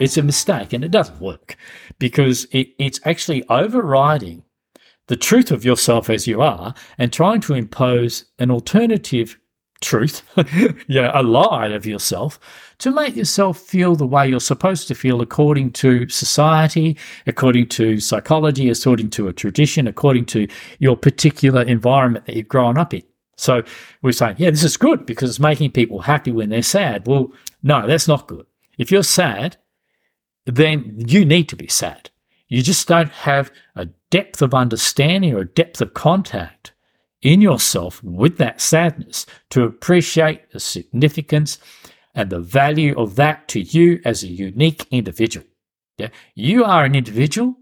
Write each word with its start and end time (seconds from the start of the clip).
It's 0.00 0.16
a 0.16 0.22
mistake 0.22 0.72
and 0.72 0.82
it 0.82 0.90
doesn't 0.90 1.20
work 1.20 1.56
because 1.98 2.46
it, 2.50 2.70
it's 2.78 3.00
actually 3.04 3.46
overriding 3.48 4.42
the 5.06 5.16
truth 5.16 5.50
of 5.50 5.64
yourself 5.64 6.08
as 6.08 6.26
you 6.26 6.40
are 6.40 6.74
and 6.98 7.12
trying 7.12 7.40
to 7.42 7.54
impose 7.54 8.24
an 8.38 8.50
alternative 8.50 9.38
truth, 9.80 10.22
yeah, 10.88 11.10
a 11.14 11.22
lie 11.22 11.68
of 11.68 11.86
yourself 11.86 12.38
to 12.78 12.90
make 12.90 13.16
yourself 13.16 13.58
feel 13.58 13.94
the 13.94 14.06
way 14.06 14.28
you're 14.28 14.40
supposed 14.40 14.88
to 14.88 14.94
feel 14.94 15.20
according 15.20 15.72
to 15.72 16.08
society, 16.08 16.96
according 17.26 17.66
to 17.68 18.00
psychology, 18.00 18.70
according 18.70 19.10
to 19.10 19.28
a 19.28 19.32
tradition, 19.32 19.86
according 19.86 20.24
to 20.26 20.46
your 20.78 20.96
particular 20.96 21.62
environment 21.62 22.24
that 22.26 22.36
you've 22.36 22.48
grown 22.48 22.78
up 22.78 22.94
in. 22.94 23.02
So 23.36 23.62
we're 24.02 24.12
saying, 24.12 24.36
yeah, 24.38 24.50
this 24.50 24.64
is 24.64 24.76
good 24.76 25.06
because 25.06 25.30
it's 25.30 25.40
making 25.40 25.72
people 25.72 26.00
happy 26.00 26.30
when 26.30 26.50
they're 26.50 26.62
sad. 26.62 27.06
Well, 27.06 27.32
no, 27.62 27.86
that's 27.86 28.08
not 28.08 28.26
good. 28.26 28.46
If 28.78 28.90
you're 28.90 29.02
sad, 29.02 29.56
then 30.46 30.94
you 31.06 31.24
need 31.24 31.48
to 31.48 31.56
be 31.56 31.68
sad. 31.68 32.10
You 32.48 32.62
just 32.62 32.88
don't 32.88 33.10
have 33.10 33.52
a 33.76 33.86
depth 34.10 34.42
of 34.42 34.54
understanding 34.54 35.34
or 35.34 35.40
a 35.40 35.46
depth 35.46 35.80
of 35.80 35.94
contact 35.94 36.72
in 37.22 37.40
yourself 37.40 38.02
with 38.02 38.38
that 38.38 38.60
sadness 38.60 39.26
to 39.50 39.62
appreciate 39.62 40.50
the 40.50 40.60
significance 40.60 41.58
and 42.14 42.30
the 42.30 42.40
value 42.40 42.98
of 42.98 43.16
that 43.16 43.46
to 43.48 43.60
you 43.60 44.00
as 44.04 44.22
a 44.22 44.28
unique 44.28 44.86
individual. 44.90 45.46
Yeah? 45.98 46.08
You 46.34 46.64
are 46.64 46.84
an 46.84 46.94
individual, 46.94 47.54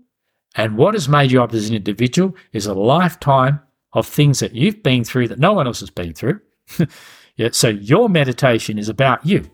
and 0.54 0.76
what 0.76 0.94
has 0.94 1.08
made 1.08 1.30
you 1.30 1.42
up 1.42 1.52
as 1.52 1.68
an 1.68 1.74
individual 1.74 2.34
is 2.52 2.66
a 2.66 2.74
lifetime 2.74 3.60
of 3.92 4.06
things 4.06 4.38
that 4.40 4.54
you've 4.54 4.82
been 4.82 5.04
through 5.04 5.28
that 5.28 5.38
no 5.38 5.52
one 5.52 5.66
else 5.66 5.80
has 5.80 5.90
been 5.90 6.14
through. 6.14 6.40
yeah, 7.36 7.48
so 7.52 7.68
your 7.68 8.08
meditation 8.08 8.78
is 8.78 8.88
about 8.88 9.24
you. 9.26 9.48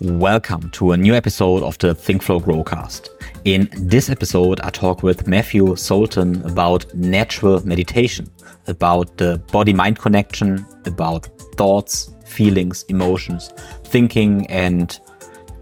Welcome 0.00 0.70
to 0.70 0.90
a 0.90 0.96
new 0.96 1.14
episode 1.14 1.62
of 1.62 1.78
the 1.78 1.94
ThinkFlow 1.94 2.42
Growcast. 2.42 3.10
In 3.44 3.68
this 3.76 4.10
episode, 4.10 4.58
I 4.60 4.70
talk 4.70 5.04
with 5.04 5.28
Matthew 5.28 5.76
Zoltan 5.76 6.42
about 6.42 6.92
natural 6.94 7.64
meditation, 7.64 8.28
about 8.66 9.16
the 9.18 9.38
body 9.52 9.72
mind 9.72 10.00
connection, 10.00 10.66
about 10.84 11.26
thoughts, 11.54 12.12
feelings, 12.26 12.84
emotions, 12.88 13.52
thinking, 13.84 14.48
and 14.48 14.98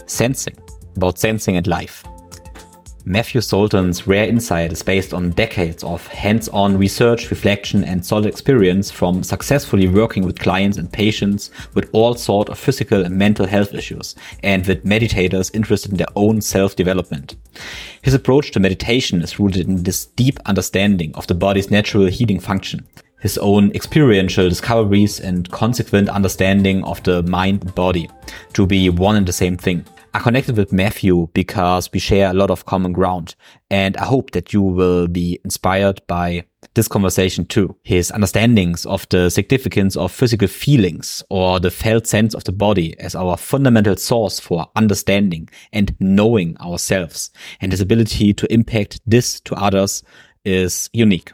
sensing, 0.06 0.56
about 0.96 1.18
sensing 1.18 1.58
and 1.58 1.66
life. 1.66 2.02
Matthew 3.04 3.40
Zoltan's 3.40 4.06
rare 4.06 4.28
insight 4.28 4.70
is 4.70 4.82
based 4.84 5.12
on 5.12 5.30
decades 5.30 5.82
of 5.82 6.06
hands-on 6.06 6.78
research, 6.78 7.30
reflection, 7.30 7.82
and 7.82 8.06
solid 8.06 8.26
experience 8.26 8.92
from 8.92 9.24
successfully 9.24 9.88
working 9.88 10.24
with 10.24 10.38
clients 10.38 10.78
and 10.78 10.92
patients 10.92 11.50
with 11.74 11.90
all 11.92 12.14
sort 12.14 12.48
of 12.48 12.60
physical 12.60 13.04
and 13.04 13.18
mental 13.18 13.46
health 13.46 13.74
issues, 13.74 14.14
and 14.44 14.64
with 14.68 14.84
meditators 14.84 15.52
interested 15.52 15.90
in 15.90 15.96
their 15.96 16.06
own 16.14 16.40
self-development. 16.40 17.34
His 18.02 18.14
approach 18.14 18.52
to 18.52 18.60
meditation 18.60 19.20
is 19.20 19.40
rooted 19.40 19.66
in 19.66 19.82
this 19.82 20.06
deep 20.06 20.38
understanding 20.46 21.12
of 21.16 21.26
the 21.26 21.34
body's 21.34 21.72
natural 21.72 22.06
healing 22.06 22.38
function, 22.38 22.86
his 23.20 23.36
own 23.38 23.72
experiential 23.72 24.48
discoveries 24.48 25.18
and 25.18 25.50
consequent 25.50 26.08
understanding 26.08 26.84
of 26.84 27.02
the 27.02 27.24
mind 27.24 27.74
body 27.74 28.08
to 28.52 28.64
be 28.64 28.88
one 28.90 29.16
and 29.16 29.26
the 29.26 29.32
same 29.32 29.56
thing. 29.56 29.84
I 30.14 30.18
connected 30.18 30.58
with 30.58 30.74
Matthew 30.74 31.28
because 31.32 31.90
we 31.90 31.98
share 31.98 32.30
a 32.30 32.34
lot 32.34 32.50
of 32.50 32.66
common 32.66 32.92
ground. 32.92 33.34
And 33.70 33.96
I 33.96 34.04
hope 34.04 34.32
that 34.32 34.52
you 34.52 34.60
will 34.60 35.08
be 35.08 35.40
inspired 35.42 36.02
by 36.06 36.44
this 36.74 36.86
conversation 36.86 37.46
too. 37.46 37.76
His 37.82 38.10
understandings 38.10 38.84
of 38.84 39.08
the 39.08 39.30
significance 39.30 39.96
of 39.96 40.12
physical 40.12 40.48
feelings 40.48 41.22
or 41.30 41.60
the 41.60 41.70
felt 41.70 42.06
sense 42.06 42.34
of 42.34 42.44
the 42.44 42.52
body 42.52 42.94
as 43.00 43.14
our 43.14 43.38
fundamental 43.38 43.96
source 43.96 44.38
for 44.38 44.66
understanding 44.76 45.48
and 45.72 45.96
knowing 45.98 46.58
ourselves 46.58 47.30
and 47.62 47.72
his 47.72 47.80
ability 47.80 48.34
to 48.34 48.52
impact 48.52 49.00
this 49.06 49.40
to 49.40 49.54
others 49.54 50.02
is 50.44 50.90
unique. 50.92 51.32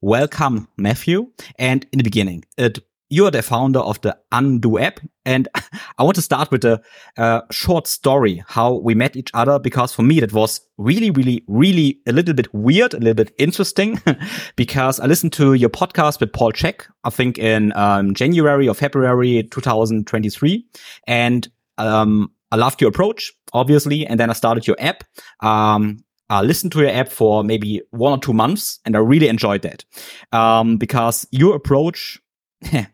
Welcome, 0.00 0.68
Matthew. 0.76 1.32
And 1.58 1.84
in 1.92 1.98
the 1.98 2.04
beginning, 2.04 2.44
it 2.56 2.78
you 3.10 3.26
are 3.26 3.30
the 3.30 3.42
founder 3.42 3.80
of 3.80 4.00
the 4.02 4.16
Undo 4.32 4.78
app. 4.78 5.00
And 5.24 5.48
I 5.98 6.02
want 6.02 6.16
to 6.16 6.22
start 6.22 6.50
with 6.50 6.64
a 6.64 6.80
uh, 7.16 7.42
short 7.50 7.86
story 7.86 8.42
how 8.46 8.74
we 8.74 8.94
met 8.94 9.16
each 9.16 9.30
other, 9.34 9.58
because 9.58 9.92
for 9.92 10.02
me, 10.02 10.20
that 10.20 10.32
was 10.32 10.60
really, 10.76 11.10
really, 11.10 11.44
really 11.46 12.00
a 12.06 12.12
little 12.12 12.34
bit 12.34 12.52
weird, 12.52 12.94
a 12.94 12.98
little 12.98 13.14
bit 13.14 13.34
interesting, 13.38 14.00
because 14.56 15.00
I 15.00 15.06
listened 15.06 15.32
to 15.34 15.54
your 15.54 15.70
podcast 15.70 16.20
with 16.20 16.32
Paul 16.32 16.52
Chek, 16.52 16.86
I 17.04 17.10
think 17.10 17.38
in 17.38 17.72
um, 17.76 18.14
January 18.14 18.68
or 18.68 18.74
February 18.74 19.42
2023. 19.50 20.66
And 21.06 21.48
um, 21.78 22.30
I 22.50 22.56
loved 22.56 22.80
your 22.80 22.88
approach, 22.88 23.32
obviously. 23.52 24.06
And 24.06 24.18
then 24.18 24.30
I 24.30 24.34
started 24.34 24.66
your 24.66 24.76
app. 24.78 25.04
Um, 25.40 26.04
I 26.30 26.42
listened 26.42 26.72
to 26.72 26.80
your 26.80 26.90
app 26.90 27.08
for 27.08 27.42
maybe 27.42 27.80
one 27.90 28.12
or 28.12 28.18
two 28.18 28.34
months 28.34 28.80
and 28.84 28.94
I 28.94 28.98
really 28.98 29.28
enjoyed 29.28 29.62
that. 29.62 29.84
Um, 30.32 30.76
because 30.76 31.26
your 31.30 31.56
approach 31.56 32.20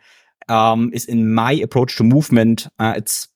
um, 0.48 0.90
is 0.92 1.06
in 1.06 1.34
my 1.34 1.52
approach 1.52 1.96
to 1.96 2.04
movement. 2.04 2.66
Uh, 2.78 2.94
it's 2.96 3.28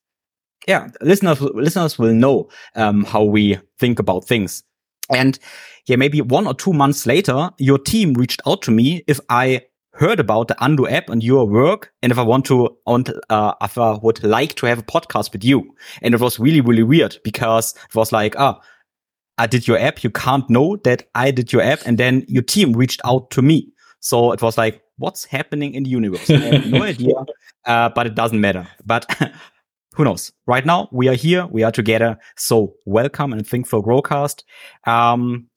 yeah, 0.66 0.88
listeners 1.00 1.40
listeners 1.40 1.98
will 1.98 2.12
know 2.12 2.48
um, 2.74 3.04
how 3.04 3.22
we 3.22 3.58
think 3.78 3.98
about 3.98 4.24
things. 4.24 4.62
And 5.10 5.38
yeah, 5.86 5.96
maybe 5.96 6.20
one 6.20 6.46
or 6.46 6.54
two 6.54 6.72
months 6.72 7.06
later, 7.06 7.50
your 7.58 7.78
team 7.78 8.12
reached 8.12 8.42
out 8.46 8.60
to 8.62 8.70
me 8.70 9.02
if 9.06 9.18
I 9.30 9.62
heard 9.92 10.20
about 10.20 10.48
the 10.48 10.64
Undo 10.64 10.86
app 10.86 11.08
and 11.08 11.22
your 11.24 11.46
work, 11.46 11.92
and 12.02 12.12
if 12.12 12.18
I 12.18 12.22
want 12.22 12.44
to, 12.46 12.76
uh, 12.86 13.54
if 13.62 13.78
I 13.78 13.98
would 14.02 14.22
like 14.22 14.54
to 14.56 14.66
have 14.66 14.78
a 14.78 14.82
podcast 14.82 15.32
with 15.32 15.44
you. 15.44 15.74
And 16.02 16.14
it 16.14 16.20
was 16.20 16.38
really, 16.38 16.60
really 16.60 16.82
weird 16.82 17.18
because 17.24 17.74
it 17.88 17.94
was 17.94 18.12
like, 18.12 18.34
ah, 18.38 18.60
I 19.38 19.46
did 19.46 19.66
your 19.66 19.78
app. 19.78 20.04
You 20.04 20.10
can't 20.10 20.48
know 20.48 20.76
that 20.84 21.08
I 21.14 21.30
did 21.30 21.52
your 21.52 21.62
app, 21.62 21.80
and 21.86 21.98
then 21.98 22.24
your 22.28 22.42
team 22.42 22.74
reached 22.74 23.00
out 23.04 23.30
to 23.30 23.42
me. 23.42 23.72
So 24.00 24.32
it 24.32 24.42
was 24.42 24.58
like, 24.58 24.82
what's 24.98 25.24
happening 25.24 25.74
in 25.74 25.84
the 25.84 25.90
universe. 25.90 26.28
I 26.30 26.36
have 26.36 26.66
no 26.66 26.82
idea, 26.94 27.14
uh, 27.64 27.88
but 27.90 28.06
it 28.06 28.14
doesn't 28.14 28.40
matter. 28.40 28.68
But 28.84 29.06
who 29.94 30.04
knows? 30.04 30.32
Right 30.46 30.66
now, 30.66 30.88
we 30.92 31.08
are 31.08 31.14
here, 31.14 31.46
we 31.46 31.62
are 31.62 31.72
together. 31.72 32.18
So 32.36 32.74
welcome 32.84 33.32
and 33.32 33.46
Think 33.46 33.66
Flow 33.66 33.82
Growcast. 33.82 34.42
Um, 34.86 35.48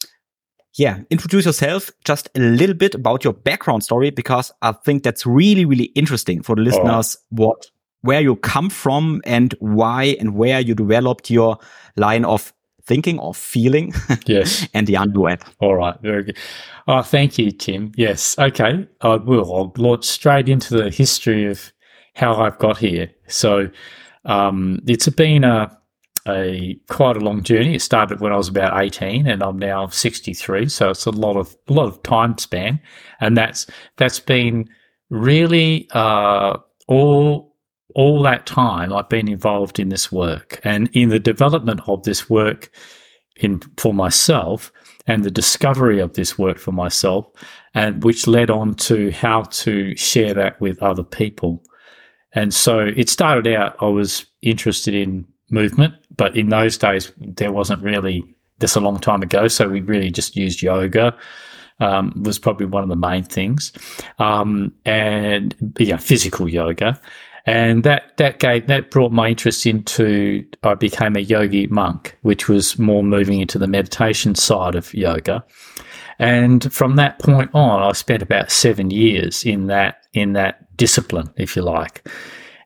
yeah, 0.77 0.99
introduce 1.09 1.45
yourself 1.45 1.91
just 2.05 2.29
a 2.35 2.39
little 2.39 2.75
bit 2.75 2.95
about 2.95 3.23
your 3.23 3.33
background 3.33 3.83
story 3.83 4.09
because 4.09 4.51
I 4.61 4.71
think 4.71 5.03
that's 5.03 5.25
really, 5.25 5.65
really 5.65 5.91
interesting 5.95 6.41
for 6.41 6.55
the 6.55 6.61
listeners. 6.61 7.17
What, 7.29 7.69
where 8.01 8.21
you 8.21 8.37
come 8.37 8.69
from 8.69 9.21
and 9.25 9.53
why 9.59 10.15
and 10.19 10.35
where 10.35 10.61
you 10.61 10.73
developed 10.73 11.29
your 11.29 11.57
line 11.97 12.23
of 12.23 12.53
thinking 12.91 13.19
or 13.19 13.33
feeling. 13.33 13.93
Yes. 14.25 14.67
and 14.73 14.85
the 14.85 14.95
undo 14.95 15.27
app. 15.27 15.43
All 15.59 15.75
right. 15.75 15.95
Very 16.01 16.23
good. 16.23 16.37
Oh, 16.87 17.01
thank 17.01 17.37
you, 17.37 17.51
Tim. 17.51 17.91
Yes. 17.95 18.37
Okay. 18.37 18.85
I 19.01 19.15
will. 19.15 19.55
I'll 19.55 19.73
launch 19.77 20.05
straight 20.05 20.49
into 20.49 20.75
the 20.75 20.89
history 20.89 21.45
of 21.49 21.71
how 22.15 22.35
I've 22.35 22.57
got 22.59 22.77
here. 22.77 23.09
So, 23.27 23.69
um, 24.25 24.79
it's 24.87 25.07
been 25.09 25.43
a, 25.45 25.71
a 26.27 26.77
quite 26.89 27.15
a 27.15 27.21
long 27.21 27.43
journey. 27.43 27.75
It 27.75 27.81
started 27.81 28.19
when 28.19 28.33
I 28.33 28.37
was 28.37 28.49
about 28.49 28.77
18 28.81 29.25
and 29.25 29.41
I'm 29.41 29.57
now 29.57 29.87
63. 29.87 30.67
So 30.67 30.89
it's 30.89 31.05
a 31.05 31.11
lot 31.11 31.37
of, 31.37 31.55
a 31.69 31.73
lot 31.73 31.87
of 31.87 32.03
time 32.03 32.37
span. 32.37 32.79
And 33.21 33.37
that's, 33.37 33.67
that's 33.95 34.19
been 34.19 34.69
really, 35.09 35.87
uh, 35.91 36.57
all 36.87 37.50
all 37.95 38.21
that 38.23 38.45
time 38.45 38.93
I've 38.93 39.09
been 39.09 39.27
involved 39.27 39.79
in 39.79 39.89
this 39.89 40.11
work 40.11 40.59
and 40.63 40.89
in 40.93 41.09
the 41.09 41.19
development 41.19 41.81
of 41.87 42.03
this 42.03 42.29
work 42.29 42.71
in 43.37 43.61
for 43.77 43.93
myself 43.93 44.71
and 45.07 45.23
the 45.23 45.31
discovery 45.31 45.99
of 45.99 46.13
this 46.13 46.37
work 46.37 46.57
for 46.57 46.71
myself 46.71 47.27
and 47.73 48.03
which 48.03 48.27
led 48.27 48.49
on 48.49 48.75
to 48.75 49.11
how 49.11 49.43
to 49.43 49.95
share 49.95 50.33
that 50.33 50.59
with 50.61 50.81
other 50.83 51.03
people. 51.03 51.63
And 52.33 52.53
so 52.53 52.79
it 52.79 53.09
started 53.09 53.47
out 53.53 53.75
I 53.81 53.87
was 53.87 54.25
interested 54.41 54.93
in 54.93 55.25
movement, 55.49 55.95
but 56.15 56.35
in 56.35 56.49
those 56.49 56.77
days 56.77 57.11
there 57.17 57.51
wasn't 57.51 57.83
really 57.83 58.23
this 58.59 58.75
a 58.75 58.79
long 58.79 58.99
time 58.99 59.21
ago, 59.21 59.47
so 59.47 59.67
we 59.67 59.81
really 59.81 60.11
just 60.11 60.35
used 60.35 60.61
yoga. 60.61 61.15
Um, 61.79 62.13
was 62.23 62.37
probably 62.37 62.67
one 62.67 62.83
of 62.83 62.89
the 62.89 62.95
main 62.95 63.23
things, 63.23 63.73
um, 64.19 64.71
and 64.85 65.55
yeah, 65.79 65.97
physical 65.97 66.47
yoga, 66.47 67.01
and 67.45 67.83
that 67.83 68.17
that 68.17 68.39
gave 68.39 68.67
that 68.67 68.91
brought 68.91 69.11
my 69.11 69.29
interest 69.29 69.65
into 69.65 70.45
I 70.63 70.75
became 70.75 71.15
a 71.15 71.21
yogi 71.21 71.67
monk, 71.67 72.17
which 72.21 72.47
was 72.47 72.77
more 72.77 73.03
moving 73.03 73.39
into 73.41 73.57
the 73.57 73.67
meditation 73.67 74.35
side 74.35 74.75
of 74.75 74.93
yoga. 74.93 75.43
And 76.19 76.71
from 76.71 76.97
that 76.97 77.17
point 77.17 77.49
on, 77.53 77.81
I 77.81 77.93
spent 77.93 78.21
about 78.21 78.51
seven 78.51 78.91
years 78.91 79.43
in 79.43 79.67
that 79.67 80.05
in 80.13 80.33
that 80.33 80.77
discipline, 80.77 81.33
if 81.37 81.55
you 81.55 81.63
like. 81.63 82.07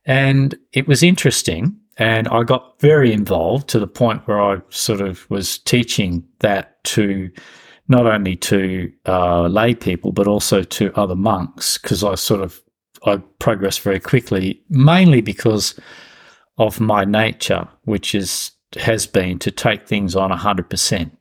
And 0.06 0.56
it 0.74 0.88
was 0.88 1.02
interesting, 1.02 1.76
and 1.98 2.28
I 2.28 2.44
got 2.44 2.80
very 2.80 3.14
involved 3.14 3.70
to 3.70 3.80
the 3.80 3.88
point 3.88 4.28
where 4.28 4.42
I 4.42 4.58
sort 4.70 5.02
of 5.02 5.30
was 5.30 5.58
teaching 5.60 6.24
that 6.40 6.84
to 6.86 7.32
not 7.88 8.06
only 8.06 8.36
to 8.36 8.92
uh, 9.06 9.48
lay 9.48 9.76
people 9.76 10.12
but 10.12 10.28
also 10.28 10.64
to 10.64 10.92
other 10.96 11.16
monks 11.16 11.78
because 11.78 12.04
I 12.04 12.16
sort 12.16 12.42
of 12.42 12.60
I 13.06 13.18
progressed 13.40 13.82
very 13.82 14.00
quickly, 14.00 14.62
mainly 14.70 15.22
because 15.22 15.80
of 16.58 16.80
my 16.80 17.06
nature, 17.06 17.68
which 17.84 18.16
is 18.16 18.52
has 18.78 19.08
been 19.08 19.40
to 19.40 19.52
take 19.52 19.88
things 19.88 20.16
on 20.16 20.32
hundred 20.32 20.70
percent 20.70 21.18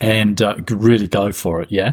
and 0.00 0.40
uh, 0.40 0.56
really 0.70 1.08
go 1.08 1.32
for 1.32 1.60
it. 1.62 1.70
Yeah. 1.70 1.92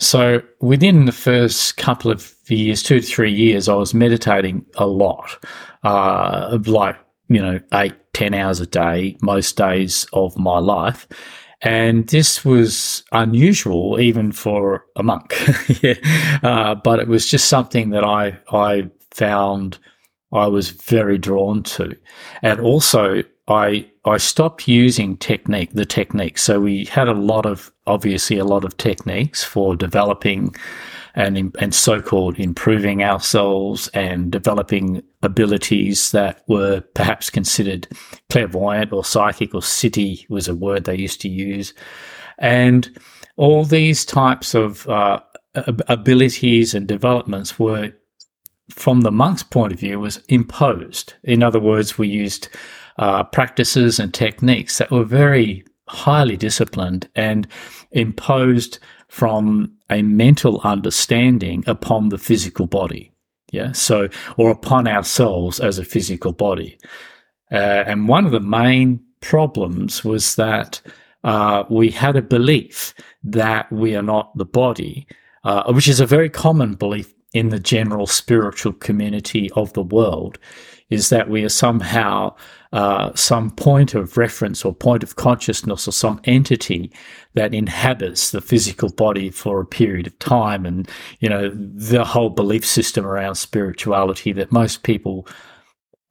So 0.00 0.42
within 0.60 1.06
the 1.06 1.12
first 1.12 1.76
couple 1.76 2.10
of 2.10 2.32
years, 2.48 2.82
two 2.82 3.00
to 3.00 3.06
three 3.06 3.32
years, 3.32 3.68
I 3.68 3.74
was 3.74 3.94
meditating 3.94 4.64
a 4.76 4.86
lot, 4.86 5.44
uh, 5.82 6.58
like 6.66 6.96
you 7.28 7.42
know, 7.42 7.60
eight, 7.74 7.94
ten 8.14 8.34
hours 8.34 8.60
a 8.60 8.66
day, 8.66 9.16
most 9.22 9.56
days 9.56 10.06
of 10.12 10.38
my 10.38 10.58
life. 10.58 11.06
And 11.60 12.06
this 12.08 12.44
was 12.44 13.02
unusual 13.12 13.98
even 13.98 14.32
for 14.32 14.84
a 14.96 15.02
monk. 15.02 15.34
yeah. 15.82 15.94
Uh, 16.42 16.74
but 16.76 17.00
it 17.00 17.08
was 17.08 17.26
just 17.26 17.48
something 17.48 17.90
that 17.90 18.04
I, 18.04 18.38
I 18.52 18.88
found 19.10 19.78
I 20.32 20.46
was 20.46 20.70
very 20.70 21.18
drawn 21.18 21.62
to. 21.64 21.96
And 22.42 22.60
also 22.60 23.22
I, 23.48 23.90
I 24.04 24.18
stopped 24.18 24.68
using 24.68 25.16
technique, 25.16 25.72
the 25.72 25.86
technique. 25.86 26.38
So 26.38 26.60
we 26.60 26.84
had 26.84 27.08
a 27.08 27.14
lot 27.14 27.46
of, 27.46 27.72
obviously 27.86 28.38
a 28.38 28.44
lot 28.44 28.64
of 28.64 28.76
techniques 28.76 29.42
for 29.42 29.74
developing 29.74 30.54
and, 31.18 31.54
and 31.58 31.74
so-called 31.74 32.38
improving 32.38 33.02
ourselves 33.02 33.88
and 33.88 34.30
developing 34.30 35.02
abilities 35.22 36.12
that 36.12 36.44
were 36.46 36.80
perhaps 36.94 37.28
considered 37.28 37.88
clairvoyant 38.30 38.92
or 38.92 39.04
psychic 39.04 39.52
or 39.52 39.60
siddhi 39.60 40.24
was 40.30 40.46
a 40.46 40.54
word 40.54 40.84
they 40.84 40.96
used 40.96 41.20
to 41.20 41.28
use. 41.28 41.74
And 42.38 42.96
all 43.36 43.64
these 43.64 44.04
types 44.04 44.54
of 44.54 44.88
uh, 44.88 45.18
abilities 45.88 46.72
and 46.72 46.86
developments 46.86 47.58
were, 47.58 47.92
from 48.70 49.00
the 49.00 49.10
monk's 49.10 49.42
point 49.42 49.72
of 49.72 49.80
view, 49.80 49.98
was 49.98 50.22
imposed. 50.28 51.14
In 51.24 51.42
other 51.42 51.58
words, 51.58 51.98
we 51.98 52.06
used 52.06 52.48
uh, 52.96 53.24
practices 53.24 53.98
and 53.98 54.14
techniques 54.14 54.78
that 54.78 54.92
were 54.92 55.04
very 55.04 55.64
highly 55.88 56.36
disciplined 56.36 57.08
and 57.16 57.48
imposed 57.90 58.78
from 59.08 59.72
a 59.90 60.02
mental 60.02 60.60
understanding 60.64 61.64
upon 61.66 62.10
the 62.10 62.18
physical 62.18 62.66
body. 62.66 63.12
Yeah. 63.50 63.72
So, 63.72 64.08
or 64.36 64.50
upon 64.50 64.86
ourselves 64.86 65.58
as 65.60 65.78
a 65.78 65.84
physical 65.84 66.32
body. 66.32 66.78
Uh, 67.50 67.84
and 67.86 68.08
one 68.08 68.26
of 68.26 68.32
the 68.32 68.40
main 68.40 69.00
problems 69.20 70.04
was 70.04 70.36
that 70.36 70.82
uh, 71.24 71.64
we 71.70 71.90
had 71.90 72.16
a 72.16 72.22
belief 72.22 72.94
that 73.24 73.70
we 73.72 73.96
are 73.96 74.02
not 74.02 74.36
the 74.36 74.44
body, 74.44 75.06
uh, 75.44 75.72
which 75.72 75.88
is 75.88 76.00
a 76.00 76.06
very 76.06 76.28
common 76.28 76.74
belief 76.74 77.12
in 77.32 77.48
the 77.48 77.58
general 77.58 78.06
spiritual 78.06 78.72
community 78.72 79.50
of 79.52 79.72
the 79.72 79.82
world, 79.82 80.38
is 80.90 81.10
that 81.10 81.28
we 81.28 81.44
are 81.44 81.50
somehow 81.50 82.34
uh, 82.72 83.14
some 83.14 83.50
point 83.50 83.94
of 83.94 84.16
reference 84.16 84.64
or 84.64 84.74
point 84.74 85.02
of 85.02 85.16
consciousness 85.16 85.88
or 85.88 85.92
some 85.92 86.20
entity 86.24 86.92
that 87.34 87.54
inhabits 87.54 88.30
the 88.30 88.40
physical 88.40 88.90
body 88.90 89.30
for 89.30 89.60
a 89.60 89.66
period 89.66 90.06
of 90.06 90.18
time. 90.18 90.66
And, 90.66 90.88
you 91.20 91.28
know, 91.28 91.50
the 91.54 92.04
whole 92.04 92.30
belief 92.30 92.64
system 92.64 93.06
around 93.06 93.36
spirituality 93.36 94.32
that 94.32 94.52
most 94.52 94.82
people 94.82 95.26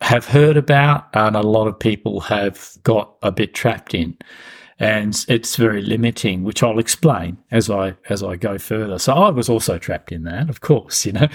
have 0.01 0.25
heard 0.25 0.57
about 0.57 1.07
and 1.13 1.35
a 1.35 1.41
lot 1.41 1.67
of 1.67 1.79
people 1.79 2.19
have 2.21 2.71
got 2.83 3.15
a 3.23 3.31
bit 3.31 3.53
trapped 3.53 3.93
in. 3.93 4.17
And 4.79 5.25
it's 5.27 5.55
very 5.55 5.81
limiting, 5.81 6.43
which 6.43 6.61
I'll 6.61 6.77
explain 6.77 7.39
as 7.49 7.67
I 7.67 7.95
as 8.09 8.21
I 8.21 8.35
go 8.35 8.59
further. 8.59 8.99
So 8.99 9.11
I 9.13 9.31
was 9.31 9.49
also 9.49 9.79
trapped 9.79 10.11
in 10.11 10.23
that, 10.25 10.51
of 10.51 10.61
course, 10.61 11.03
you 11.03 11.13
know. 11.13 11.27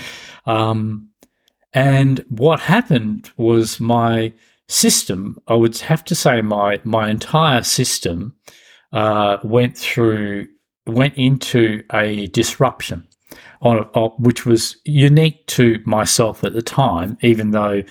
Um, 0.47 1.09
and 1.75 2.25
what 2.29 2.61
happened 2.61 3.31
was 3.37 3.81
my 3.81 4.33
system, 4.69 5.39
I 5.49 5.55
would 5.55 5.77
have 5.79 6.05
to 6.07 6.15
say 6.15 6.43
my 6.43 6.81
my 6.85 7.11
entire 7.11 7.63
system 7.63 8.35
uh, 8.93 9.39
went 9.43 9.77
through 9.77 10.49
went 10.87 11.15
into 11.17 11.83
a 11.93 12.27
disruption 12.29 13.07
on, 13.61 13.79
on, 13.95 14.11
which 14.19 14.45
was 14.45 14.77
unique 14.85 15.47
to 15.47 15.81
myself 15.87 16.43
at 16.45 16.53
the 16.53 16.63
time, 16.63 17.17
even 17.23 17.53
though 17.53 17.83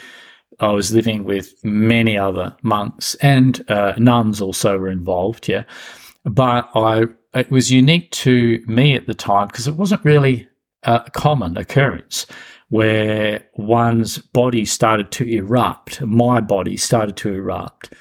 I 0.60 0.72
was 0.72 0.94
living 0.94 1.24
with 1.24 1.54
many 1.63 2.18
other 2.18 2.56
monks 2.62 3.16
and 3.16 3.63
uh, 3.69 3.94
nuns 3.98 4.42
also 4.42 4.78
were 4.78 4.89
involved. 4.89 5.48
Yeah, 5.48 5.63
but 6.25 6.69
I 6.75 7.06
it 7.33 7.50
was 7.50 7.72
unique 7.72 8.12
to 8.12 8.63
me 8.68 8.95
at 8.95 9.07
the 9.07 9.13
time 9.13 9.48
because 9.48 9.68
it 9.68 9.75
wasn't 9.75 10.04
really 10.04 10.48
a 10.83 11.10
common 11.13 11.57
occurrence 11.57 12.25
where 12.71 13.45
one's 13.56 14.18
body 14.18 14.63
started 14.63 15.12
to 15.12 15.27
erupt. 15.27 16.00
My 16.01 16.39
body 16.39 16.77
started 16.77 17.18
to 17.18 17.33
erupt. 17.33 17.94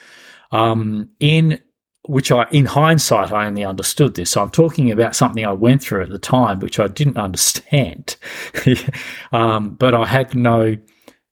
Um, 0.53 1.11
in 1.19 1.61
which 2.07 2.31
I, 2.31 2.47
in 2.53 2.67
hindsight, 2.67 3.33
I 3.33 3.47
only 3.47 3.65
understood 3.65 4.15
this. 4.15 4.31
So 4.31 4.43
I'm 4.43 4.51
talking 4.51 4.93
about 4.93 5.17
something 5.17 5.45
I 5.45 5.53
went 5.53 5.83
through 5.83 6.05
at 6.05 6.11
the 6.11 6.21
time, 6.21 6.61
which 6.61 6.79
I 6.79 6.87
didn't 6.87 7.17
understand. 7.17 8.17
um, 9.33 9.75
but 9.75 9.93
I 9.93 10.07
had 10.07 10.37
no 10.37 10.77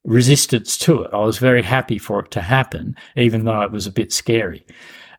resistance 0.02 0.76
to 0.78 1.04
it. 1.04 1.10
I 1.12 1.18
was 1.18 1.38
very 1.38 1.62
happy 1.62 1.98
for 1.98 2.18
it 2.20 2.32
to 2.32 2.40
happen, 2.40 2.96
even 3.16 3.44
though 3.44 3.62
it 3.62 3.70
was 3.70 3.86
a 3.86 3.92
bit 3.92 4.12
scary. 4.12 4.66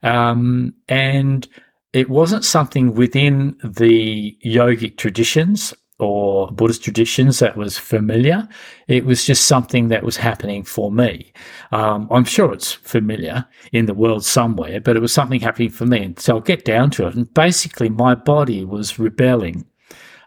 Um, 0.03 0.73
and 0.89 1.47
it 1.93 2.09
wasn't 2.09 2.43
something 2.43 2.95
within 2.95 3.57
the 3.63 4.37
yogic 4.45 4.97
traditions 4.97 5.73
or 5.99 6.47
Buddhist 6.47 6.83
traditions 6.83 7.39
that 7.39 7.57
was 7.57 7.77
familiar. 7.77 8.47
It 8.87 9.05
was 9.05 9.25
just 9.25 9.45
something 9.45 9.89
that 9.89 10.03
was 10.03 10.17
happening 10.17 10.63
for 10.63 10.91
me. 10.91 11.33
Um, 11.71 12.07
I'm 12.09 12.23
sure 12.23 12.53
it's 12.53 12.71
familiar 12.71 13.45
in 13.73 13.85
the 13.85 13.93
world 13.93 14.25
somewhere, 14.25 14.79
but 14.79 14.95
it 14.95 15.01
was 15.01 15.13
something 15.13 15.41
happening 15.41 15.69
for 15.69 15.85
me. 15.85 16.03
And 16.03 16.19
so 16.19 16.35
I'll 16.35 16.41
get 16.41 16.65
down 16.65 16.89
to 16.91 17.07
it. 17.07 17.15
And 17.15 17.33
basically, 17.33 17.89
my 17.89 18.15
body 18.15 18.63
was 18.63 18.97
rebelling 18.97 19.65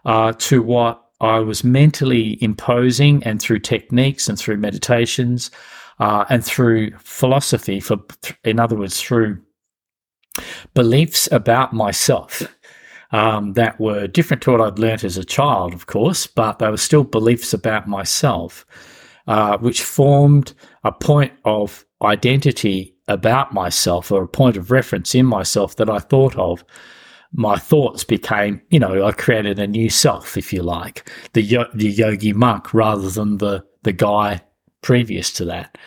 uh, 0.05 0.33
to 0.33 0.61
what 0.61 1.03
I 1.19 1.39
was 1.39 1.63
mentally 1.63 2.37
imposing, 2.43 3.23
and 3.23 3.41
through 3.41 3.59
techniques 3.59 4.27
and 4.27 4.37
through 4.37 4.57
meditations 4.57 5.51
uh, 5.99 6.25
and 6.29 6.43
through 6.43 6.91
philosophy, 6.97 7.79
for 7.79 7.97
in 8.43 8.59
other 8.59 8.75
words, 8.75 9.01
through 9.01 9.41
beliefs 10.73 11.31
about 11.31 11.73
myself 11.73 12.41
um, 13.13 13.53
that 13.53 13.79
were 13.79 14.07
different 14.07 14.41
to 14.43 14.51
what 14.51 14.61
I'd 14.61 14.79
learnt 14.79 15.03
as 15.03 15.17
a 15.17 15.23
child, 15.23 15.73
of 15.73 15.85
course, 15.85 16.25
but 16.25 16.57
they 16.59 16.69
were 16.69 16.77
still 16.77 17.03
beliefs 17.03 17.53
about 17.53 17.87
myself, 17.87 18.65
uh, 19.27 19.57
which 19.59 19.83
formed 19.83 20.53
a 20.83 20.91
point 20.91 21.31
of 21.45 21.85
identity 22.01 22.95
about 23.07 23.53
myself 23.53 24.11
or 24.11 24.23
a 24.23 24.27
point 24.27 24.57
of 24.57 24.71
reference 24.71 25.13
in 25.13 25.27
myself 25.27 25.75
that 25.75 25.89
I 25.89 25.99
thought 25.99 26.35
of. 26.35 26.65
My 27.35 27.57
thoughts 27.57 28.03
became, 28.03 28.61
you 28.69 28.79
know, 28.79 29.05
I 29.05 29.11
created 29.11 29.59
a 29.59 29.67
new 29.67 29.89
self, 29.89 30.35
if 30.35 30.51
you 30.51 30.63
like, 30.63 31.09
the 31.33 31.41
yo- 31.41 31.71
the 31.73 31.89
yogi 31.89 32.33
monk 32.33 32.73
rather 32.73 33.09
than 33.09 33.37
the 33.37 33.63
the 33.83 33.93
guy 33.93 34.41
previous 34.81 35.31
to 35.33 35.45
that, 35.45 35.77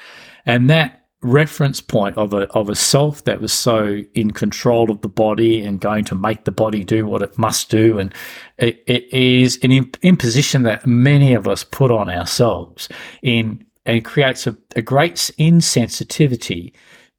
and 0.44 0.68
that 0.70 1.05
reference 1.22 1.80
point 1.80 2.16
of 2.16 2.32
a 2.32 2.46
of 2.52 2.68
a 2.68 2.74
self 2.74 3.24
that 3.24 3.40
was 3.40 3.52
so 3.52 4.02
in 4.14 4.30
control 4.30 4.90
of 4.90 5.00
the 5.00 5.08
body 5.08 5.64
and 5.64 5.80
going 5.80 6.04
to 6.04 6.14
make 6.14 6.44
the 6.44 6.52
body 6.52 6.84
do 6.84 7.06
what 7.06 7.22
it 7.22 7.38
must 7.38 7.70
do, 7.70 7.98
and 7.98 8.14
it, 8.58 8.82
it 8.86 9.12
is 9.12 9.58
an 9.62 9.72
imposition 10.02 10.62
that 10.62 10.86
many 10.86 11.34
of 11.34 11.48
us 11.48 11.64
put 11.64 11.90
on 11.90 12.10
ourselves 12.10 12.88
in 13.22 13.64
and 13.86 14.04
creates 14.04 14.46
a, 14.46 14.56
a 14.74 14.82
great 14.82 15.14
insensitivity 15.38 16.72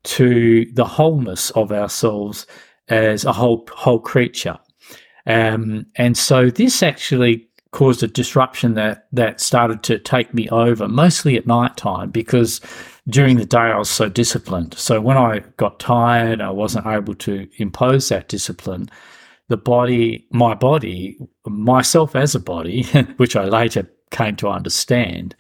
to 0.03 0.65
the 0.73 0.85
wholeness 0.85 1.49
of 1.51 1.71
ourselves 1.71 2.45
as 2.89 3.25
a 3.25 3.33
whole 3.33 3.67
whole 3.71 3.99
creature. 3.99 4.57
Um, 5.25 5.85
and 5.95 6.17
so 6.17 6.49
this 6.49 6.81
actually 6.81 7.47
caused 7.71 8.01
a 8.01 8.07
disruption 8.07 8.75
that 8.75 9.07
that 9.11 9.41
started 9.41 9.83
to 9.83 9.99
take 9.99 10.33
me 10.33 10.47
over, 10.49 10.87
mostly 10.87 11.35
at 11.35 11.47
night 11.47 11.75
time, 11.77 12.11
because 12.11 12.61
during 13.09 13.37
the 13.37 13.45
day 13.45 13.57
I 13.57 13.77
was 13.77 13.89
so 13.89 14.09
disciplined. 14.09 14.73
So 14.77 14.99
when 14.99 15.17
I 15.17 15.39
got 15.57 15.79
tired, 15.79 16.41
I 16.41 16.49
wasn't 16.49 16.87
able 16.87 17.15
to 17.15 17.47
impose 17.57 18.09
that 18.09 18.27
discipline. 18.27 18.89
The 19.47 19.57
body, 19.57 20.27
my 20.31 20.53
body, 20.53 21.17
myself 21.45 22.15
as 22.15 22.35
a 22.35 22.39
body, 22.39 22.83
which 23.17 23.35
I 23.35 23.45
later 23.45 23.89
came 24.11 24.35
to 24.37 24.49
understand, 24.49 25.35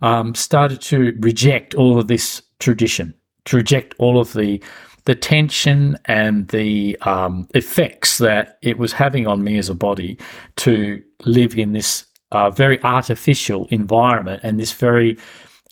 um, 0.00 0.34
started 0.34 0.80
to 0.82 1.14
reject 1.20 1.74
all 1.74 1.98
of 1.98 2.08
this 2.08 2.42
tradition, 2.58 3.14
to 3.46 3.56
reject 3.56 3.94
all 3.98 4.18
of 4.18 4.32
the 4.32 4.62
the 5.06 5.14
tension 5.14 5.98
and 6.06 6.48
the 6.48 6.96
um, 7.02 7.46
effects 7.54 8.16
that 8.16 8.58
it 8.62 8.78
was 8.78 8.94
having 8.94 9.26
on 9.26 9.44
me 9.44 9.58
as 9.58 9.68
a 9.68 9.74
body 9.74 10.18
to 10.56 11.02
live 11.26 11.58
in 11.58 11.72
this 11.72 12.06
uh, 12.32 12.48
very 12.48 12.82
artificial 12.82 13.66
environment 13.70 14.40
and 14.42 14.58
this 14.58 14.72
very 14.72 15.18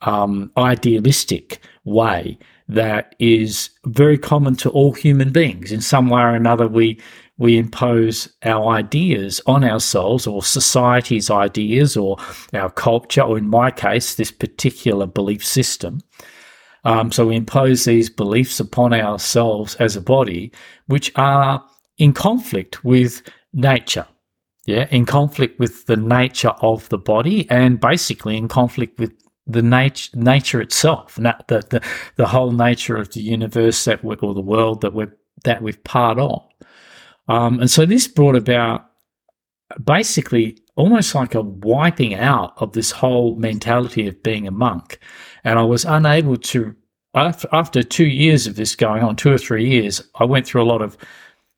um, 0.02 0.50
idealistic 0.56 1.60
way 1.84 2.38
that 2.68 3.14
is 3.18 3.70
very 3.86 4.18
common 4.18 4.56
to 4.56 4.70
all 4.70 4.92
human 4.92 5.30
beings. 5.30 5.72
In 5.72 5.80
some 5.80 6.08
way 6.08 6.22
or 6.22 6.34
another, 6.34 6.68
we 6.68 7.00
we 7.38 7.58
impose 7.58 8.32
our 8.44 8.68
ideas 8.68 9.40
on 9.46 9.64
ourselves 9.64 10.26
or 10.26 10.44
society's 10.44 11.30
ideas 11.30 11.96
or 11.96 12.16
our 12.52 12.70
culture, 12.70 13.22
or 13.22 13.36
in 13.36 13.48
my 13.48 13.70
case, 13.70 14.14
this 14.14 14.30
particular 14.30 15.06
belief 15.06 15.44
system. 15.44 16.00
Um, 16.84 17.10
so 17.10 17.26
we 17.26 17.36
impose 17.36 17.84
these 17.84 18.10
beliefs 18.10 18.60
upon 18.60 18.92
ourselves 18.92 19.74
as 19.76 19.96
a 19.96 20.00
body, 20.00 20.52
which 20.86 21.10
are 21.16 21.64
in 21.98 22.12
conflict 22.12 22.84
with 22.84 23.22
nature. 23.52 24.06
Yeah, 24.66 24.86
in 24.92 25.06
conflict 25.06 25.58
with 25.58 25.86
the 25.86 25.96
nature 25.96 26.54
of 26.60 26.88
the 26.88 26.98
body 26.98 27.50
and 27.50 27.80
basically 27.80 28.36
in 28.36 28.46
conflict 28.46 29.00
with 29.00 29.12
the 29.46 29.62
nature 29.62 30.10
nature 30.14 30.60
itself, 30.60 31.16
the, 31.16 31.36
the 31.48 31.82
the 32.16 32.26
whole 32.26 32.52
nature 32.52 32.96
of 32.96 33.12
the 33.12 33.20
universe 33.20 33.84
that 33.84 34.04
we, 34.04 34.16
or 34.16 34.34
the 34.34 34.40
world 34.40 34.80
that 34.82 34.94
we're 34.94 35.16
that 35.44 35.62
we're 35.62 35.76
part 35.84 36.18
of. 36.18 36.42
Um, 37.28 37.60
and 37.60 37.70
so 37.70 37.86
this 37.86 38.08
brought 38.08 38.36
about 38.36 38.86
basically 39.82 40.58
almost 40.76 41.14
like 41.14 41.34
a 41.34 41.42
wiping 41.42 42.14
out 42.14 42.54
of 42.56 42.72
this 42.72 42.90
whole 42.90 43.36
mentality 43.36 44.06
of 44.06 44.22
being 44.22 44.46
a 44.46 44.50
monk. 44.50 44.98
And 45.44 45.58
I 45.58 45.62
was 45.62 45.84
unable 45.84 46.36
to, 46.36 46.74
after, 47.14 47.48
after 47.52 47.82
two 47.82 48.06
years 48.06 48.46
of 48.46 48.56
this 48.56 48.74
going 48.74 49.02
on, 49.02 49.16
two 49.16 49.32
or 49.32 49.38
three 49.38 49.68
years, 49.68 50.02
I 50.16 50.24
went 50.24 50.46
through 50.46 50.62
a 50.62 50.64
lot 50.72 50.82
of 50.82 50.96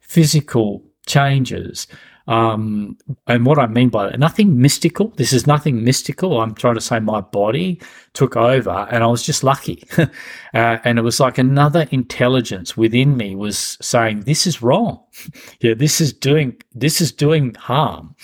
physical 0.00 0.84
changes 1.06 1.86
um, 2.26 2.96
and 3.26 3.44
what 3.44 3.58
I 3.58 3.66
mean 3.66 3.90
by 3.90 4.08
that, 4.08 4.18
nothing 4.18 4.60
mystical. 4.60 5.08
This 5.16 5.32
is 5.32 5.46
nothing 5.46 5.84
mystical. 5.84 6.40
I'm 6.40 6.54
trying 6.54 6.74
to 6.74 6.80
say 6.80 6.98
my 6.98 7.20
body 7.20 7.80
took 8.14 8.36
over 8.36 8.88
and 8.90 9.04
I 9.04 9.06
was 9.06 9.22
just 9.22 9.44
lucky. 9.44 9.86
uh, 9.98 10.08
and 10.54 10.98
it 10.98 11.02
was 11.02 11.20
like 11.20 11.36
another 11.36 11.86
intelligence 11.90 12.76
within 12.76 13.16
me 13.16 13.34
was 13.34 13.76
saying, 13.82 14.20
this 14.20 14.46
is 14.46 14.62
wrong. 14.62 15.02
yeah, 15.60 15.74
this 15.74 16.00
is 16.00 16.12
doing, 16.12 16.56
this 16.72 17.00
is 17.00 17.12
doing 17.12 17.54
harm. 17.54 18.14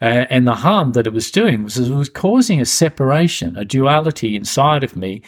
Uh, 0.00 0.26
and 0.30 0.46
the 0.46 0.54
harm 0.54 0.92
that 0.92 1.06
it 1.06 1.12
was 1.12 1.30
doing 1.30 1.64
was 1.64 1.78
it 1.78 1.92
was 1.92 2.08
causing 2.08 2.60
a 2.60 2.64
separation, 2.64 3.56
a 3.56 3.64
duality 3.64 4.36
inside 4.36 4.84
of 4.84 4.96
me 4.96 5.22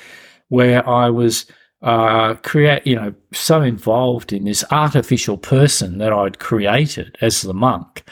where 0.49 0.89
I 0.89 1.11
was 1.11 1.47
uh, 1.85 2.35
create, 2.37 2.87
you 2.87 2.97
know, 2.97 3.15
so 3.33 3.61
involved 3.61 4.33
in 4.33 4.45
this 4.45 4.65
artificial 4.71 5.37
person 5.37 5.99
that 5.99 6.13
I'd 6.13 6.39
created 6.39 7.17
as 7.21 7.43
the 7.43 7.53
monk 7.53 8.03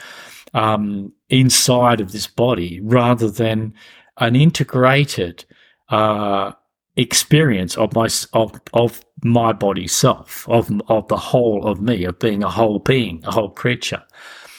um, 0.53 1.13
inside 1.31 2.01
of 2.01 2.13
this 2.13 2.27
body, 2.27 2.81
rather 2.83 3.31
than 3.31 3.73
an 4.19 4.37
integrated 4.37 5.47
uh, 5.89 6.53
experience 6.97 7.75
of 7.79 7.95
my 7.95 8.09
of 8.35 8.61
of 8.75 9.03
my 9.25 9.53
body 9.55 9.89
self, 9.89 10.47
of 10.49 10.71
of 10.89 11.09
the 11.09 11.17
whole 11.17 11.67
of 11.67 11.81
me, 11.81 12.05
of 12.05 12.19
being 12.19 12.43
a 12.45 12.51
whole 12.51 12.79
being, 12.79 13.25
a 13.25 13.31
whole 13.31 13.51
creature. 13.51 14.03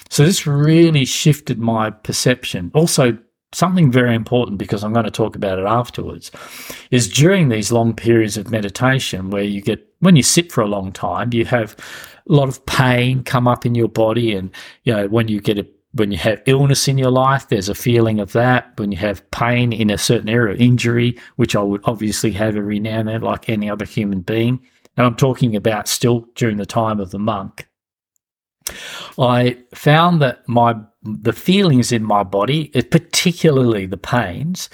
So 0.09 0.25
this 0.25 0.47
really 0.47 1.05
shifted 1.05 1.59
my 1.59 1.91
perception. 1.91 2.71
Also 2.73 3.17
something 3.53 3.91
very 3.91 4.15
important 4.15 4.57
because 4.57 4.83
I'm 4.83 4.93
going 4.93 5.05
to 5.05 5.11
talk 5.11 5.35
about 5.35 5.59
it 5.59 5.65
afterwards 5.65 6.31
is 6.91 7.07
during 7.07 7.49
these 7.49 7.71
long 7.71 7.93
periods 7.93 8.37
of 8.37 8.51
meditation 8.51 9.29
where 9.29 9.43
you 9.43 9.61
get 9.61 9.87
when 9.99 10.15
you 10.15 10.23
sit 10.23 10.51
for 10.51 10.61
a 10.61 10.67
long 10.67 10.91
time 10.91 11.33
you 11.33 11.45
have 11.45 11.75
a 12.29 12.33
lot 12.33 12.49
of 12.49 12.65
pain 12.65 13.23
come 13.23 13.47
up 13.47 13.65
in 13.65 13.75
your 13.75 13.87
body 13.87 14.33
and 14.33 14.51
you 14.83 14.93
know 14.93 15.07
when 15.07 15.27
you 15.27 15.39
get 15.39 15.57
a 15.57 15.67
when 15.93 16.11
you 16.11 16.17
have 16.17 16.41
illness 16.47 16.87
in 16.87 16.97
your 16.97 17.11
life 17.11 17.47
there's 17.49 17.69
a 17.69 17.75
feeling 17.75 18.19
of 18.19 18.31
that. 18.33 18.73
When 18.77 18.91
you 18.91 18.97
have 18.97 19.29
pain 19.31 19.71
in 19.71 19.89
a 19.89 19.97
certain 19.97 20.29
area 20.29 20.55
of 20.55 20.61
injury 20.61 21.17
which 21.35 21.55
I 21.55 21.61
would 21.61 21.81
obviously 21.85 22.31
have 22.31 22.55
every 22.55 22.79
now 22.79 22.99
and 22.99 23.07
then 23.07 23.21
like 23.21 23.49
any 23.49 23.69
other 23.69 23.85
human 23.85 24.21
being. 24.21 24.59
And 24.97 25.05
I'm 25.05 25.15
talking 25.15 25.55
about 25.55 25.87
still 25.87 26.27
during 26.35 26.57
the 26.57 26.65
time 26.65 26.99
of 26.99 27.11
the 27.11 27.19
monk 27.19 27.67
I 29.19 29.57
found 29.73 30.21
that 30.21 30.47
my 30.47 30.75
the 31.03 31.33
feelings 31.33 31.91
in 31.91 32.03
my 32.03 32.23
body, 32.23 32.67
particularly 32.89 33.85
the 33.85 33.97
pains 33.97 34.69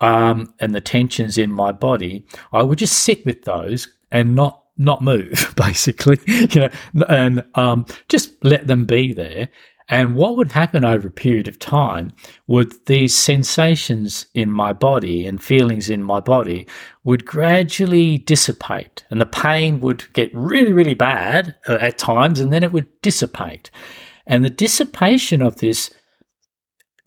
um, 0.00 0.54
and 0.60 0.74
the 0.74 0.80
tensions 0.80 1.36
in 1.36 1.50
my 1.50 1.72
body, 1.72 2.24
I 2.52 2.62
would 2.62 2.78
just 2.78 3.00
sit 3.00 3.24
with 3.26 3.42
those 3.42 3.88
and 4.10 4.34
not 4.34 4.62
not 4.76 5.02
move, 5.02 5.54
basically, 5.56 6.18
you 6.26 6.60
know, 6.60 7.04
and 7.08 7.44
um, 7.54 7.86
just 8.08 8.32
let 8.44 8.66
them 8.66 8.84
be 8.84 9.12
there. 9.12 9.48
And 9.88 10.14
what 10.16 10.36
would 10.36 10.52
happen 10.52 10.84
over 10.84 11.08
a 11.08 11.12
period 11.12 11.46
of 11.46 11.58
time 11.58 12.12
would 12.46 12.72
these 12.86 13.14
sensations 13.14 14.26
in 14.32 14.50
my 14.50 14.72
body 14.72 15.26
and 15.26 15.42
feelings 15.42 15.90
in 15.90 16.02
my 16.02 16.20
body 16.20 16.66
would 17.04 17.26
gradually 17.26 18.18
dissipate 18.18 19.04
and 19.10 19.20
the 19.20 19.26
pain 19.26 19.80
would 19.80 20.10
get 20.14 20.34
really, 20.34 20.72
really 20.72 20.94
bad 20.94 21.54
uh, 21.68 21.78
at 21.80 21.98
times 21.98 22.40
and 22.40 22.50
then 22.50 22.62
it 22.62 22.72
would 22.72 22.86
dissipate. 23.02 23.70
And 24.26 24.42
the 24.42 24.50
dissipation 24.50 25.42
of 25.42 25.56
this 25.56 25.90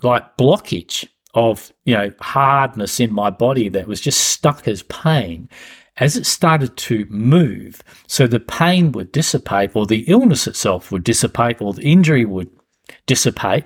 like 0.03 0.37
blockage 0.37 1.07
of, 1.33 1.73
you 1.85 1.95
know, 1.95 2.11
hardness 2.19 2.99
in 2.99 3.11
my 3.11 3.31
body 3.31 3.69
that 3.69 3.87
was 3.87 4.01
just 4.01 4.19
stuck 4.19 4.67
as 4.67 4.83
pain 4.83 5.49
as 5.97 6.15
it 6.15 6.25
started 6.25 6.77
to 6.77 7.07
move, 7.09 7.81
so 8.05 8.27
the 8.27 8.39
pain 8.39 8.91
would 8.91 9.11
dissipate, 9.11 9.75
or 9.75 9.87
the 9.87 10.05
illness 10.07 10.45
itself 10.45 10.91
would 10.91 11.03
dissipate, 11.03 11.59
or 11.59 11.73
the 11.73 11.81
injury 11.81 12.23
would 12.23 12.49
dissipate 13.05 13.65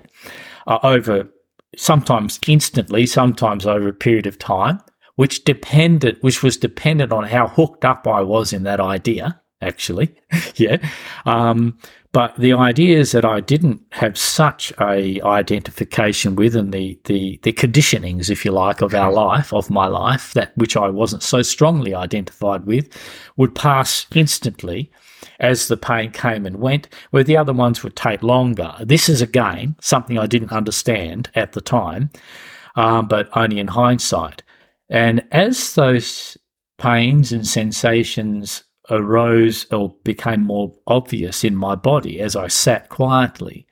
uh, 0.67 0.79
over 0.83 1.29
sometimes 1.75 2.39
instantly, 2.47 3.05
sometimes 3.05 3.65
over 3.65 3.87
a 3.87 3.93
period 3.93 4.27
of 4.27 4.37
time, 4.37 4.79
which 5.15 5.43
depended, 5.43 6.17
which 6.21 6.43
was 6.43 6.57
dependent 6.57 7.11
on 7.11 7.23
how 7.25 7.47
hooked 7.47 7.85
up 7.85 8.07
I 8.07 8.21
was 8.21 8.53
in 8.53 8.63
that 8.63 8.79
idea. 8.79 9.39
Actually, 9.61 10.15
yeah. 10.55 10.77
Um, 11.25 11.77
but 12.13 12.35
the 12.35 12.51
idea 12.51 12.99
is 12.99 13.11
that 13.13 13.23
I 13.23 13.39
didn't 13.39 13.81
have 13.91 14.17
such 14.17 14.73
a 14.81 15.21
identification 15.21 16.35
with, 16.35 16.55
and 16.55 16.73
the 16.73 16.99
the 17.05 17.39
the 17.43 17.53
conditionings, 17.53 18.29
if 18.29 18.43
you 18.43 18.51
like, 18.51 18.81
of 18.81 18.93
our 18.93 19.11
life, 19.11 19.53
of 19.53 19.69
my 19.69 19.87
life, 19.87 20.33
that 20.33 20.51
which 20.57 20.75
I 20.75 20.89
wasn't 20.89 21.23
so 21.23 21.41
strongly 21.41 21.93
identified 21.93 22.65
with, 22.65 22.89
would 23.37 23.55
pass 23.55 24.07
instantly 24.13 24.91
as 25.39 25.67
the 25.67 25.77
pain 25.77 26.11
came 26.11 26.45
and 26.45 26.57
went, 26.57 26.87
where 27.11 27.23
the 27.23 27.37
other 27.37 27.53
ones 27.53 27.83
would 27.83 27.95
take 27.95 28.23
longer. 28.23 28.73
This 28.81 29.09
is 29.09 29.21
again 29.21 29.75
something 29.81 30.17
I 30.17 30.27
didn't 30.27 30.51
understand 30.51 31.29
at 31.35 31.53
the 31.53 31.61
time, 31.61 32.09
um, 32.75 33.07
but 33.07 33.29
only 33.35 33.59
in 33.59 33.67
hindsight. 33.67 34.43
And 34.89 35.25
as 35.31 35.75
those 35.75 36.37
pains 36.77 37.31
and 37.31 37.47
sensations 37.47 38.63
arose 38.89 39.65
or 39.71 39.95
became 40.03 40.41
more 40.41 40.75
obvious 40.87 41.43
in 41.43 41.55
my 41.55 41.75
body 41.75 42.19
as 42.19 42.35
I 42.35 42.47
sat 42.47 42.89
quietly 42.89 43.67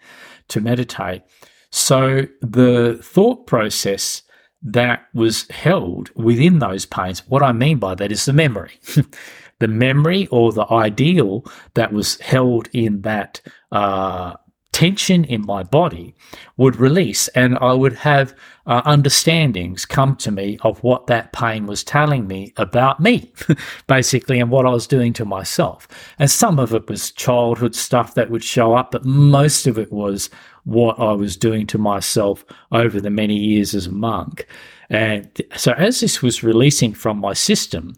to 0.50 0.62
meditate, 0.62 1.24
so 1.72 2.28
the 2.42 3.00
thought 3.02 3.46
process 3.46 4.24
that 4.62 5.06
was 5.14 5.48
held 5.50 6.10
within 6.16 6.60
those 6.60 6.86
pains, 6.86 7.28
what 7.28 7.44
I 7.44 7.52
mean 7.52 7.80
by 7.80 7.96
that 7.96 8.12
is 8.12 8.26
the 8.26 8.34
memory. 8.34 8.80
the 9.60 9.68
memory 9.68 10.28
or 10.28 10.52
the 10.52 10.66
ideal 10.72 11.46
that 11.76 11.94
was 11.94 12.20
held 12.22 12.70
in 12.74 13.02
that 13.02 13.42
uh, 13.72 14.34
tension 14.72 15.26
in 15.26 15.46
my 15.46 15.64
body 15.64 16.16
would 16.58 16.78
release, 16.78 17.28
and 17.30 17.58
I 17.58 17.74
would 17.74 17.94
have 17.94 18.34
uh, 18.66 18.82
understandings 18.86 19.86
come 19.86 20.16
to 20.18 20.32
me 20.32 20.58
of 20.62 20.82
what 20.84 21.08
that 21.08 21.34
pain 21.34 21.66
was 21.66 21.84
telling 21.84 22.28
me 22.28 22.54
about 22.56 23.00
me, 23.00 23.34
basically, 23.88 24.40
and 24.40 24.50
what 24.50 24.66
I 24.66 24.70
was 24.70 24.88
doing 24.88 25.12
to 25.14 25.26
myself. 25.26 25.88
And 26.18 26.32
some 26.32 26.60
of 26.60 26.74
it 26.74 26.88
was 26.88 27.12
childhood 27.12 27.76
stuff 27.76 28.14
that 28.14 28.30
would 28.30 28.44
show 28.44 28.74
up, 28.74 28.92
but 28.92 29.04
most 29.04 29.68
of 29.68 29.78
it 29.78 29.92
was 29.92 30.30
what 30.64 31.00
I 31.00 31.12
was 31.14 31.36
doing 31.36 31.66
to 31.68 31.78
myself 31.78 32.46
over 32.72 33.02
the 33.02 33.10
many 33.10 33.36
years 33.36 33.74
as 33.74 33.88
a 33.88 33.92
monk. 33.92 34.46
And 34.90 35.30
so, 35.56 35.74
as 35.74 36.00
this 36.00 36.22
was 36.22 36.44
releasing 36.44 36.94
from 36.94 37.20
my 37.20 37.34
system, 37.34 37.96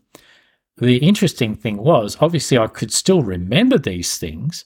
the 0.82 0.98
interesting 0.98 1.56
thing 1.56 1.78
was 1.78 2.18
obviously 2.20 2.58
I 2.58 2.68
could 2.68 2.92
still 2.92 3.22
remember 3.22 3.78
these 3.78 4.18
things, 4.18 4.66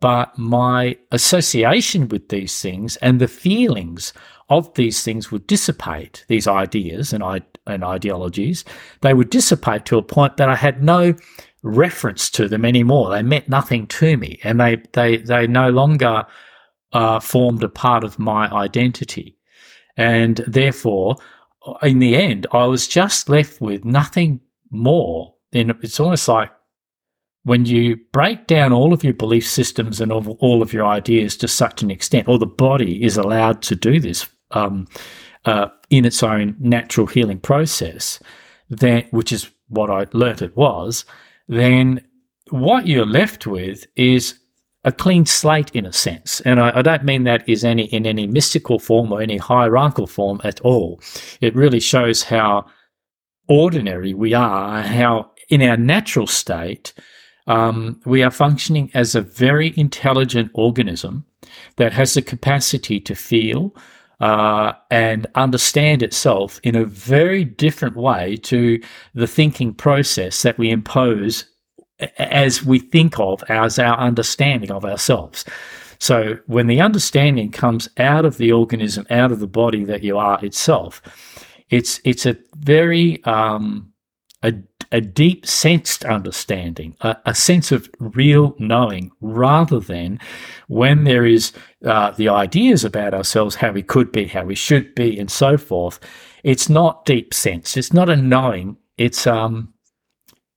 but 0.00 0.36
my 0.36 0.98
association 1.12 2.08
with 2.08 2.28
these 2.28 2.60
things 2.60 2.96
and 2.96 3.20
the 3.20 3.28
feelings 3.28 4.12
of 4.50 4.74
these 4.74 5.02
things 5.02 5.30
would 5.30 5.46
dissipate, 5.46 6.24
these 6.28 6.46
ideas 6.46 7.12
and, 7.12 7.22
and 7.66 7.84
ideologies, 7.84 8.64
they 9.00 9.14
would 9.14 9.30
dissipate 9.30 9.86
to 9.86 9.96
a 9.96 10.02
point 10.02 10.36
that 10.36 10.48
I 10.48 10.56
had 10.56 10.82
no 10.82 11.14
reference 11.62 12.28
to 12.30 12.48
them 12.48 12.64
anymore. 12.64 13.10
They 13.10 13.22
meant 13.22 13.48
nothing 13.48 13.86
to 13.86 14.16
me 14.16 14.40
and 14.42 14.60
they, 14.60 14.82
they, 14.92 15.18
they 15.18 15.46
no 15.46 15.70
longer 15.70 16.26
uh, 16.92 17.20
formed 17.20 17.62
a 17.62 17.68
part 17.68 18.04
of 18.04 18.18
my 18.18 18.50
identity. 18.50 19.38
And 19.96 20.38
therefore, 20.46 21.16
in 21.82 22.00
the 22.00 22.16
end, 22.16 22.46
I 22.52 22.66
was 22.66 22.88
just 22.88 23.28
left 23.28 23.60
with 23.60 23.84
nothing 23.84 24.40
more 24.70 25.33
then 25.54 25.70
it's 25.82 26.00
almost 26.00 26.28
like 26.28 26.50
when 27.44 27.64
you 27.64 27.96
break 28.12 28.46
down 28.46 28.72
all 28.72 28.92
of 28.92 29.04
your 29.04 29.14
belief 29.14 29.46
systems 29.46 30.00
and 30.00 30.10
all 30.10 30.62
of 30.62 30.72
your 30.72 30.86
ideas 30.86 31.36
to 31.36 31.48
such 31.48 31.82
an 31.82 31.90
extent, 31.90 32.26
or 32.28 32.38
the 32.38 32.46
body 32.46 33.02
is 33.04 33.16
allowed 33.16 33.62
to 33.62 33.76
do 33.76 34.00
this 34.00 34.26
um, 34.50 34.88
uh, 35.44 35.68
in 35.90 36.04
its 36.04 36.22
own 36.22 36.56
natural 36.58 37.06
healing 37.06 37.38
process, 37.38 38.18
then 38.68 39.06
which 39.10 39.30
is 39.30 39.50
what 39.68 39.90
I 39.90 40.06
learnt 40.12 40.42
it 40.42 40.56
was, 40.56 41.04
then 41.48 42.04
what 42.50 42.86
you're 42.86 43.06
left 43.06 43.46
with 43.46 43.86
is 43.94 44.38
a 44.84 44.92
clean 44.92 45.26
slate 45.26 45.70
in 45.74 45.86
a 45.86 45.92
sense. 45.92 46.40
And 46.42 46.60
I, 46.60 46.78
I, 46.78 46.82
don't 46.82 47.04
mean 47.04 47.24
that 47.24 47.48
is 47.48 47.64
any 47.64 47.84
in 47.84 48.06
any 48.06 48.26
mystical 48.26 48.78
form 48.78 49.12
or 49.12 49.22
any 49.22 49.38
hierarchical 49.38 50.06
form 50.06 50.40
at 50.44 50.60
all. 50.60 51.00
It 51.40 51.54
really 51.54 51.80
shows 51.80 52.22
how 52.22 52.66
ordinary 53.48 54.14
we 54.14 54.34
are, 54.34 54.82
how 54.82 55.30
in 55.48 55.62
our 55.62 55.76
natural 55.76 56.26
state, 56.26 56.92
um, 57.46 58.00
we 58.04 58.22
are 58.22 58.30
functioning 58.30 58.90
as 58.94 59.14
a 59.14 59.20
very 59.20 59.74
intelligent 59.76 60.50
organism 60.54 61.24
that 61.76 61.92
has 61.92 62.14
the 62.14 62.22
capacity 62.22 63.00
to 63.00 63.14
feel 63.14 63.74
uh, 64.20 64.72
and 64.90 65.26
understand 65.34 66.02
itself 66.02 66.60
in 66.62 66.74
a 66.74 66.84
very 66.84 67.44
different 67.44 67.96
way 67.96 68.36
to 68.36 68.80
the 69.14 69.26
thinking 69.26 69.74
process 69.74 70.42
that 70.42 70.56
we 70.56 70.70
impose 70.70 71.44
as 72.18 72.64
we 72.64 72.78
think 72.78 73.18
of 73.18 73.42
as 73.48 73.78
our 73.78 73.98
understanding 73.98 74.70
of 74.70 74.84
ourselves. 74.84 75.44
So 75.98 76.38
when 76.46 76.66
the 76.66 76.80
understanding 76.80 77.50
comes 77.50 77.88
out 77.98 78.24
of 78.24 78.36
the 78.36 78.52
organism, 78.52 79.06
out 79.10 79.32
of 79.32 79.40
the 79.40 79.46
body 79.46 79.84
that 79.84 80.02
you 80.02 80.18
are 80.18 80.44
itself, 80.44 81.00
it's 81.70 82.00
it's 82.04 82.26
a 82.26 82.36
very 82.56 83.22
um, 83.24 83.92
a, 84.44 84.52
a 84.92 85.00
deep 85.00 85.46
sensed 85.46 86.04
understanding, 86.04 86.94
a, 87.00 87.16
a, 87.26 87.34
sense 87.34 87.72
of 87.72 87.88
real 87.98 88.54
knowing, 88.58 89.10
rather 89.20 89.80
than 89.80 90.20
when 90.68 91.04
there 91.04 91.24
is 91.24 91.52
uh, 91.84 92.10
the 92.12 92.28
ideas 92.28 92.84
about 92.84 93.14
ourselves, 93.14 93.56
how 93.56 93.72
we 93.72 93.82
could 93.82 94.12
be, 94.12 94.26
how 94.26 94.44
we 94.44 94.54
should 94.54 94.94
be, 94.94 95.18
and 95.18 95.30
so 95.30 95.56
forth. 95.56 95.98
It's 96.44 96.68
not 96.68 97.06
deep 97.06 97.32
sense. 97.32 97.76
It's 97.76 97.92
not 97.92 98.10
a 98.10 98.16
knowing. 98.16 98.76
It's 98.98 99.26
um, 99.26 99.72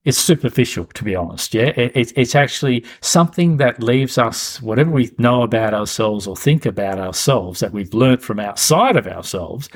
it's 0.04 0.18
superficial, 0.18 0.86
to 0.86 1.04
be 1.04 1.16
honest. 1.16 1.54
Yeah, 1.54 1.74
it, 1.76 2.14
it's 2.16 2.36
actually 2.36 2.86
something 3.02 3.58
that 3.58 3.82
leaves 3.82 4.18
us, 4.18 4.62
whatever 4.62 4.92
we 4.92 5.12
know 5.18 5.44
about 5.44 5.74
ourselves 5.74 6.28
or 6.28 6.36
think 6.36 6.66
about 6.66 7.00
ourselves 7.00 7.62
that 7.62 7.72
we've 7.72 7.94
learnt 7.94 8.22
from 8.22 8.40
outside 8.40 8.98
of 8.98 9.08
ourselves, 9.08 9.70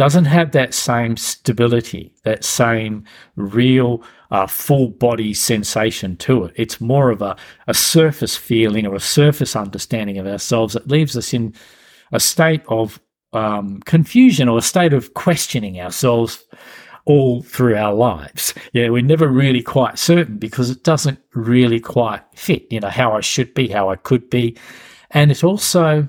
doesn't 0.00 0.24
have 0.24 0.52
that 0.52 0.72
same 0.72 1.14
stability, 1.14 2.10
that 2.24 2.42
same 2.42 3.04
real 3.36 4.02
uh, 4.30 4.46
full 4.46 4.88
body 4.88 5.34
sensation 5.34 6.16
to 6.16 6.44
it. 6.44 6.54
It's 6.56 6.80
more 6.80 7.10
of 7.10 7.20
a, 7.20 7.36
a 7.68 7.74
surface 7.74 8.34
feeling 8.34 8.86
or 8.86 8.94
a 8.94 8.98
surface 9.00 9.54
understanding 9.54 10.16
of 10.16 10.26
ourselves 10.26 10.72
that 10.72 10.88
leaves 10.88 11.18
us 11.18 11.34
in 11.34 11.52
a 12.12 12.18
state 12.18 12.62
of 12.68 12.98
um, 13.34 13.80
confusion 13.80 14.48
or 14.48 14.56
a 14.56 14.62
state 14.62 14.94
of 14.94 15.12
questioning 15.12 15.78
ourselves 15.78 16.46
all 17.04 17.42
through 17.42 17.76
our 17.76 17.92
lives. 17.92 18.54
Yeah, 18.72 18.88
we're 18.88 19.02
never 19.02 19.28
really 19.28 19.62
quite 19.62 19.98
certain 19.98 20.38
because 20.38 20.70
it 20.70 20.82
doesn't 20.82 21.18
really 21.34 21.78
quite 21.78 22.22
fit, 22.34 22.64
you 22.72 22.80
know, 22.80 22.88
how 22.88 23.12
I 23.12 23.20
should 23.20 23.52
be, 23.52 23.68
how 23.68 23.90
I 23.90 23.96
could 23.96 24.30
be. 24.30 24.56
And 25.10 25.30
it 25.30 25.44
also 25.44 26.08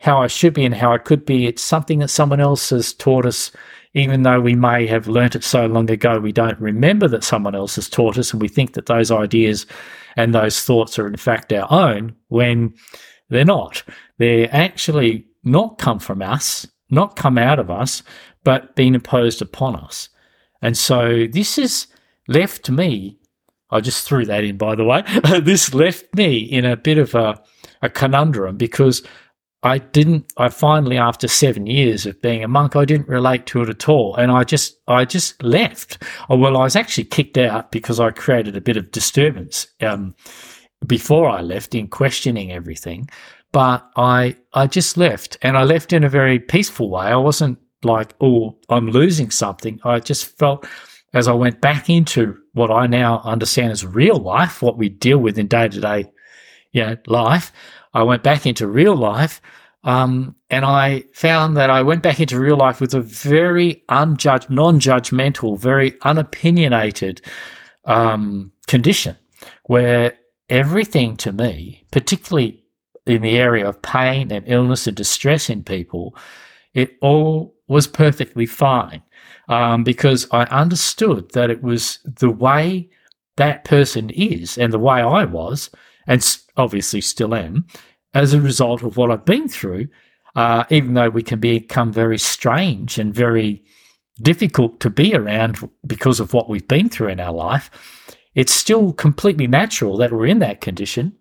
how 0.00 0.20
I 0.20 0.26
should 0.28 0.54
be 0.54 0.64
and 0.64 0.74
how 0.74 0.92
I 0.92 0.98
could 0.98 1.24
be. 1.24 1.46
It's 1.46 1.62
something 1.62 1.98
that 2.00 2.08
someone 2.08 2.40
else 2.40 2.70
has 2.70 2.92
taught 2.92 3.26
us, 3.26 3.50
even 3.94 4.22
though 4.22 4.40
we 4.40 4.54
may 4.54 4.86
have 4.86 5.08
learnt 5.08 5.34
it 5.34 5.44
so 5.44 5.66
long 5.66 5.90
ago, 5.90 6.20
we 6.20 6.32
don't 6.32 6.58
remember 6.60 7.08
that 7.08 7.24
someone 7.24 7.54
else 7.54 7.76
has 7.76 7.88
taught 7.88 8.18
us, 8.18 8.32
and 8.32 8.40
we 8.40 8.48
think 8.48 8.74
that 8.74 8.86
those 8.86 9.10
ideas 9.10 9.66
and 10.16 10.34
those 10.34 10.60
thoughts 10.60 10.98
are 10.98 11.06
in 11.06 11.16
fact 11.16 11.52
our 11.52 11.70
own 11.70 12.14
when 12.28 12.74
they're 13.28 13.44
not. 13.44 13.82
They're 14.18 14.48
actually 14.54 15.26
not 15.44 15.78
come 15.78 15.98
from 15.98 16.22
us, 16.22 16.66
not 16.90 17.16
come 17.16 17.38
out 17.38 17.58
of 17.58 17.70
us, 17.70 18.02
but 18.44 18.74
been 18.76 18.94
imposed 18.94 19.42
upon 19.42 19.76
us. 19.76 20.08
And 20.62 20.76
so 20.76 21.26
this 21.30 21.56
has 21.56 21.86
left 22.26 22.70
me, 22.70 23.18
I 23.70 23.80
just 23.80 24.06
threw 24.06 24.24
that 24.26 24.44
in 24.44 24.56
by 24.56 24.74
the 24.74 24.84
way, 24.84 25.02
this 25.42 25.74
left 25.74 26.14
me 26.14 26.38
in 26.38 26.64
a 26.64 26.76
bit 26.76 26.98
of 26.98 27.14
a, 27.14 27.40
a 27.82 27.88
conundrum 27.88 28.56
because 28.56 29.02
I 29.62 29.78
didn't, 29.78 30.32
I 30.36 30.50
finally, 30.50 30.98
after 30.98 31.26
seven 31.26 31.66
years 31.66 32.06
of 32.06 32.20
being 32.22 32.44
a 32.44 32.48
monk, 32.48 32.76
I 32.76 32.84
didn't 32.84 33.08
relate 33.08 33.46
to 33.46 33.62
it 33.62 33.68
at 33.68 33.88
all. 33.88 34.14
And 34.14 34.30
I 34.30 34.44
just, 34.44 34.78
I 34.86 35.04
just 35.04 35.42
left. 35.42 36.02
Oh, 36.28 36.36
well, 36.36 36.56
I 36.56 36.62
was 36.62 36.76
actually 36.76 37.04
kicked 37.04 37.36
out 37.36 37.72
because 37.72 37.98
I 37.98 38.10
created 38.10 38.56
a 38.56 38.60
bit 38.60 38.76
of 38.76 38.92
disturbance, 38.92 39.66
um, 39.80 40.14
before 40.86 41.28
I 41.28 41.40
left 41.40 41.74
in 41.74 41.88
questioning 41.88 42.52
everything. 42.52 43.08
But 43.50 43.84
I, 43.96 44.36
I 44.52 44.68
just 44.68 44.96
left 44.96 45.38
and 45.42 45.56
I 45.56 45.64
left 45.64 45.92
in 45.92 46.04
a 46.04 46.08
very 46.08 46.38
peaceful 46.38 46.90
way. 46.90 47.06
I 47.06 47.16
wasn't 47.16 47.58
like, 47.82 48.14
oh, 48.20 48.56
I'm 48.68 48.90
losing 48.90 49.30
something. 49.30 49.80
I 49.84 49.98
just 49.98 50.38
felt 50.38 50.66
as 51.14 51.26
I 51.26 51.32
went 51.32 51.60
back 51.60 51.88
into 51.88 52.36
what 52.52 52.70
I 52.70 52.86
now 52.86 53.22
understand 53.24 53.72
as 53.72 53.84
real 53.84 54.18
life, 54.18 54.62
what 54.62 54.76
we 54.76 54.88
deal 54.88 55.18
with 55.18 55.38
in 55.38 55.48
day 55.48 55.68
to 55.68 55.80
day, 55.80 56.04
you 56.72 56.84
know, 56.84 56.96
life. 57.06 57.52
I 57.94 58.02
went 58.02 58.22
back 58.22 58.46
into 58.46 58.66
real 58.66 58.96
life. 58.96 59.40
Um, 59.84 60.34
and 60.50 60.64
I 60.64 61.04
found 61.14 61.56
that 61.56 61.70
I 61.70 61.82
went 61.82 62.02
back 62.02 62.20
into 62.20 62.38
real 62.38 62.56
life 62.56 62.80
with 62.80 62.94
a 62.94 63.00
very 63.00 63.84
unjudged, 63.88 64.50
non-judgmental, 64.50 65.58
very 65.58 65.92
unopinionated 66.02 67.20
um, 67.84 68.52
condition, 68.66 69.16
where 69.64 70.14
everything 70.50 71.16
to 71.18 71.32
me, 71.32 71.86
particularly 71.92 72.62
in 73.06 73.22
the 73.22 73.38
area 73.38 73.66
of 73.66 73.80
pain 73.80 74.32
and 74.32 74.44
illness 74.48 74.86
and 74.86 74.96
distress 74.96 75.48
in 75.48 75.62
people, 75.62 76.16
it 76.74 76.96
all 77.00 77.54
was 77.68 77.86
perfectly 77.86 78.46
fine 78.46 79.02
um, 79.48 79.84
because 79.84 80.26
I 80.30 80.44
understood 80.44 81.32
that 81.32 81.50
it 81.50 81.62
was 81.62 81.98
the 82.04 82.30
way 82.30 82.90
that 83.36 83.64
person 83.64 84.10
is 84.10 84.58
and 84.58 84.72
the 84.72 84.78
way 84.78 85.00
I 85.00 85.24
was, 85.24 85.70
and 86.06 86.22
obviously 86.58 87.00
still 87.00 87.34
am, 87.34 87.66
as 88.14 88.34
a 88.34 88.40
result 88.40 88.82
of 88.82 88.96
what 88.96 89.10
I've 89.10 89.24
been 89.24 89.48
through, 89.48 89.88
uh, 90.36 90.64
even 90.70 90.94
though 90.94 91.08
we 91.08 91.22
can 91.22 91.40
become 91.40 91.92
very 91.92 92.18
strange 92.18 92.98
and 92.98 93.14
very 93.14 93.64
difficult 94.20 94.80
to 94.80 94.90
be 94.90 95.14
around 95.14 95.68
because 95.86 96.20
of 96.20 96.34
what 96.34 96.48
we've 96.48 96.68
been 96.68 96.88
through 96.88 97.08
in 97.08 97.20
our 97.20 97.32
life, 97.32 97.70
it's 98.34 98.52
still 98.52 98.92
completely 98.92 99.46
natural 99.46 99.96
that 99.96 100.12
we're 100.12 100.26
in 100.26 100.40
that 100.40 100.60
condition. 100.60 101.14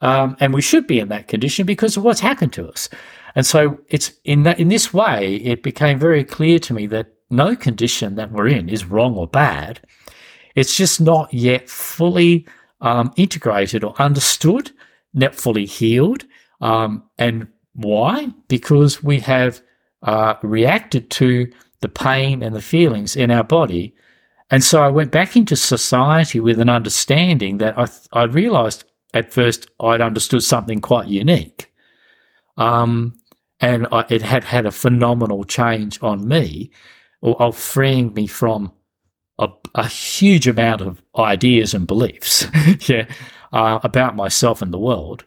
Um, 0.00 0.36
and 0.38 0.54
we 0.54 0.62
should 0.62 0.86
be 0.86 1.00
in 1.00 1.08
that 1.08 1.26
condition 1.26 1.66
because 1.66 1.96
of 1.96 2.04
what's 2.04 2.20
happened 2.20 2.52
to 2.54 2.68
us. 2.68 2.88
And 3.34 3.44
so 3.44 3.78
it's 3.88 4.12
in 4.24 4.44
that, 4.44 4.60
in 4.60 4.68
this 4.68 4.94
way, 4.94 5.36
it 5.36 5.62
became 5.62 5.98
very 5.98 6.24
clear 6.24 6.58
to 6.60 6.74
me 6.74 6.86
that 6.86 7.14
no 7.30 7.56
condition 7.56 8.14
that 8.14 8.30
we're 8.30 8.48
in 8.48 8.68
is 8.68 8.84
wrong 8.84 9.14
or 9.16 9.26
bad. 9.26 9.80
It's 10.54 10.76
just 10.76 11.00
not 11.00 11.32
yet 11.34 11.68
fully 11.68 12.46
um, 12.80 13.12
integrated 13.16 13.84
or 13.84 14.00
understood 14.00 14.70
not 15.14 15.34
fully 15.34 15.66
healed. 15.66 16.24
Um, 16.60 17.02
and 17.18 17.48
why? 17.74 18.28
Because 18.48 19.02
we 19.02 19.20
have 19.20 19.60
uh, 20.02 20.34
reacted 20.42 21.10
to 21.10 21.50
the 21.80 21.88
pain 21.88 22.42
and 22.42 22.54
the 22.54 22.62
feelings 22.62 23.16
in 23.16 23.30
our 23.30 23.44
body. 23.44 23.94
And 24.50 24.64
so 24.64 24.82
I 24.82 24.88
went 24.88 25.12
back 25.12 25.36
into 25.36 25.56
society 25.56 26.40
with 26.40 26.58
an 26.60 26.68
understanding 26.68 27.58
that 27.58 27.78
I, 27.78 27.86
th- 27.86 28.08
I 28.12 28.24
realized 28.24 28.84
at 29.14 29.32
first 29.32 29.68
I'd 29.80 30.00
understood 30.00 30.42
something 30.42 30.80
quite 30.80 31.08
unique. 31.08 31.72
Um, 32.56 33.18
and 33.60 33.86
I, 33.92 34.04
it 34.08 34.22
had 34.22 34.44
had 34.44 34.66
a 34.66 34.72
phenomenal 34.72 35.44
change 35.44 36.02
on 36.02 36.26
me 36.26 36.70
of 37.22 37.56
freeing 37.56 38.14
me 38.14 38.26
from 38.26 38.72
a, 39.38 39.48
a 39.74 39.86
huge 39.86 40.46
amount 40.46 40.80
of 40.80 41.02
ideas 41.16 41.74
and 41.74 41.86
beliefs. 41.86 42.46
yeah 42.88 43.06
uh, 43.52 43.78
about 43.82 44.16
myself 44.16 44.62
and 44.62 44.72
the 44.72 44.78
world, 44.78 45.24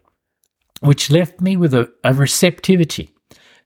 which 0.82 1.10
left 1.10 1.42
me 1.42 1.58
with 1.58 1.74
a, 1.74 1.92
a 2.04 2.14
receptivity 2.14 3.10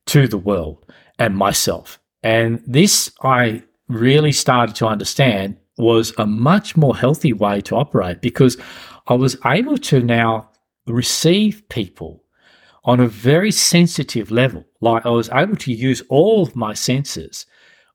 to 0.06 0.28
the 0.28 0.38
world 0.38 0.86
and 1.20 1.36
myself. 1.36 2.00
And 2.24 2.62
this 2.66 3.12
I 3.24 3.64
really 3.88 4.32
started 4.32 4.76
to 4.78 4.88
understand 4.88 5.58
was 5.78 6.14
a 6.18 6.26
much 6.26 6.78
more 6.78 6.96
healthy 6.96 7.34
way 7.34 7.62
to 7.62 7.76
operate 7.76 8.22
because 8.22 8.58
I 9.08 9.14
was 9.14 9.38
able 9.46 9.78
to 9.78 10.00
now 10.00 10.50
receive 10.88 11.68
people 11.70 12.24
on 12.86 13.00
a 13.00 13.08
very 13.08 13.52
sensitive 13.52 14.32
level. 14.32 14.64
Like 14.80 15.06
I 15.06 15.10
was 15.10 15.30
able 15.32 15.58
to 15.58 15.74
use 15.74 16.02
all 16.10 16.44
of 16.44 16.56
my 16.56 16.74
senses, 16.74 17.46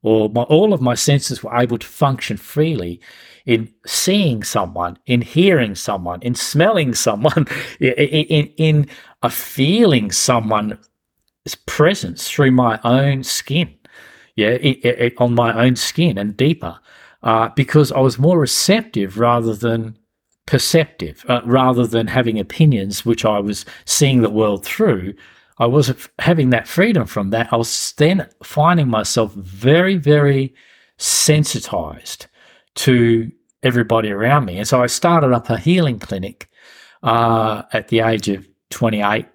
or 0.03 0.29
my, 0.29 0.43
all 0.43 0.73
of 0.73 0.81
my 0.81 0.95
senses 0.95 1.43
were 1.43 1.55
able 1.55 1.77
to 1.77 1.87
function 1.87 2.37
freely 2.37 2.99
in 3.45 3.71
seeing 3.85 4.43
someone, 4.43 4.97
in 5.05 5.21
hearing 5.21 5.75
someone, 5.75 6.21
in 6.21 6.35
smelling 6.35 6.93
someone, 6.93 7.47
in, 7.79 7.93
in, 7.93 8.47
in 8.57 8.89
a 9.23 9.29
feeling 9.29 10.11
someone's 10.11 10.77
presence 11.65 12.29
through 12.29 12.51
my 12.51 12.79
own 12.83 13.23
skin. 13.23 13.73
Yeah, 14.35 14.49
it, 14.49 14.85
it, 14.85 15.13
on 15.17 15.35
my 15.35 15.65
own 15.65 15.75
skin 15.75 16.17
and 16.17 16.37
deeper, 16.37 16.79
uh, 17.21 17.49
because 17.49 17.91
I 17.91 17.99
was 17.99 18.17
more 18.17 18.39
receptive 18.39 19.19
rather 19.19 19.53
than 19.53 19.97
perceptive, 20.45 21.25
uh, 21.27 21.41
rather 21.45 21.85
than 21.85 22.07
having 22.07 22.39
opinions 22.39 23.05
which 23.05 23.25
I 23.25 23.39
was 23.39 23.65
seeing 23.85 24.21
the 24.21 24.29
world 24.29 24.65
through. 24.65 25.13
I 25.57 25.65
was 25.65 25.93
having 26.19 26.49
that 26.51 26.67
freedom 26.67 27.05
from 27.05 27.29
that. 27.31 27.51
I 27.51 27.57
was 27.57 27.93
then 27.97 28.27
finding 28.43 28.89
myself 28.89 29.33
very, 29.33 29.95
very 29.95 30.53
sensitized 30.97 32.27
to 32.75 33.31
everybody 33.63 34.11
around 34.11 34.45
me. 34.45 34.57
And 34.57 34.67
so 34.67 34.81
I 34.81 34.87
started 34.87 35.31
up 35.33 35.49
a 35.49 35.57
healing 35.57 35.99
clinic 35.99 36.49
uh, 37.03 37.63
at 37.73 37.89
the 37.89 37.99
age 37.99 38.27
of 38.29 38.47
28 38.69 39.25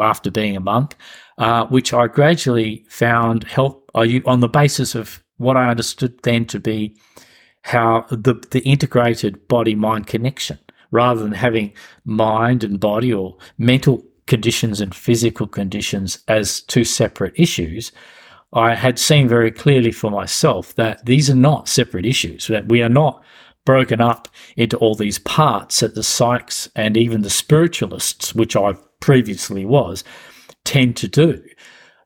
after 0.00 0.30
being 0.30 0.56
a 0.56 0.60
monk, 0.60 0.96
uh, 1.38 1.66
which 1.66 1.92
I 1.92 2.06
gradually 2.06 2.84
found 2.88 3.44
help 3.44 3.90
on 3.94 4.40
the 4.40 4.48
basis 4.48 4.94
of 4.94 5.22
what 5.36 5.56
I 5.56 5.68
understood 5.68 6.22
then 6.22 6.46
to 6.46 6.60
be 6.60 6.96
how 7.62 8.04
the, 8.10 8.34
the 8.50 8.60
integrated 8.60 9.48
body 9.48 9.74
mind 9.74 10.06
connection 10.06 10.58
rather 10.90 11.22
than 11.22 11.32
having 11.32 11.72
mind 12.04 12.62
and 12.62 12.78
body 12.78 13.12
or 13.12 13.36
mental 13.58 14.04
conditions 14.26 14.80
and 14.80 14.94
physical 14.94 15.46
conditions 15.46 16.18
as 16.28 16.60
two 16.62 16.84
separate 16.84 17.34
issues. 17.36 17.92
I 18.52 18.74
had 18.74 18.98
seen 18.98 19.28
very 19.28 19.50
clearly 19.50 19.92
for 19.92 20.10
myself 20.10 20.74
that 20.76 21.04
these 21.04 21.28
are 21.28 21.34
not 21.34 21.68
separate 21.68 22.06
issues, 22.06 22.46
that 22.46 22.68
we 22.68 22.82
are 22.82 22.88
not 22.88 23.22
broken 23.64 24.00
up 24.00 24.28
into 24.56 24.76
all 24.76 24.94
these 24.94 25.18
parts 25.18 25.80
that 25.80 25.94
the 25.94 26.02
psychs 26.02 26.68
and 26.76 26.96
even 26.96 27.22
the 27.22 27.30
spiritualists, 27.30 28.34
which 28.34 28.54
I 28.56 28.74
previously 29.00 29.64
was, 29.64 30.04
tend 30.64 30.96
to 30.98 31.08
do. 31.08 31.42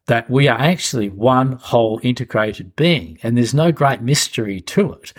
That 0.06 0.30
we 0.30 0.48
are 0.48 0.58
actually 0.58 1.10
one 1.10 1.52
whole 1.52 2.00
integrated 2.02 2.74
being, 2.76 3.18
and 3.22 3.36
there's 3.36 3.52
no 3.52 3.72
great 3.72 4.00
mystery 4.00 4.60
to 4.62 4.92
it 4.94 5.12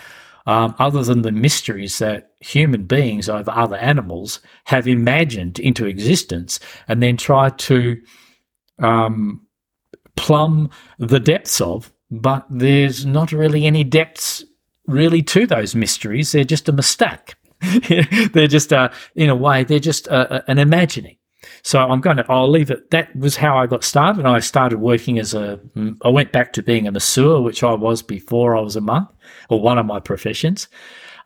um, 0.49 0.73
other 0.79 1.03
than 1.03 1.21
the 1.21 1.31
mysteries 1.31 1.99
that 1.99 2.31
human 2.39 2.85
beings 2.85 3.29
over 3.29 3.51
other 3.51 3.75
animals 3.75 4.39
have 4.63 4.87
imagined 4.87 5.59
into 5.59 5.85
existence 5.85 6.59
and 6.87 7.03
then 7.03 7.17
try 7.17 7.51
to 7.51 8.01
um, 8.79 9.45
plumb 10.15 10.71
the 10.97 11.19
depths 11.19 11.61
of. 11.61 11.93
But 12.09 12.47
there's 12.49 13.05
not 13.05 13.31
really 13.31 13.67
any 13.67 13.83
depths 13.83 14.43
really 14.87 15.21
to 15.21 15.45
those 15.45 15.75
mysteries. 15.75 16.31
They're 16.31 16.43
just 16.43 16.67
a 16.67 16.71
mistake. 16.71 17.35
they're 18.33 18.47
just, 18.47 18.73
uh, 18.73 18.89
in 19.13 19.29
a 19.29 19.35
way, 19.35 19.63
they're 19.63 19.77
just 19.77 20.07
uh, 20.07 20.41
an 20.47 20.57
imagining. 20.57 21.18
So 21.63 21.79
I'm 21.79 22.01
going 22.01 22.17
to, 22.17 22.25
I'll 22.29 22.49
leave 22.49 22.71
it. 22.71 22.91
That 22.91 23.15
was 23.15 23.35
how 23.35 23.57
I 23.57 23.67
got 23.67 23.83
started. 23.83 24.25
I 24.25 24.39
started 24.39 24.79
working 24.79 25.19
as 25.19 25.33
a, 25.33 25.59
I 26.03 26.09
went 26.09 26.31
back 26.31 26.53
to 26.53 26.63
being 26.63 26.87
a 26.87 26.91
masseur, 26.91 27.41
which 27.41 27.63
I 27.63 27.73
was 27.73 28.01
before 28.01 28.55
I 28.55 28.61
was 28.61 28.75
a 28.75 28.81
monk 28.81 29.09
or 29.49 29.61
one 29.61 29.77
of 29.77 29.85
my 29.85 29.99
professions. 29.99 30.67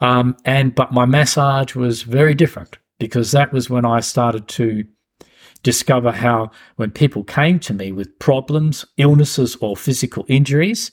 Um, 0.02 0.36
and, 0.46 0.74
but 0.74 0.92
my 0.92 1.06
massage 1.06 1.76
was 1.76 2.02
very 2.02 2.34
different 2.34 2.78
because 3.00 3.32
that 3.32 3.54
was 3.54 3.70
when 3.70 3.86
I 3.86 4.00
started 4.00 4.48
to 4.50 4.86
discover 5.62 6.12
how 6.12 6.52
when 6.76 6.92
people 6.92 7.24
came 7.24 7.60
to 7.60 7.74
me 7.74 7.92
with 7.92 8.20
problems, 8.20 8.86
illnesses, 8.98 9.56
or 9.62 9.78
physical 9.78 10.26
injuries, 10.28 10.92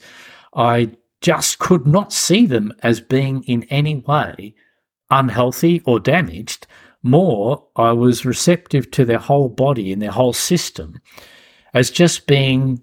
I 0.54 0.92
just 1.20 1.58
could 1.58 1.86
not 1.86 2.12
see 2.12 2.46
them 2.46 2.72
as 2.82 3.00
being 3.00 3.42
in 3.44 3.64
any 3.64 3.96
way 3.96 4.54
unhealthy 5.10 5.82
or 5.84 5.98
damaged. 6.00 6.66
More, 7.02 7.66
I 7.76 7.92
was 7.92 8.24
receptive 8.24 8.90
to 8.92 9.04
their 9.04 9.18
whole 9.18 9.48
body 9.48 9.92
and 9.92 10.02
their 10.02 10.10
whole 10.10 10.32
system 10.32 11.00
as 11.72 11.90
just 11.90 12.26
being 12.26 12.82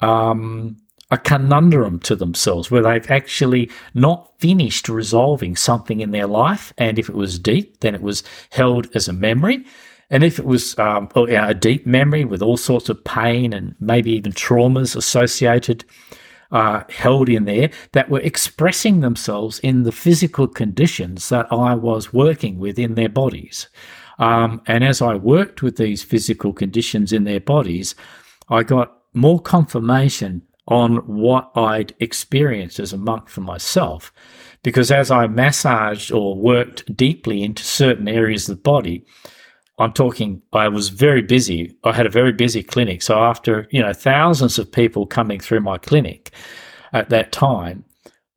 um, 0.00 0.76
a 1.10 1.18
conundrum 1.18 2.00
to 2.00 2.16
themselves 2.16 2.70
where 2.70 2.82
they've 2.82 3.10
actually 3.10 3.70
not 3.94 4.32
finished 4.38 4.88
resolving 4.88 5.54
something 5.54 6.00
in 6.00 6.10
their 6.10 6.26
life. 6.26 6.72
And 6.78 6.98
if 6.98 7.08
it 7.08 7.14
was 7.14 7.38
deep, 7.38 7.80
then 7.80 7.94
it 7.94 8.02
was 8.02 8.24
held 8.50 8.88
as 8.96 9.08
a 9.08 9.12
memory. 9.12 9.64
And 10.10 10.24
if 10.24 10.38
it 10.38 10.44
was 10.44 10.78
um, 10.78 11.08
a 11.14 11.54
deep 11.54 11.86
memory 11.86 12.24
with 12.24 12.42
all 12.42 12.56
sorts 12.56 12.88
of 12.88 13.04
pain 13.04 13.52
and 13.52 13.74
maybe 13.78 14.10
even 14.12 14.32
traumas 14.32 14.96
associated 14.96 15.84
uh, 16.52 16.84
held 16.90 17.28
in 17.28 17.46
there 17.46 17.70
that 17.92 18.10
were 18.10 18.20
expressing 18.20 19.00
themselves 19.00 19.58
in 19.60 19.82
the 19.82 19.92
physical 19.92 20.46
conditions 20.46 21.28
that 21.30 21.46
I 21.50 21.74
was 21.74 22.12
working 22.12 22.58
with 22.58 22.78
in 22.78 22.94
their 22.94 23.08
bodies. 23.08 23.68
Um, 24.18 24.60
and 24.66 24.84
as 24.84 25.02
I 25.02 25.14
worked 25.14 25.62
with 25.62 25.76
these 25.76 26.02
physical 26.02 26.52
conditions 26.52 27.12
in 27.12 27.24
their 27.24 27.40
bodies, 27.40 27.94
I 28.48 28.62
got 28.62 28.98
more 29.14 29.40
confirmation 29.40 30.42
on 30.68 30.96
what 31.06 31.50
I'd 31.56 31.94
experienced 31.98 32.78
as 32.78 32.92
a 32.92 32.98
monk 32.98 33.28
for 33.28 33.40
myself. 33.40 34.12
Because 34.62 34.92
as 34.92 35.10
I 35.10 35.26
massaged 35.26 36.12
or 36.12 36.36
worked 36.36 36.96
deeply 36.96 37.42
into 37.42 37.64
certain 37.64 38.06
areas 38.06 38.48
of 38.48 38.58
the 38.58 38.62
body, 38.62 39.04
I'm 39.78 39.92
talking, 39.92 40.42
I 40.52 40.68
was 40.68 40.90
very 40.90 41.22
busy. 41.22 41.76
I 41.84 41.92
had 41.92 42.06
a 42.06 42.10
very 42.10 42.32
busy 42.32 42.62
clinic. 42.62 43.02
So 43.02 43.18
after, 43.18 43.66
you 43.70 43.80
know, 43.80 43.92
thousands 43.92 44.58
of 44.58 44.70
people 44.70 45.06
coming 45.06 45.40
through 45.40 45.60
my 45.60 45.78
clinic 45.78 46.30
at 46.92 47.08
that 47.08 47.32
time, 47.32 47.84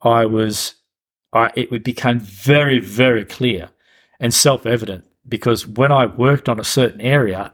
I 0.02 0.26
was, 0.26 0.76
I, 1.34 1.52
it 1.56 1.84
became 1.84 2.20
very, 2.20 2.80
very 2.80 3.26
clear 3.26 3.70
and 4.20 4.34
self 4.34 4.66
evident 4.66 5.06
because 5.28 5.68
when 5.68 5.92
I 5.92 6.06
worked 6.06 6.48
on 6.48 6.60
a 6.60 6.64
certain 6.64 7.02
area, 7.02 7.52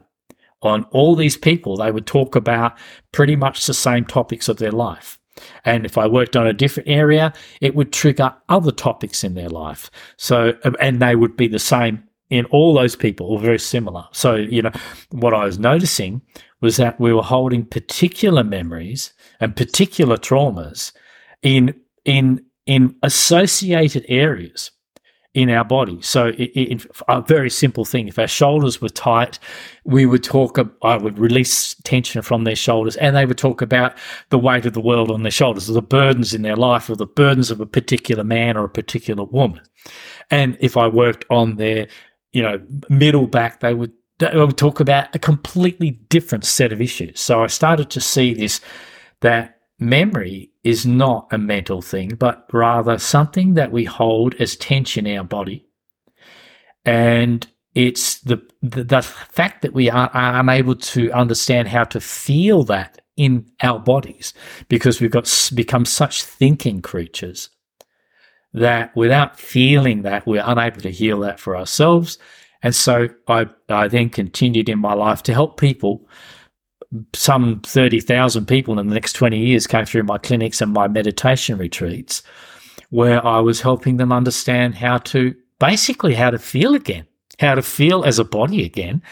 on 0.62 0.84
all 0.90 1.16
these 1.16 1.36
people, 1.36 1.76
they 1.76 1.90
would 1.90 2.06
talk 2.06 2.36
about 2.36 2.78
pretty 3.10 3.34
much 3.34 3.66
the 3.66 3.74
same 3.74 4.04
topics 4.04 4.48
of 4.48 4.58
their 4.58 4.70
life. 4.70 5.18
And 5.64 5.84
if 5.84 5.98
I 5.98 6.06
worked 6.06 6.36
on 6.36 6.46
a 6.46 6.52
different 6.52 6.88
area, 6.88 7.32
it 7.60 7.74
would 7.74 7.92
trigger 7.92 8.34
other 8.48 8.70
topics 8.70 9.24
in 9.24 9.34
their 9.34 9.48
life. 9.48 9.90
So, 10.16 10.56
and 10.78 11.00
they 11.00 11.16
would 11.16 11.36
be 11.36 11.48
the 11.48 11.58
same 11.58 12.04
in 12.32 12.46
all 12.46 12.72
those 12.72 12.96
people 12.96 13.26
or 13.26 13.38
very 13.38 13.58
similar. 13.58 14.06
So, 14.12 14.36
you 14.36 14.62
know, 14.62 14.72
what 15.10 15.34
I 15.34 15.44
was 15.44 15.58
noticing 15.58 16.22
was 16.62 16.78
that 16.78 16.98
we 16.98 17.12
were 17.12 17.22
holding 17.22 17.62
particular 17.66 18.42
memories 18.42 19.12
and 19.38 19.54
particular 19.54 20.16
traumas 20.16 20.92
in 21.42 21.74
in 22.06 22.42
in 22.64 22.96
associated 23.02 24.06
areas 24.08 24.70
in 25.34 25.50
our 25.50 25.64
body. 25.64 26.00
So, 26.00 26.32
it, 26.38 26.86
a 27.06 27.20
very 27.20 27.50
simple 27.50 27.84
thing: 27.84 28.08
if 28.08 28.18
our 28.18 28.26
shoulders 28.26 28.80
were 28.80 28.88
tight, 28.88 29.38
we 29.84 30.06
would 30.06 30.24
talk. 30.24 30.58
I 30.82 30.96
would 30.96 31.18
release 31.18 31.74
tension 31.84 32.22
from 32.22 32.44
their 32.44 32.56
shoulders, 32.56 32.96
and 32.96 33.14
they 33.14 33.26
would 33.26 33.36
talk 33.36 33.60
about 33.60 33.92
the 34.30 34.38
weight 34.38 34.64
of 34.64 34.72
the 34.72 34.80
world 34.80 35.10
on 35.10 35.22
their 35.22 35.30
shoulders, 35.30 35.68
or 35.68 35.74
the 35.74 35.82
burdens 35.82 36.32
in 36.32 36.40
their 36.40 36.56
life, 36.56 36.88
or 36.88 36.96
the 36.96 37.04
burdens 37.04 37.50
of 37.50 37.60
a 37.60 37.66
particular 37.66 38.24
man 38.24 38.56
or 38.56 38.64
a 38.64 38.70
particular 38.70 39.24
woman. 39.24 39.60
And 40.30 40.56
if 40.60 40.78
I 40.78 40.86
worked 40.86 41.26
on 41.28 41.56
their 41.56 41.88
you 42.32 42.42
know, 42.42 42.60
middle 42.88 43.26
back, 43.26 43.60
they 43.60 43.74
would, 43.74 43.92
they 44.18 44.30
would 44.34 44.56
talk 44.56 44.80
about 44.80 45.14
a 45.14 45.18
completely 45.18 45.90
different 45.90 46.44
set 46.44 46.72
of 46.72 46.80
issues. 46.80 47.20
So 47.20 47.42
I 47.42 47.46
started 47.46 47.90
to 47.90 48.00
see 48.00 48.34
this 48.34 48.60
that 49.20 49.58
memory 49.78 50.50
is 50.64 50.86
not 50.86 51.28
a 51.32 51.38
mental 51.38 51.82
thing, 51.82 52.14
but 52.16 52.46
rather 52.52 52.98
something 52.98 53.54
that 53.54 53.72
we 53.72 53.84
hold 53.84 54.34
as 54.36 54.56
tension 54.56 55.06
in 55.06 55.18
our 55.18 55.24
body. 55.24 55.66
And 56.84 57.46
it's 57.74 58.20
the, 58.20 58.42
the, 58.62 58.84
the 58.84 59.02
fact 59.02 59.62
that 59.62 59.72
we 59.72 59.90
are, 59.90 60.10
are 60.12 60.40
unable 60.40 60.76
to 60.76 61.10
understand 61.12 61.68
how 61.68 61.84
to 61.84 62.00
feel 62.00 62.64
that 62.64 63.00
in 63.16 63.46
our 63.62 63.78
bodies 63.78 64.34
because 64.68 65.00
we've 65.00 65.10
got 65.10 65.50
become 65.54 65.84
such 65.84 66.24
thinking 66.24 66.80
creatures 66.80 67.50
that 68.54 68.94
without 68.94 69.38
feeling 69.38 70.02
that, 70.02 70.26
we're 70.26 70.42
unable 70.44 70.80
to 70.82 70.90
heal 70.90 71.20
that 71.20 71.40
for 71.40 71.56
ourselves. 71.56 72.18
And 72.62 72.74
so 72.74 73.08
I, 73.28 73.46
I 73.68 73.88
then 73.88 74.10
continued 74.10 74.68
in 74.68 74.78
my 74.78 74.94
life 74.94 75.22
to 75.24 75.34
help 75.34 75.58
people. 75.58 76.06
Some 77.14 77.60
30,000 77.64 78.46
people 78.46 78.78
in 78.78 78.88
the 78.88 78.94
next 78.94 79.14
20 79.14 79.38
years 79.38 79.66
came 79.66 79.86
through 79.86 80.04
my 80.04 80.18
clinics 80.18 80.60
and 80.60 80.72
my 80.72 80.88
meditation 80.88 81.58
retreats, 81.58 82.22
where 82.90 83.24
I 83.26 83.40
was 83.40 83.62
helping 83.62 83.96
them 83.96 84.12
understand 84.12 84.74
how 84.74 84.98
to 84.98 85.34
basically 85.58 86.14
how 86.14 86.30
to 86.30 86.38
feel 86.38 86.74
again, 86.74 87.06
how 87.40 87.54
to 87.54 87.62
feel 87.62 88.04
as 88.04 88.18
a 88.18 88.24
body 88.24 88.64
again. 88.64 89.02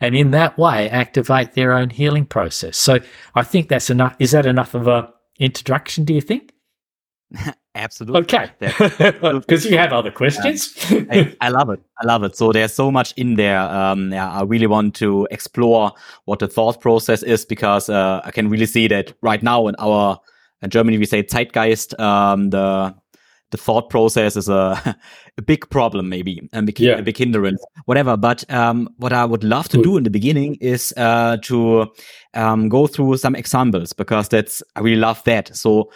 And 0.00 0.16
in 0.16 0.32
that 0.32 0.58
way, 0.58 0.90
activate 0.90 1.52
their 1.52 1.72
own 1.72 1.90
healing 1.90 2.26
process. 2.26 2.76
So 2.76 2.98
I 3.34 3.42
think 3.42 3.68
that's 3.68 3.90
enough. 3.90 4.16
Is 4.18 4.32
that 4.32 4.46
enough 4.46 4.74
of 4.74 4.88
a 4.88 5.12
introduction, 5.38 6.04
do 6.04 6.14
you 6.14 6.20
think? 6.20 6.52
Absolutely. 7.74 8.20
Okay. 8.22 8.50
Because 9.38 9.64
you 9.64 9.78
have 9.78 9.92
other 9.92 10.10
questions. 10.10 10.74
I, 10.90 11.36
I, 11.40 11.48
love 11.48 11.70
it. 11.70 11.80
I 12.00 12.06
love 12.06 12.24
it. 12.24 12.36
So 12.36 12.52
there's 12.52 12.74
so 12.74 12.90
much 12.90 13.12
in 13.16 13.36
there. 13.36 13.60
Um, 13.60 14.12
yeah, 14.12 14.30
I 14.30 14.42
really 14.42 14.66
want 14.66 14.94
to 14.96 15.28
explore 15.30 15.92
what 16.24 16.40
the 16.40 16.48
thought 16.48 16.80
process 16.80 17.22
is 17.22 17.44
because 17.44 17.88
uh, 17.88 18.20
I 18.24 18.30
can 18.30 18.48
really 18.48 18.66
see 18.66 18.88
that 18.88 19.12
right 19.22 19.42
now 19.42 19.68
in 19.68 19.76
our 19.78 20.18
in 20.62 20.70
Germany 20.70 20.98
we 20.98 21.06
say 21.06 21.22
Zeitgeist. 21.22 21.98
Um, 22.00 22.50
the 22.50 22.94
the 23.50 23.56
thought 23.56 23.88
process 23.88 24.36
is 24.36 24.48
a, 24.48 24.96
a 25.38 25.42
big 25.42 25.68
problem, 25.70 26.08
maybe, 26.08 26.48
and 26.52 26.66
big, 26.66 26.78
yeah. 26.80 26.98
a 26.98 27.02
big 27.02 27.16
hindrance, 27.16 27.64
whatever. 27.86 28.16
But 28.16 28.48
um, 28.52 28.88
what 28.98 29.12
I 29.12 29.24
would 29.24 29.44
love 29.44 29.68
to 29.70 29.82
do 29.82 29.96
in 29.96 30.04
the 30.04 30.10
beginning 30.10 30.56
is 30.56 30.92
uh, 30.96 31.38
to 31.44 31.86
um, 32.34 32.68
go 32.68 32.86
through 32.86 33.16
some 33.16 33.34
examples 33.34 33.92
because 33.92 34.28
that's 34.28 34.62
I 34.76 34.80
really 34.80 35.00
love 35.00 35.22
that. 35.24 35.56
So 35.56 35.90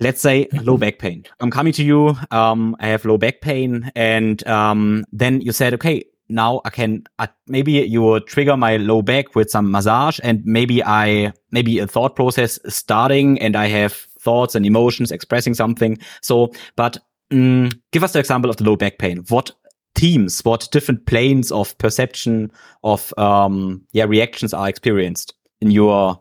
let's 0.00 0.20
say 0.20 0.48
low 0.52 0.76
back 0.76 0.98
pain. 0.98 1.24
I'm 1.40 1.50
coming 1.50 1.72
to 1.74 1.84
you. 1.84 2.16
Um, 2.30 2.76
I 2.80 2.88
have 2.88 3.04
low 3.04 3.18
back 3.18 3.40
pain, 3.40 3.90
and 3.94 4.46
um, 4.46 5.04
then 5.12 5.40
you 5.40 5.52
said, 5.52 5.74
okay, 5.74 6.04
now 6.28 6.60
I 6.64 6.70
can 6.70 7.04
uh, 7.18 7.26
maybe 7.48 7.72
you 7.72 8.00
will 8.00 8.20
trigger 8.20 8.56
my 8.56 8.76
low 8.76 9.02
back 9.02 9.34
with 9.34 9.50
some 9.50 9.70
massage, 9.70 10.18
and 10.22 10.44
maybe 10.44 10.82
I 10.82 11.32
maybe 11.50 11.78
a 11.78 11.86
thought 11.86 12.16
process 12.16 12.58
starting, 12.68 13.40
and 13.40 13.56
I 13.56 13.66
have 13.66 13.92
thoughts 14.20 14.54
and 14.54 14.64
emotions 14.64 15.12
expressing 15.12 15.54
something. 15.54 15.98
So, 16.22 16.52
but 16.76 16.98
mm, 17.30 17.78
give 17.92 18.02
us 18.02 18.12
the 18.12 18.18
example 18.18 18.50
of 18.50 18.56
the 18.56 18.64
low 18.64 18.76
back 18.76 18.98
pain. 18.98 19.24
What 19.28 19.52
teams, 19.94 20.44
what 20.44 20.68
different 20.72 21.06
planes 21.06 21.52
of 21.52 21.76
perception 21.78 22.50
of 22.82 23.12
um, 23.18 23.82
yeah 23.92 24.04
reactions 24.04 24.54
are 24.54 24.68
experienced 24.68 25.34
in 25.60 25.70
your 25.70 26.20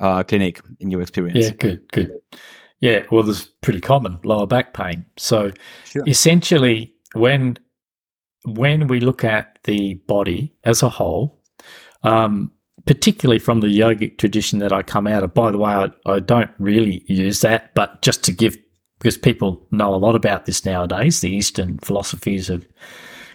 uh, 0.00 0.22
clinic, 0.22 0.60
in 0.80 0.90
your 0.90 1.02
experience. 1.02 1.46
Yeah, 1.46 1.50
good, 1.50 1.92
good. 1.92 2.10
Yeah, 2.80 3.04
well, 3.10 3.22
there's 3.22 3.46
pretty 3.62 3.80
common 3.80 4.18
lower 4.24 4.46
back 4.46 4.74
pain. 4.74 5.06
So 5.16 5.52
sure. 5.84 6.04
essentially, 6.06 6.94
when 7.14 7.58
when 8.44 8.88
we 8.88 9.00
look 9.00 9.24
at 9.24 9.58
the 9.64 9.94
body 10.06 10.54
as 10.64 10.82
a 10.82 10.88
whole, 10.88 11.40
um, 12.02 12.52
particularly 12.86 13.38
from 13.38 13.60
the 13.60 13.66
yogic 13.66 14.18
tradition 14.18 14.58
that 14.58 14.72
I 14.72 14.82
come 14.82 15.06
out 15.06 15.22
of. 15.22 15.32
By 15.32 15.50
the 15.50 15.58
way, 15.58 15.72
I, 15.72 15.90
I 16.06 16.20
don't 16.20 16.50
really 16.58 17.02
use 17.06 17.40
that, 17.40 17.74
but 17.74 18.02
just 18.02 18.22
to 18.24 18.32
give 18.32 18.56
because 18.98 19.18
people 19.18 19.66
know 19.70 19.94
a 19.94 19.96
lot 19.96 20.14
about 20.14 20.46
this 20.46 20.64
nowadays, 20.64 21.20
the 21.20 21.30
Eastern 21.30 21.78
philosophies 21.78 22.48
of 22.48 22.66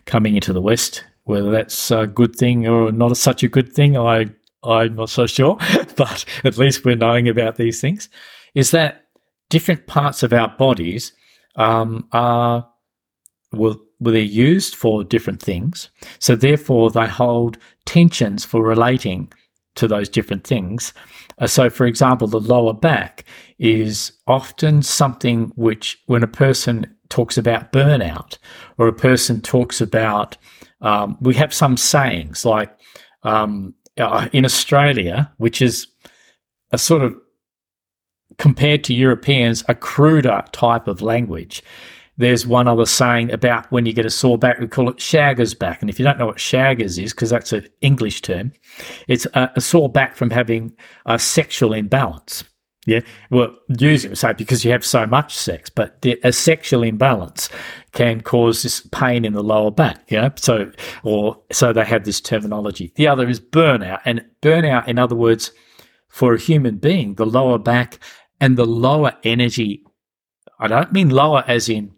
coming 0.06 0.36
into 0.36 0.54
the 0.54 0.62
West. 0.62 1.04
Whether 1.26 1.52
that's 1.52 1.92
a 1.92 2.08
good 2.08 2.36
thing 2.36 2.68
or 2.68 2.92
not 2.92 3.16
such 3.18 3.44
a 3.44 3.48
good 3.48 3.72
thing, 3.74 3.98
I 3.98 4.28
I'm 4.64 4.96
not 4.96 5.10
so 5.10 5.28
sure. 5.28 5.58
but 5.96 6.26
at 6.44 6.58
least 6.58 6.86
we're 6.86 6.96
knowing 6.96 7.28
about 7.30 7.58
these 7.58 7.80
things. 7.80 8.10
Is 8.56 8.72
that 8.72 9.06
different 9.50 9.88
parts 9.88 10.24
of 10.24 10.34
our 10.34 10.50
bodies 10.58 11.14
um, 11.56 12.08
are 12.12 12.68
well, 13.52 13.80
well, 14.00 14.14
they're 14.14 14.22
used 14.22 14.76
for 14.76 15.04
different 15.04 15.42
things. 15.42 15.90
So 16.20 16.36
therefore, 16.36 16.92
they 16.92 17.08
hold 17.08 17.58
tensions 17.86 18.46
for 18.46 18.64
relating 18.64 19.32
to 19.76 19.88
those 19.88 20.10
different 20.10 20.46
things. 20.46 20.94
Uh, 21.40 21.48
so, 21.48 21.70
for 21.70 21.86
example, 21.86 22.28
the 22.28 22.40
lower 22.40 22.74
back 22.74 23.26
is 23.58 24.12
often 24.28 24.82
something 24.84 25.52
which, 25.56 25.98
when 26.06 26.24
a 26.24 26.28
person 26.28 26.96
talks 27.10 27.38
about 27.38 27.72
burnout 27.72 28.38
or 28.78 28.88
a 28.88 28.94
person 28.94 29.42
talks 29.42 29.82
about, 29.82 30.38
um, 30.82 31.18
we 31.22 31.34
have 31.34 31.54
some 31.54 31.76
sayings 31.76 32.46
like 32.46 32.72
um, 33.24 33.74
uh, 33.98 34.30
in 34.32 34.46
Australia, 34.46 35.32
which 35.38 35.62
is 35.62 35.88
a 36.72 36.78
sort 36.78 37.02
of 37.02 37.16
compared 38.38 38.84
to 38.86 38.94
Europeans, 38.94 39.64
a 39.68 39.76
cruder 39.76 40.44
type 40.52 40.88
of 40.88 41.02
language. 41.02 41.64
There's 42.18 42.46
one 42.46 42.68
other 42.68 42.86
saying 42.86 43.32
about 43.32 43.72
when 43.72 43.86
you 43.86 43.94
get 43.94 44.06
a 44.06 44.10
sore 44.10 44.38
back, 44.38 44.60
we 44.60 44.68
call 44.68 44.90
it 44.90 45.00
shagger's 45.00 45.54
back. 45.54 45.82
And 45.82 45.90
if 45.90 45.98
you 45.98 46.04
don't 46.04 46.20
know 46.20 46.26
what 46.26 46.38
shaggers 46.38 47.02
is, 47.02 47.14
because 47.14 47.30
that's 47.30 47.54
an 47.54 47.66
English 47.80 48.22
term, 48.22 48.52
it's 49.08 49.26
a, 49.34 49.50
a, 49.56 49.62
sore 49.62 49.88
back 49.88 50.18
from 50.18 50.30
having 50.30 50.76
a 51.06 51.18
sexual 51.18 51.72
imbalance. 51.74 52.44
Yeah, 52.86 53.02
well, 53.30 53.56
usually 53.78 54.16
say 54.16 54.34
because 54.34 54.66
you 54.66 54.72
have 54.72 54.86
so 54.86 55.06
much 55.06 55.36
sex, 55.36 55.70
but 55.70 56.02
the, 56.02 56.20
a 56.24 56.34
sexual 56.34 56.84
imbalance 56.84 57.50
can 57.94 58.22
cause 58.22 58.64
this 58.64 58.82
pain 58.92 59.26
in 59.26 59.34
the 59.34 59.44
lower 59.44 59.72
back. 59.72 60.10
Yeah, 60.10 60.30
so 60.36 60.72
or 61.04 61.40
so 61.52 61.72
they 61.72 61.86
have 61.86 62.04
this 62.04 62.20
terminology. 62.20 62.92
The 62.96 63.08
other 63.08 63.30
is 63.30 63.40
burnout, 63.40 64.00
and 64.06 64.26
burnout, 64.42 64.88
in 64.88 64.98
other 64.98 65.16
words, 65.16 65.52
for 66.10 66.34
a 66.34 66.40
human 66.40 66.78
being, 66.78 67.16
the 67.16 67.26
lower 67.26 67.60
back 67.60 68.00
and 68.40 68.58
the 68.58 68.66
lower 68.66 69.14
energy. 69.24 69.84
I 70.60 70.68
don't 70.68 70.92
mean 70.92 71.10
lower 71.10 71.44
as 71.48 71.70
in 71.70 71.94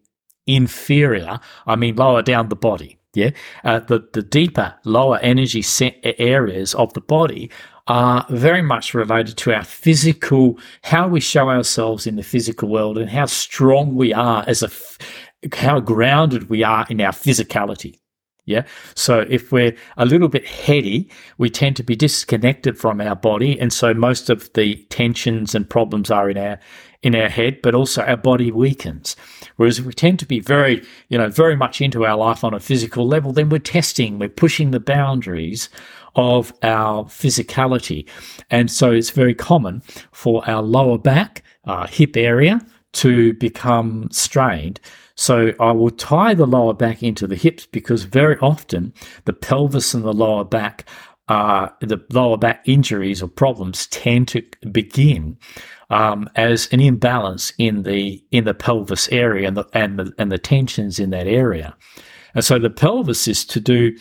inferior. 0.46 1.40
I 1.66 1.76
mean 1.76 1.96
lower 1.96 2.22
down 2.22 2.50
the 2.50 2.56
body. 2.56 3.00
Yeah, 3.14 3.32
uh, 3.66 3.80
the 3.80 4.08
the 4.14 4.22
deeper, 4.22 4.76
lower 4.86 5.18
energy 5.18 5.64
areas 6.04 6.74
of 6.76 6.94
the 6.94 7.02
body 7.02 7.52
are 7.88 8.26
very 8.30 8.62
much 8.62 8.94
related 8.94 9.36
to 9.38 9.54
our 9.54 9.66
physical, 9.66 10.58
how 10.84 11.10
we 11.10 11.20
show 11.20 11.50
ourselves 11.50 12.08
in 12.08 12.16
the 12.16 12.24
physical 12.24 12.70
world, 12.70 12.98
and 12.98 13.10
how 13.10 13.26
strong 13.26 13.96
we 13.96 14.14
are 14.14 14.46
as 14.48 14.64
a, 14.64 14.70
how 15.56 15.82
grounded 15.82 16.50
we 16.50 16.64
are 16.64 16.86
in 16.90 17.02
our 17.02 17.12
physicality. 17.12 18.00
Yeah. 18.52 18.66
So 18.96 19.26
if 19.30 19.52
we're 19.52 19.76
a 19.98 20.06
little 20.06 20.28
bit 20.28 20.46
heady, 20.46 21.10
we 21.38 21.50
tend 21.50 21.76
to 21.78 21.84
be 21.84 21.96
disconnected 21.96 22.78
from 22.78 23.02
our 23.02 23.16
body. 23.16 23.60
And 23.60 23.72
so 23.72 23.94
most 23.94 24.30
of 24.30 24.52
the 24.54 24.76
tensions 24.90 25.56
and 25.56 25.70
problems 25.70 26.12
are 26.12 26.30
in 26.30 26.38
our, 26.38 26.60
in 27.02 27.16
our 27.16 27.30
head, 27.30 27.62
but 27.62 27.74
also 27.74 28.04
our 28.04 28.18
body 28.18 28.52
weakens. 28.52 29.16
Whereas 29.56 29.80
if 29.80 29.86
we 29.86 29.94
tend 29.94 30.20
to 30.20 30.26
be 30.26 30.40
very, 30.40 30.84
you 31.10 31.18
know, 31.18 31.30
very 31.30 31.56
much 31.56 31.82
into 31.82 32.06
our 32.06 32.18
life 32.18 32.44
on 32.44 32.54
a 32.54 32.60
physical 32.60 33.08
level, 33.08 33.34
then 33.34 33.50
we're 33.50 33.60
testing, 33.60 34.20
we're 34.20 34.30
pushing 34.30 34.72
the 34.72 34.80
boundaries 34.80 35.70
of 36.16 36.54
our 36.62 37.06
physicality. 37.06 38.08
And 38.50 38.70
so 38.70 38.92
it's 38.92 39.12
very 39.12 39.34
common 39.34 39.82
for 40.12 40.48
our 40.50 40.62
lower 40.62 40.98
back, 40.98 41.44
uh, 41.66 41.88
hip 41.88 42.18
area 42.18 42.60
to 42.94 43.34
become 43.34 44.10
strained. 44.12 44.80
So 45.22 45.54
I 45.60 45.72
will 45.72 45.92
tie 45.92 46.34
the 46.34 46.48
lower 46.48 46.74
back 46.74 47.04
into 47.04 47.28
the 47.28 47.36
hips 47.36 47.68
because 47.68 48.06
very 48.06 48.40
often 48.40 48.92
the 49.26 49.34
pelvis 49.34 49.94
and 49.94 50.04
the 50.04 50.14
lower 50.14 50.44
back 50.44 50.90
uh, 51.28 51.70
the 51.80 52.04
lower 52.12 52.40
back 52.40 52.64
injuries 52.66 53.22
or 53.22 53.28
problems 53.28 53.86
tend 53.88 54.30
to 54.30 54.44
begin 54.72 55.38
um, 55.92 56.28
as 56.36 56.68
an 56.72 56.80
imbalance 56.80 57.54
in 57.60 57.84
the 57.84 58.24
in 58.32 58.46
the 58.46 58.56
pelvis 58.56 59.08
area 59.10 59.48
and 59.48 59.58
the, 59.58 59.66
and 59.74 60.00
the 60.00 60.12
and 60.18 60.32
the 60.32 60.40
tensions 60.40 60.98
in 60.98 61.12
that 61.12 61.28
area. 61.28 61.76
And 62.34 62.44
so 62.44 62.58
the 62.58 62.72
pelvis 62.72 63.28
is 63.28 63.46
to 63.46 63.60
do 63.60 63.96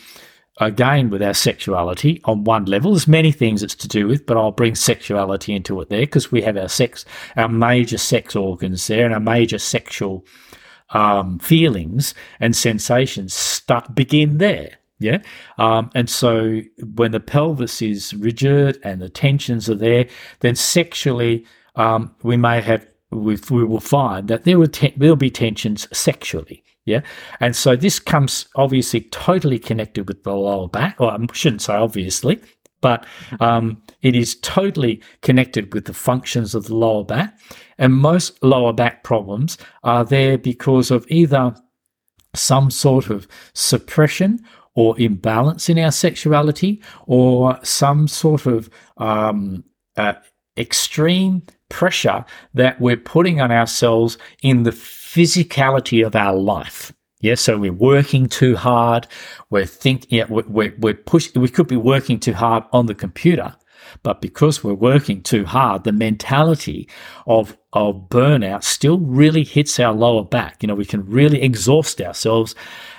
again 0.57 1.11
with 1.11 1.21
our 1.21 1.35
sexuality 1.35 2.19
on 2.25 2.45
one 2.45 2.65
level. 2.65 2.93
There's 2.93 3.07
many 3.07 3.31
things 3.31 3.61
it's 3.61 3.75
to 3.75 3.87
do 3.87 4.07
with, 4.07 4.25
but 4.25 4.37
I'll 4.37 4.51
bring 4.51 4.73
sexuality 4.73 5.53
into 5.53 5.79
it 5.81 5.89
there 5.89 6.01
because 6.01 6.31
we 6.31 6.41
have 6.41 6.57
our 6.57 6.67
sex, 6.67 7.05
our 7.37 7.47
major 7.47 7.99
sex 7.99 8.35
organs 8.35 8.87
there, 8.87 9.05
and 9.05 9.13
our 9.13 9.19
major 9.19 9.59
sexual 9.59 10.25
um, 10.91 11.39
feelings 11.39 12.13
and 12.39 12.55
sensations 12.55 13.33
start 13.33 13.95
begin 13.95 14.37
there. 14.37 14.77
Yeah. 14.99 15.17
Um, 15.57 15.89
and 15.95 16.07
so 16.07 16.61
when 16.95 17.11
the 17.11 17.19
pelvis 17.19 17.81
is 17.81 18.13
rigid 18.13 18.79
and 18.83 19.01
the 19.01 19.09
tensions 19.09 19.67
are 19.67 19.75
there, 19.75 20.05
then 20.41 20.55
sexually, 20.55 21.45
um, 21.75 22.13
we 22.21 22.37
may 22.37 22.61
have, 22.61 22.85
we, 23.09 23.37
we 23.49 23.63
will 23.63 23.79
find 23.79 24.27
that 24.27 24.43
there 24.43 24.59
will, 24.59 24.69
there'll 24.95 25.15
be 25.15 25.31
tensions 25.31 25.87
sexually. 25.91 26.63
Yeah. 26.85 27.01
And 27.39 27.55
so 27.55 27.75
this 27.75 27.99
comes 27.99 28.47
obviously 28.55 29.01
totally 29.01 29.57
connected 29.59 30.07
with 30.07 30.23
the 30.23 30.33
lower 30.33 30.67
back. 30.67 30.99
Well, 30.99 31.09
I 31.09 31.17
shouldn't 31.33 31.63
say 31.63 31.73
obviously, 31.73 32.39
but 32.81 33.05
um, 33.39 33.81
it 34.01 34.15
is 34.15 34.35
totally 34.41 35.01
connected 35.21 35.73
with 35.73 35.85
the 35.85 35.93
functions 35.93 36.53
of 36.53 36.65
the 36.65 36.75
lower 36.75 37.03
back. 37.03 37.37
And 37.77 37.93
most 37.93 38.43
lower 38.43 38.73
back 38.73 39.03
problems 39.03 39.57
are 39.83 40.03
there 40.03 40.37
because 40.37 40.91
of 40.91 41.05
either 41.09 41.55
some 42.35 42.71
sort 42.71 43.09
of 43.09 43.27
suppression 43.53 44.39
or 44.73 44.99
imbalance 44.99 45.69
in 45.69 45.77
our 45.77 45.91
sexuality 45.91 46.81
or 47.05 47.59
some 47.63 48.07
sort 48.07 48.45
of 48.45 48.69
um, 48.97 49.63
uh, 49.97 50.13
extreme 50.57 51.43
pressure 51.69 52.25
that 52.53 52.79
we're 52.79 52.97
putting 52.97 53.41
on 53.41 53.51
ourselves 53.51 54.17
in 54.41 54.63
the 54.63 54.71
physicality 54.71 56.05
of 56.05 56.15
our 56.15 56.35
life. 56.35 56.93
Yeah, 57.21 57.35
so 57.35 57.57
we're 57.57 57.71
working 57.71 58.27
too 58.27 58.55
hard. 58.55 59.07
We're 59.49 59.65
thinking, 59.65 60.09
yeah, 60.09 60.25
we're, 60.27 60.73
we're 60.77 60.93
pushing, 60.95 61.41
we 61.41 61.49
could 61.49 61.67
be 61.67 61.77
working 61.77 62.19
too 62.19 62.33
hard 62.33 62.63
on 62.73 62.87
the 62.87 62.95
computer, 62.95 63.55
but 64.03 64.21
because 64.21 64.63
we're 64.63 64.73
working 64.73 65.21
too 65.21 65.45
hard, 65.45 65.83
the 65.83 65.91
mentality 65.91 66.89
of, 67.27 67.57
of 67.73 68.09
burnout 68.09 68.63
still 68.63 68.99
really 68.99 69.43
hits 69.43 69.79
our 69.79 69.93
lower 69.93 70.23
back. 70.23 70.61
You 70.61 70.67
know, 70.67 70.75
we 70.75 70.85
can 70.85 71.05
really 71.05 71.41
exhaust 71.41 72.01
ourselves 72.01 72.55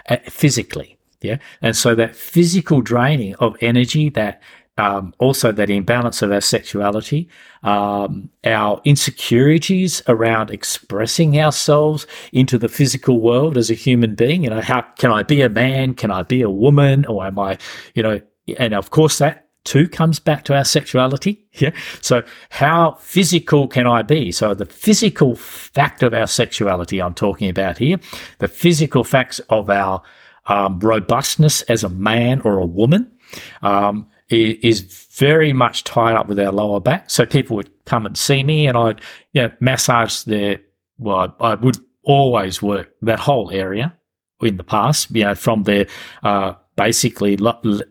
uh, 0.08 0.18
physically. 0.28 0.98
Yeah. 1.20 1.38
And 1.60 1.76
so 1.76 1.94
that 1.94 2.16
physical 2.16 2.80
draining 2.80 3.34
of 3.36 3.56
energy, 3.60 4.08
that 4.10 4.42
um, 4.78 5.14
also 5.18 5.52
that 5.52 5.70
imbalance 5.70 6.22
of 6.22 6.32
our 6.32 6.40
sexuality, 6.40 7.28
um, 7.62 8.30
our 8.44 8.80
insecurities 8.84 10.02
around 10.08 10.50
expressing 10.50 11.38
ourselves 11.38 12.06
into 12.32 12.58
the 12.58 12.68
physical 12.68 13.20
world 13.20 13.58
as 13.58 13.70
a 13.70 13.74
human 13.74 14.14
being. 14.14 14.44
You 14.44 14.50
know, 14.50 14.60
how 14.60 14.82
can 14.98 15.10
I 15.10 15.22
be 15.22 15.42
a 15.42 15.48
man? 15.48 15.94
Can 15.94 16.10
I 16.10 16.22
be 16.22 16.42
a 16.42 16.50
woman? 16.50 17.04
Or 17.06 17.26
am 17.26 17.38
I, 17.38 17.58
you 17.94 18.02
know, 18.02 18.20
and 18.58 18.74
of 18.74 18.90
course 18.90 19.18
that 19.18 19.48
too 19.64 19.88
comes 19.88 20.18
back 20.18 20.44
to 20.44 20.56
our 20.56 20.64
sexuality. 20.64 21.38
Yeah. 21.56 21.72
So 22.00 22.22
how 22.48 22.92
physical 22.98 23.68
can 23.68 23.86
I 23.86 24.00
be? 24.00 24.32
So 24.32 24.54
the 24.54 24.64
physical 24.64 25.36
fact 25.36 26.02
of 26.02 26.14
our 26.14 26.26
sexuality 26.26 26.98
I'm 26.98 27.12
talking 27.12 27.50
about 27.50 27.76
here, 27.76 27.98
the 28.38 28.48
physical 28.48 29.04
facts 29.04 29.38
of 29.50 29.68
our 29.68 30.00
um, 30.46 30.80
robustness 30.80 31.60
as 31.62 31.84
a 31.84 31.90
man 31.90 32.40
or 32.40 32.58
a 32.58 32.64
woman, 32.64 33.12
um, 33.60 34.06
is 34.28 34.80
very 35.16 35.52
much 35.52 35.84
tied 35.84 36.14
up 36.14 36.28
with 36.28 36.38
our 36.38 36.52
lower 36.52 36.80
back. 36.80 37.10
So 37.10 37.26
people 37.26 37.56
would 37.56 37.70
come 37.84 38.06
and 38.06 38.16
see 38.16 38.42
me 38.42 38.66
and 38.66 38.76
I'd 38.76 39.00
you 39.32 39.42
know, 39.42 39.52
massage 39.60 40.22
their, 40.22 40.60
well, 40.98 41.34
I, 41.40 41.54
would 41.54 41.78
always 42.02 42.62
work 42.62 42.92
that 43.02 43.20
whole 43.20 43.50
area 43.50 43.96
in 44.40 44.56
the 44.56 44.64
past, 44.64 45.10
you 45.10 45.24
know, 45.24 45.34
from 45.34 45.64
their, 45.64 45.86
uh, 46.22 46.54
basically 46.76 47.38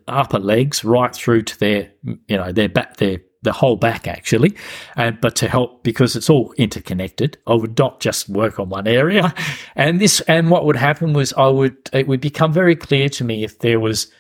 upper 0.08 0.40
legs 0.40 0.84
right 0.84 1.14
through 1.16 1.44
to 1.44 1.60
their, 1.60 1.92
you 2.04 2.38
know, 2.38 2.52
their 2.52 2.70
back, 2.70 2.98
their 2.98 3.20
the 3.44 3.52
whole 3.52 3.76
back 3.76 4.08
actually, 4.08 4.56
and 4.96 5.20
but 5.20 5.36
to 5.38 5.48
help 5.48 5.84
because 5.84 6.16
it's 6.16 6.30
all 6.30 6.54
interconnected. 6.58 7.38
I 7.48 7.56
would 7.56 7.78
not 7.78 8.00
just 8.00 8.30
work 8.30 8.60
on 8.60 8.70
one 8.70 8.88
area, 8.88 9.34
and 9.76 10.00
this 10.00 10.22
and 10.22 10.50
what 10.50 10.66
would 10.66 10.76
happen 10.76 11.14
was 11.14 11.34
I 11.34 11.48
would 11.48 11.78
it 11.94 12.08
would 12.08 12.22
become 12.22 12.54
very 12.54 12.76
clear 12.76 13.10
to 13.10 13.24
me 13.24 13.44
if 13.44 13.60
there 13.60 13.80
was 13.80 14.12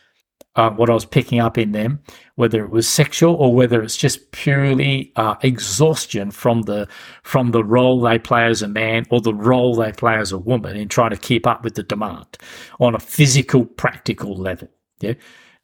uh, 0.56 0.70
what 0.70 0.90
I 0.90 0.94
was 0.94 1.06
picking 1.06 1.40
up 1.40 1.58
in 1.58 1.72
them, 1.72 2.02
whether 2.36 2.64
it 2.64 2.72
was 2.72 2.88
sexual 2.88 3.36
or 3.36 3.54
whether 3.56 3.82
it's 3.82 3.96
just 3.96 4.32
purely 4.32 5.14
uh, 5.16 5.36
exhaustion 5.42 6.32
from 6.32 6.64
the 6.64 6.88
from 7.24 7.52
the 7.52 7.64
role 7.64 8.02
they 8.02 8.20
play 8.20 8.46
as 8.46 8.62
a 8.62 8.68
man 8.68 9.06
or 9.10 9.22
the 9.22 9.34
role 9.34 9.76
they 9.76 9.92
play 9.94 10.16
as 10.16 10.32
a 10.32 10.38
woman 10.38 10.76
in 10.76 10.90
trying 10.90 11.12
to 11.12 11.18
keep 11.18 11.48
up 11.48 11.64
with 11.64 11.76
the 11.76 11.84
demand 11.84 12.38
on 12.80 12.96
a 12.96 13.00
physical, 13.00 13.66
practical 13.66 14.36
level. 14.36 14.68
Yeah. 15.00 15.14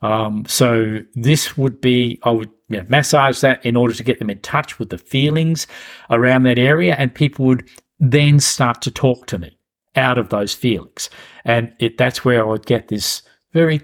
Um, 0.02 0.46
so 0.48 1.00
this 1.16 1.58
would 1.58 1.82
be 1.82 2.20
I 2.24 2.32
would 2.32 2.52
you 2.70 2.78
know, 2.78 2.86
massage 2.88 3.42
that 3.42 3.66
in 3.66 3.76
order 3.76 3.94
to 3.94 4.04
get 4.04 4.20
them 4.20 4.30
in 4.30 4.40
touch 4.40 4.80
with 4.80 4.90
the 4.90 4.98
feelings 4.98 5.68
around 6.10 6.44
that 6.44 6.60
area, 6.60 6.96
and 6.98 7.14
people 7.14 7.46
would 7.46 7.70
then 8.00 8.40
start 8.40 8.82
to 8.84 8.92
talk 8.92 9.28
to 9.28 9.40
me 9.40 9.58
out 9.96 10.18
of 10.18 10.30
those 10.30 10.54
feelings, 10.54 11.10
and 11.44 11.74
it, 11.80 11.98
that's 11.98 12.24
where 12.24 12.42
I 12.42 12.48
would 12.48 12.66
get 12.66 12.88
this 12.88 13.24
very 13.54 13.82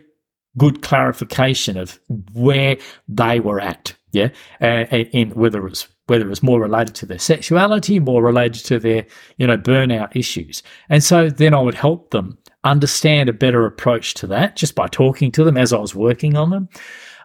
good 0.57 0.81
clarification 0.81 1.77
of 1.77 1.99
where 2.33 2.77
they 3.07 3.39
were 3.39 3.59
at. 3.59 3.95
Yeah, 4.11 4.29
uh, 4.61 4.85
in 5.11 5.31
whether 5.31 5.65
it 5.65 5.69
was 5.69 5.87
whether 6.05 6.25
it 6.25 6.29
was 6.29 6.43
more 6.43 6.61
related 6.61 6.93
to 6.95 7.05
their 7.07 7.17
sexuality, 7.17 7.99
more 7.99 8.21
related 8.21 8.63
to 8.65 8.77
their 8.77 9.07
you 9.37 9.47
know 9.47 9.57
burnout 9.57 10.15
issues, 10.15 10.61
and 10.89 11.03
so 11.03 11.29
then 11.29 11.55
I 11.55 11.59
would 11.59 11.73
help 11.73 12.11
them 12.11 12.37
understand 12.63 13.27
a 13.27 13.33
better 13.33 13.65
approach 13.65 14.13
to 14.13 14.27
that 14.27 14.55
just 14.55 14.75
by 14.75 14.87
talking 14.87 15.31
to 15.31 15.43
them 15.43 15.57
as 15.57 15.73
I 15.73 15.79
was 15.79 15.95
working 15.95 16.37
on 16.37 16.49
them 16.49 16.69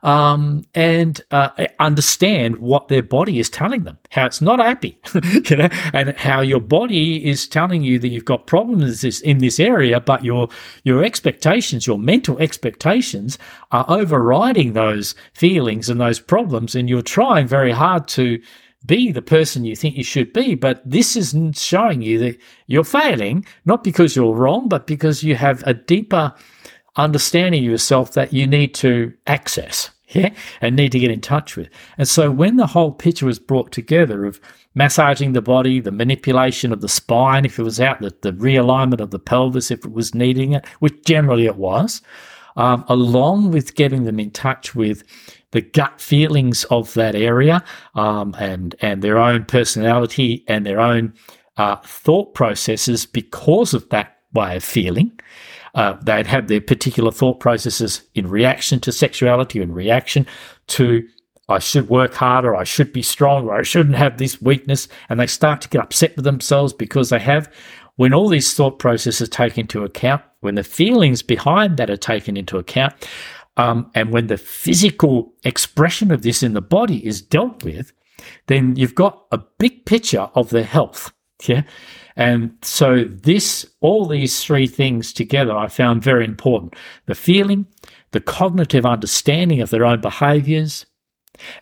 um, 0.02 0.64
and 0.74 1.20
uh, 1.30 1.50
understand 1.78 2.58
what 2.58 2.88
their 2.88 3.02
body 3.02 3.38
is 3.38 3.50
telling 3.50 3.84
them, 3.84 3.98
how 4.10 4.26
it's 4.26 4.40
not 4.40 4.58
happy, 4.58 4.98
you 5.50 5.56
know, 5.56 5.68
and 5.92 6.16
how 6.16 6.40
your 6.40 6.60
body 6.60 7.26
is 7.28 7.48
telling 7.48 7.82
you 7.82 7.98
that 7.98 8.08
you've 8.08 8.24
got 8.24 8.46
problems 8.46 9.04
in 9.20 9.38
this 9.38 9.60
area, 9.60 10.00
but 10.00 10.24
your 10.24 10.48
your 10.84 11.04
expectations, 11.04 11.86
your 11.86 11.98
mental 11.98 12.38
expectations, 12.38 13.38
are 13.72 13.86
overriding 13.88 14.72
those 14.72 15.14
feelings 15.34 15.88
and 15.88 16.00
those 16.00 16.20
problems, 16.20 16.74
and 16.74 16.88
you're 16.88 17.02
trying 17.02 17.46
very 17.46 17.72
hard 17.72 18.08
to 18.08 18.40
be 18.86 19.10
the 19.10 19.22
person 19.22 19.64
you 19.64 19.74
think 19.74 19.96
you 19.96 20.04
should 20.04 20.32
be. 20.32 20.54
But 20.54 20.80
this 20.88 21.16
isn't 21.16 21.56
showing 21.56 22.02
you 22.02 22.18
that 22.20 22.38
you're 22.66 22.84
failing, 22.84 23.44
not 23.64 23.82
because 23.82 24.14
you're 24.14 24.34
wrong, 24.34 24.68
but 24.68 24.86
because 24.86 25.22
you 25.22 25.34
have 25.34 25.62
a 25.66 25.74
deeper 25.74 26.32
understanding 26.98 27.64
yourself 27.64 28.12
that 28.12 28.32
you 28.32 28.46
need 28.46 28.74
to 28.74 29.12
access, 29.26 29.90
yeah, 30.08 30.30
and 30.60 30.76
need 30.76 30.92
to 30.92 30.98
get 30.98 31.10
in 31.10 31.20
touch 31.20 31.56
with. 31.56 31.68
And 31.96 32.08
so 32.08 32.30
when 32.30 32.56
the 32.56 32.66
whole 32.66 32.92
picture 32.92 33.26
was 33.26 33.38
brought 33.38 33.72
together 33.72 34.26
of 34.26 34.40
massaging 34.74 35.32
the 35.32 35.42
body, 35.42 35.80
the 35.80 35.90
manipulation 35.90 36.72
of 36.72 36.80
the 36.80 36.88
spine, 36.88 37.44
if 37.44 37.58
it 37.58 37.62
was 37.62 37.80
out, 37.80 38.00
the, 38.00 38.14
the 38.22 38.32
realignment 38.32 39.00
of 39.00 39.10
the 39.10 39.18
pelvis, 39.18 39.70
if 39.70 39.84
it 39.84 39.92
was 39.92 40.14
needing 40.14 40.52
it, 40.52 40.66
which 40.80 41.04
generally 41.04 41.46
it 41.46 41.56
was, 41.56 42.02
um, 42.56 42.84
along 42.88 43.52
with 43.52 43.74
getting 43.74 44.04
them 44.04 44.20
in 44.20 44.30
touch 44.30 44.74
with 44.74 45.02
the 45.52 45.60
gut 45.62 46.00
feelings 46.00 46.64
of 46.64 46.92
that 46.94 47.14
area 47.14 47.64
um, 47.94 48.34
and 48.38 48.74
and 48.80 49.00
their 49.02 49.18
own 49.18 49.44
personality 49.44 50.44
and 50.46 50.66
their 50.66 50.80
own 50.80 51.14
uh, 51.56 51.76
thought 51.76 52.34
processes 52.34 53.06
because 53.06 53.72
of 53.74 53.88
that 53.88 54.18
way 54.34 54.56
of 54.56 54.64
feeling, 54.64 55.10
uh, 55.78 55.96
they'd 56.02 56.26
have 56.26 56.48
their 56.48 56.60
particular 56.60 57.12
thought 57.12 57.38
processes 57.38 58.02
in 58.16 58.28
reaction 58.28 58.80
to 58.80 58.90
sexuality, 58.90 59.62
in 59.62 59.72
reaction 59.72 60.26
to 60.66 61.06
I 61.48 61.60
should 61.60 61.88
work 61.88 62.14
harder, 62.14 62.56
I 62.56 62.64
should 62.64 62.92
be 62.92 63.00
stronger, 63.00 63.52
I 63.54 63.62
shouldn't 63.62 63.94
have 63.94 64.18
this 64.18 64.42
weakness, 64.42 64.88
and 65.08 65.20
they 65.20 65.28
start 65.28 65.60
to 65.60 65.68
get 65.68 65.80
upset 65.80 66.16
with 66.16 66.24
themselves 66.24 66.72
because 66.72 67.10
they 67.10 67.20
have. 67.20 67.48
When 67.94 68.12
all 68.12 68.28
these 68.28 68.52
thought 68.52 68.80
processes 68.80 69.28
are 69.28 69.30
taken 69.30 69.60
into 69.62 69.84
account, 69.84 70.22
when 70.40 70.56
the 70.56 70.64
feelings 70.64 71.22
behind 71.22 71.76
that 71.76 71.90
are 71.90 71.96
taken 71.96 72.36
into 72.36 72.58
account, 72.58 72.94
um, 73.56 73.88
and 73.94 74.12
when 74.12 74.26
the 74.26 74.36
physical 74.36 75.32
expression 75.44 76.10
of 76.10 76.22
this 76.22 76.42
in 76.42 76.54
the 76.54 76.60
body 76.60 77.06
is 77.06 77.22
dealt 77.22 77.62
with, 77.62 77.92
then 78.48 78.74
you've 78.74 78.96
got 78.96 79.26
a 79.30 79.38
big 79.58 79.86
picture 79.86 80.28
of 80.34 80.50
their 80.50 80.64
health. 80.64 81.12
Yeah. 81.46 81.62
And 82.18 82.50
so 82.62 83.04
this, 83.04 83.64
all 83.80 84.04
these 84.04 84.44
three 84.44 84.66
things 84.66 85.12
together, 85.12 85.56
I 85.56 85.68
found 85.68 86.02
very 86.02 86.24
important. 86.24 86.74
The 87.06 87.14
feeling, 87.14 87.64
the 88.10 88.20
cognitive 88.20 88.84
understanding 88.84 89.60
of 89.60 89.70
their 89.70 89.86
own 89.86 90.00
behaviors, 90.00 90.84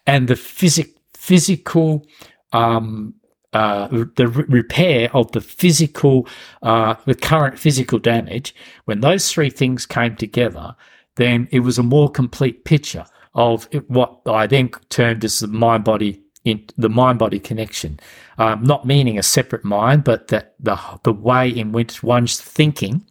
and 0.07 0.29
the 0.29 0.35
physic, 0.35 0.95
physical, 1.13 2.07
um, 2.55 3.15
uh, 3.53 3.89
the 4.17 4.29
re- 4.29 4.45
repair 4.49 5.15
of 5.15 5.31
the 5.33 5.43
physical, 5.43 6.27
uh, 6.63 6.95
the 7.05 7.15
current 7.15 7.59
physical 7.59 7.99
damage. 7.99 8.55
When 8.87 9.03
those 9.03 9.31
three 9.31 9.51
things 9.51 9.85
came 9.85 10.17
together, 10.17 10.75
then 11.17 11.49
it 11.53 11.61
was 11.61 11.77
a 11.77 11.83
more 11.83 12.11
complete 12.11 12.65
picture 12.65 13.05
of 13.35 13.69
what 13.89 14.21
I 14.25 14.47
then 14.47 14.71
termed 14.89 15.23
as 15.23 15.41
the 15.41 15.49
mind 15.49 15.85
body 15.85 16.23
in 16.47 16.65
the 16.77 16.89
mind 16.89 17.19
body 17.19 17.41
connection, 17.41 17.99
um, 18.39 18.63
not 18.63 18.87
meaning 18.87 19.19
a 19.19 19.23
separate 19.23 19.65
mind, 19.65 20.05
but 20.05 20.29
that 20.29 20.55
the 20.61 20.79
the 21.03 21.13
way 21.13 21.51
in 21.51 21.73
which 21.73 22.05
one's 22.05 22.41
thinking, 22.41 23.05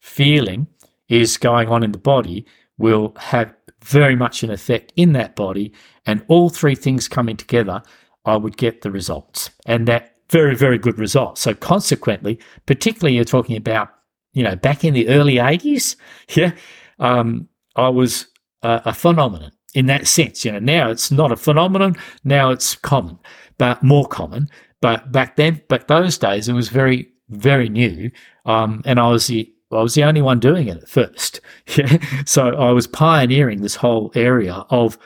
feeling 0.00 0.66
is 1.08 1.36
going 1.36 1.68
on 1.68 1.84
in 1.84 1.92
the 1.92 1.98
body 1.98 2.44
will 2.76 3.14
have 3.16 3.54
very 3.84 4.16
much 4.16 4.42
an 4.42 4.50
effect 4.50 4.92
in 4.96 5.12
that 5.12 5.36
body, 5.36 5.72
and 6.04 6.24
all 6.26 6.48
three 6.50 6.74
things 6.74 7.06
coming 7.06 7.36
together, 7.36 7.80
I 8.24 8.36
would 8.36 8.56
get 8.56 8.82
the 8.82 8.90
results, 8.90 9.50
and 9.64 9.86
that 9.86 10.16
very 10.28 10.56
very 10.56 10.78
good 10.78 10.98
results. 10.98 11.40
So 11.40 11.54
consequently, 11.54 12.40
particularly 12.66 13.14
you're 13.14 13.24
talking 13.24 13.56
about 13.56 13.90
you 14.32 14.42
know 14.42 14.56
back 14.56 14.84
in 14.84 14.94
the 14.94 15.08
early 15.08 15.38
eighties, 15.38 15.96
yeah, 16.30 16.52
um, 16.98 17.48
I 17.76 17.88
was 17.88 18.26
a, 18.64 18.82
a 18.86 18.94
phenomenon 18.94 19.52
in 19.74 19.86
that 19.86 20.06
sense. 20.06 20.44
You 20.44 20.52
know, 20.52 20.58
now 20.58 20.90
it's 20.90 21.10
not 21.10 21.32
a 21.32 21.36
phenomenon. 21.36 21.96
Now 22.24 22.50
it's 22.50 22.74
common, 22.74 23.18
but 23.58 23.82
more 23.82 24.06
common. 24.06 24.48
But 24.80 25.10
back 25.12 25.36
then, 25.36 25.62
but 25.68 25.88
those 25.88 26.18
days, 26.18 26.48
it 26.48 26.52
was 26.52 26.68
very, 26.68 27.08
very 27.30 27.68
new. 27.68 28.10
Um, 28.46 28.82
and 28.84 29.00
I 29.00 29.08
was 29.08 29.26
the, 29.26 29.52
I 29.72 29.82
was 29.82 29.94
the 29.94 30.04
only 30.04 30.22
one 30.22 30.40
doing 30.40 30.68
it 30.68 30.78
at 30.78 30.88
first. 30.88 31.40
Yeah. 31.76 31.98
So 32.24 32.48
I 32.56 32.72
was 32.72 32.86
pioneering 32.86 33.60
this 33.60 33.76
whole 33.76 34.10
area 34.14 34.64
of 34.70 34.96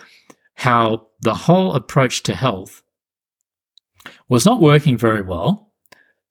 how 0.55 1.09
the 1.23 1.35
whole 1.35 1.75
approach 1.75 2.23
to 2.25 2.35
health 2.35 2.83
was 4.29 4.47
not 4.47 4.61
working 4.61 4.97
very 4.97 5.23
well 5.23 5.73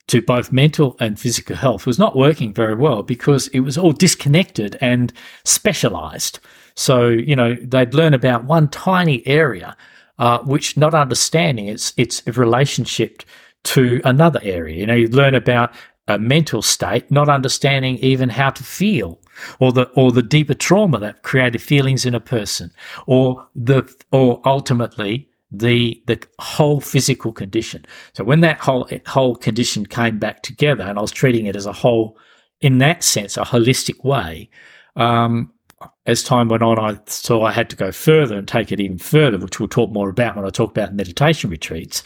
to 0.07 0.21
both 0.21 0.51
mental 0.51 0.95
and 0.99 1.19
physical 1.19 1.55
health 1.55 1.85
was 1.85 1.99
not 1.99 2.15
working 2.17 2.53
very 2.53 2.75
well 2.75 3.03
because 3.03 3.47
it 3.49 3.61
was 3.61 3.77
all 3.77 3.93
disconnected 3.93 4.77
and 4.81 5.13
specialized. 5.45 6.39
So, 6.81 7.09
you 7.09 7.35
know, 7.35 7.55
they'd 7.61 7.93
learn 7.93 8.15
about 8.15 8.45
one 8.45 8.67
tiny 8.67 9.21
area, 9.27 9.77
uh, 10.17 10.39
which 10.39 10.77
not 10.77 10.95
understanding 10.95 11.67
its, 11.67 11.93
its 11.95 12.25
relationship 12.25 13.21
to 13.65 14.01
another 14.03 14.39
area. 14.41 14.77
You 14.77 14.87
know, 14.87 14.95
you 14.95 15.07
learn 15.07 15.35
about 15.35 15.75
a 16.07 16.17
mental 16.17 16.63
state, 16.63 17.11
not 17.11 17.29
understanding 17.29 17.97
even 17.97 18.29
how 18.29 18.49
to 18.49 18.63
feel 18.63 19.21
or 19.59 19.71
the, 19.71 19.83
or 19.89 20.11
the 20.11 20.23
deeper 20.23 20.55
trauma 20.55 20.97
that 20.97 21.21
created 21.21 21.61
feelings 21.61 22.03
in 22.03 22.15
a 22.15 22.19
person 22.19 22.71
or 23.05 23.47
the, 23.55 23.87
or 24.11 24.41
ultimately 24.43 25.29
the, 25.51 26.01
the 26.07 26.19
whole 26.39 26.81
physical 26.81 27.31
condition. 27.31 27.85
So 28.13 28.23
when 28.23 28.39
that 28.39 28.57
whole, 28.57 28.89
whole 29.05 29.35
condition 29.35 29.85
came 29.85 30.17
back 30.17 30.41
together 30.41 30.83
and 30.83 30.97
I 30.97 31.01
was 31.01 31.11
treating 31.11 31.45
it 31.45 31.55
as 31.55 31.67
a 31.67 31.73
whole, 31.73 32.17
in 32.59 32.79
that 32.79 33.03
sense, 33.03 33.37
a 33.37 33.41
holistic 33.41 34.03
way, 34.03 34.49
um, 34.95 35.53
as 36.05 36.23
time 36.23 36.47
went 36.47 36.63
on, 36.63 36.79
I 36.79 36.99
saw 37.05 37.43
I 37.43 37.51
had 37.51 37.69
to 37.71 37.75
go 37.75 37.91
further 37.91 38.37
and 38.37 38.47
take 38.47 38.71
it 38.71 38.79
even 38.79 38.97
further, 38.97 39.37
which 39.37 39.59
we'll 39.59 39.69
talk 39.69 39.91
more 39.91 40.09
about 40.09 40.35
when 40.35 40.45
I 40.45 40.49
talk 40.49 40.71
about 40.71 40.93
meditation 40.93 41.49
retreats. 41.49 42.03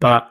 But 0.00 0.30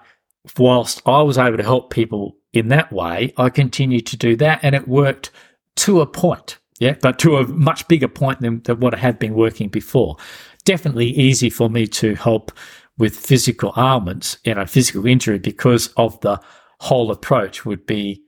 whilst 0.58 1.02
I 1.06 1.22
was 1.22 1.38
able 1.38 1.58
to 1.58 1.64
help 1.64 1.92
people 1.92 2.38
in 2.54 2.70
that 2.70 2.92
way, 2.92 3.34
I 3.38 3.50
continued 3.50 4.06
to 4.08 4.18
do 4.18 4.36
that 4.38 4.60
and 4.64 4.76
it 4.76 4.88
worked 4.88 5.32
to 5.78 6.02
a 6.02 6.06
point. 6.06 6.58
Yeah, 6.80 6.96
but 7.02 7.18
to 7.20 7.38
a 7.38 7.48
much 7.48 7.88
bigger 7.88 8.08
point 8.08 8.42
than, 8.42 8.62
than 8.62 8.80
what 8.80 8.94
I 8.94 8.98
had 9.00 9.18
been 9.18 9.34
working 9.34 9.70
before. 9.70 10.18
Definitely 10.64 11.08
easy 11.08 11.50
for 11.50 11.70
me 11.70 11.88
to 11.88 12.14
help 12.14 12.52
with 13.00 13.16
physical 13.16 13.74
ailments, 13.76 14.38
you 14.44 14.54
know, 14.54 14.66
physical 14.66 15.06
injury 15.08 15.40
because 15.40 15.88
of 15.98 16.20
the 16.22 16.40
whole 16.80 17.10
approach 17.10 17.66
would 17.66 17.86
be, 17.86 18.22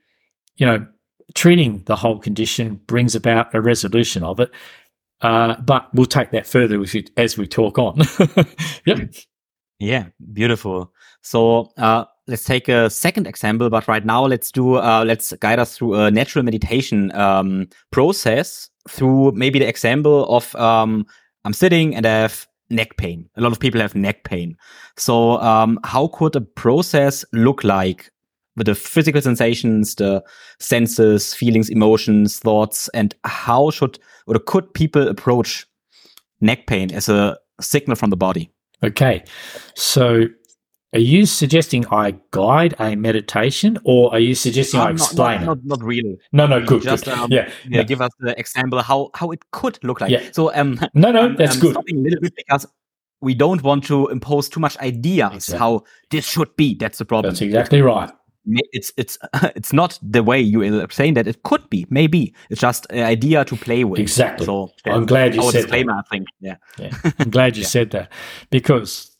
you 0.58 0.66
know, 0.66 0.88
treating 1.36 1.84
the 1.86 1.96
whole 1.96 2.20
condition 2.20 2.82
brings 2.88 3.16
about 3.16 3.54
a 3.54 3.62
resolution 3.62 4.24
of 4.24 4.40
it. 4.40 4.52
Uh, 5.22 5.60
but 5.62 5.94
we'll 5.94 6.06
take 6.06 6.32
that 6.32 6.48
further 6.48 6.84
as 7.18 7.38
we 7.38 7.48
talk 7.48 7.78
on. 7.78 8.02
yep. 8.86 9.14
Yeah, 9.80 10.08
beautiful. 10.34 10.94
So 11.22 11.72
uh, 11.78 12.06
let's 12.28 12.44
take 12.44 12.68
a 12.70 12.90
second 12.90 13.28
example, 13.28 13.70
but 13.70 13.88
right 13.88 14.06
now 14.06 14.26
let's 14.26 14.52
do 14.52 14.76
uh, 14.76 15.04
let's 15.06 15.34
guide 15.34 15.60
us 15.60 15.78
through 15.78 15.96
a 15.96 16.12
natural 16.12 16.44
meditation 16.44 17.12
um, 17.14 17.68
process 17.92 18.70
through 18.88 19.32
maybe 19.34 19.60
the 19.60 19.68
example 19.68 20.26
of 20.34 20.56
um, 20.56 21.06
I'm 21.46 21.54
sitting 21.54 21.96
and 21.96 22.06
I 22.06 22.22
have 22.22 22.48
neck 22.70 22.98
pain. 22.98 23.30
A 23.36 23.42
lot 23.42 23.52
of 23.52 23.60
people 23.60 23.82
have 23.82 23.96
neck 23.96 24.24
pain. 24.24 24.58
So, 24.98 25.40
um, 25.42 25.80
how 25.84 26.08
could 26.08 26.36
a 26.36 26.42
process 26.42 27.26
look 27.34 27.64
like 27.64 28.10
with 28.60 28.68
the 28.68 28.76
physical 28.76 29.22
sensations, 29.22 29.96
the 29.96 30.24
senses, 30.60 31.34
feelings, 31.34 31.70
emotions, 31.70 32.38
thoughts, 32.38 32.90
and 32.90 33.16
how 33.24 33.72
should 33.72 33.98
or 34.28 34.38
could 34.38 34.72
people 34.76 35.08
approach 35.08 35.66
neck 36.42 36.68
pain 36.68 36.94
as 36.94 37.10
a 37.10 37.38
signal 37.60 37.96
from 37.96 38.12
the 38.12 38.18
body? 38.18 38.52
Okay. 38.84 39.24
So 39.74 40.26
are 40.94 41.00
you 41.00 41.26
suggesting 41.26 41.86
I 41.88 42.16
guide 42.32 42.76
a 42.80 42.96
meditation 42.96 43.78
or 43.84 44.14
are 44.14 44.20
you 44.20 44.36
suggesting 44.36 44.80
I 44.80 44.92
explain 44.92 45.46
not, 45.46 45.64
not, 45.64 45.80
not, 45.80 45.84
really. 45.84 46.18
No, 46.32 46.48
no, 46.48 46.66
good. 46.66 46.84
Just 46.84 47.06
good. 47.06 47.14
Um, 47.14 47.32
yeah, 47.32 47.52
yeah, 47.68 47.84
give 47.84 48.02
us 48.02 48.12
the 48.20 48.38
example 48.40 48.82
how 48.82 49.10
how 49.14 49.32
it 49.32 49.40
could 49.52 49.80
look 49.84 50.02
like. 50.02 50.12
Yeah. 50.12 50.30
So 50.32 50.54
um 50.54 50.80
No, 50.94 51.12
no, 51.12 51.34
that's 51.34 51.56
um, 51.56 51.62
good. 51.62 51.76
a 51.76 51.96
little 51.96 52.22
bit 52.22 52.34
because 52.36 52.68
we 53.22 53.34
don't 53.34 53.64
want 53.64 53.84
to 53.86 54.08
impose 54.08 54.50
too 54.50 54.60
much 54.60 54.78
ideas 54.80 55.34
exactly. 55.34 55.60
how 55.60 55.84
this 56.10 56.26
should 56.26 56.56
be. 56.56 56.74
That's 56.76 56.98
the 56.98 57.06
problem. 57.06 57.34
That's 57.34 57.42
exactly 57.42 57.82
right. 57.82 58.10
It's 58.46 58.92
it's 58.98 59.18
it's 59.56 59.74
not 59.74 60.00
the 60.02 60.24
way 60.24 60.40
you 60.40 60.62
are 60.82 60.92
saying 60.92 61.16
that 61.16 61.28
it 61.28 61.44
could 61.44 61.70
be. 61.70 61.86
Maybe 61.90 62.34
it's 62.50 62.62
just 62.62 62.88
an 62.90 63.04
idea 63.04 63.46
to 63.46 63.56
play 63.56 63.84
with. 63.84 64.00
Exactly. 64.00 64.46
So 64.46 64.72
I'm 64.86 65.06
glad 65.06 65.36
you 65.36 65.44
said 65.52 65.62
disclaimer, 65.64 65.94
that. 65.94 66.06
I 66.06 66.10
think. 66.10 66.28
Yeah. 66.40 66.56
yeah. 66.78 67.12
I'm 67.20 67.30
glad 67.30 67.58
you 67.58 67.62
yeah. 67.64 67.68
said 67.68 67.92
that 67.92 68.12
because 68.50 69.16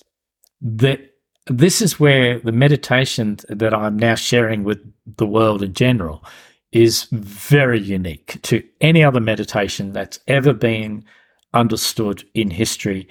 that 0.62 1.02
this 1.48 1.82
is 1.82 2.00
where 2.00 2.40
the 2.40 2.52
meditation 2.52 3.38
that 3.50 3.74
I'm 3.74 3.98
now 3.98 4.16
sharing 4.16 4.64
with 4.64 4.80
the 5.18 5.26
world 5.26 5.64
in 5.64 5.74
general 5.74 6.24
is 6.72 7.06
very 7.12 7.80
unique 7.80 8.40
to 8.44 8.64
any 8.80 9.04
other 9.04 9.20
meditation 9.20 9.92
that's 9.92 10.20
ever 10.28 10.54
been 10.54 11.04
understood 11.54 12.24
in 12.34 12.52
history. 12.52 13.08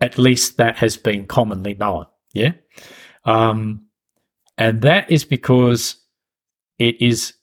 At 0.00 0.18
least 0.18 0.58
that 0.58 0.76
has 0.76 0.96
been 0.96 1.26
commonly 1.26 1.74
known. 1.74 2.06
Yeah. 2.34 2.52
Um, 3.24 3.87
and 4.58 4.82
that 4.82 5.10
is 5.10 5.24
because 5.24 5.96
it 6.78 7.00
is 7.00 7.34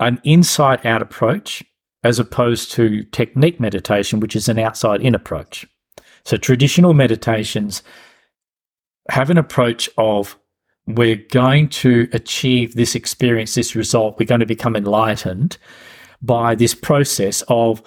an 0.00 0.20
inside 0.24 0.86
out 0.86 1.02
approach 1.02 1.62
as 2.04 2.18
opposed 2.18 2.72
to 2.72 3.02
technique 3.04 3.60
meditation, 3.60 4.20
which 4.20 4.34
is 4.34 4.48
an 4.48 4.58
outside 4.58 5.02
in 5.02 5.14
approach. 5.14 5.66
So 6.24 6.36
traditional 6.36 6.94
meditations 6.94 7.82
have 9.10 9.30
an 9.30 9.38
approach 9.38 9.90
of 9.98 10.38
we're 10.86 11.22
going 11.30 11.68
to 11.68 12.08
achieve 12.12 12.74
this 12.74 12.94
experience, 12.94 13.54
this 13.54 13.76
result. 13.76 14.18
We're 14.18 14.26
going 14.26 14.40
to 14.40 14.46
become 14.46 14.74
enlightened 14.74 15.58
by 16.20 16.54
this 16.54 16.74
process 16.74 17.42
of 17.48 17.82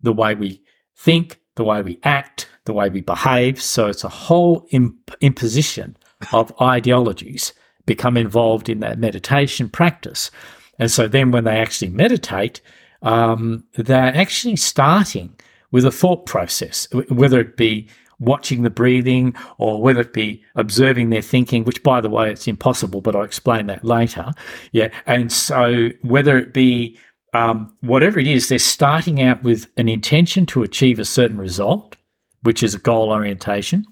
the 0.00 0.12
way 0.12 0.34
we 0.34 0.62
think, 0.96 1.40
the 1.56 1.64
way 1.64 1.80
we 1.80 1.98
act, 2.02 2.48
the 2.64 2.74
way 2.74 2.90
we 2.90 3.00
behave. 3.00 3.62
So 3.62 3.86
it's 3.86 4.04
a 4.04 4.10
whole 4.10 4.66
imp- 4.70 5.14
imposition 5.20 5.96
of 6.32 6.52
ideologies 6.60 7.52
become 7.86 8.16
involved 8.16 8.68
in 8.68 8.80
that 8.80 8.98
meditation 8.98 9.68
practice. 9.68 10.30
And 10.78 10.90
so 10.90 11.06
then 11.06 11.30
when 11.30 11.44
they 11.44 11.58
actually 11.58 11.90
meditate, 11.90 12.60
um, 13.02 13.64
they're 13.76 14.16
actually 14.16 14.56
starting 14.56 15.34
with 15.70 15.84
a 15.84 15.90
thought 15.90 16.26
process, 16.26 16.88
whether 17.08 17.40
it 17.40 17.56
be 17.56 17.88
watching 18.20 18.62
the 18.62 18.70
breathing 18.70 19.34
or 19.58 19.82
whether 19.82 20.00
it 20.00 20.12
be 20.12 20.42
observing 20.54 21.10
their 21.10 21.22
thinking, 21.22 21.64
which 21.64 21.82
by 21.82 22.00
the 22.00 22.08
way, 22.08 22.30
it's 22.30 22.48
impossible, 22.48 23.00
but 23.00 23.14
I'll 23.14 23.22
explain 23.22 23.66
that 23.66 23.84
later. 23.84 24.32
Yeah. 24.72 24.88
And 25.06 25.32
so 25.32 25.90
whether 26.02 26.38
it 26.38 26.52
be 26.52 26.98
um, 27.32 27.76
whatever 27.80 28.20
it 28.20 28.26
is, 28.26 28.48
they're 28.48 28.58
starting 28.58 29.20
out 29.20 29.42
with 29.42 29.66
an 29.76 29.88
intention 29.88 30.46
to 30.46 30.62
achieve 30.62 30.98
a 30.98 31.04
certain 31.04 31.38
result, 31.38 31.96
which 32.42 32.62
is 32.62 32.74
a 32.74 32.78
goal 32.78 33.10
orientation. 33.10 33.84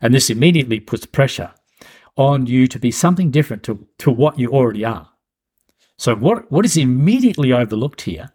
And 0.00 0.14
this 0.14 0.30
immediately 0.30 0.80
puts 0.80 1.04
pressure 1.04 1.52
on 2.16 2.46
you 2.46 2.66
to 2.66 2.78
be 2.78 2.90
something 2.90 3.30
different 3.30 3.62
to, 3.64 3.86
to 3.98 4.10
what 4.10 4.38
you 4.38 4.50
already 4.50 4.84
are. 4.84 5.10
So 5.98 6.14
what, 6.14 6.50
what 6.50 6.64
is 6.64 6.76
immediately 6.76 7.52
overlooked 7.52 8.02
here? 8.02 8.30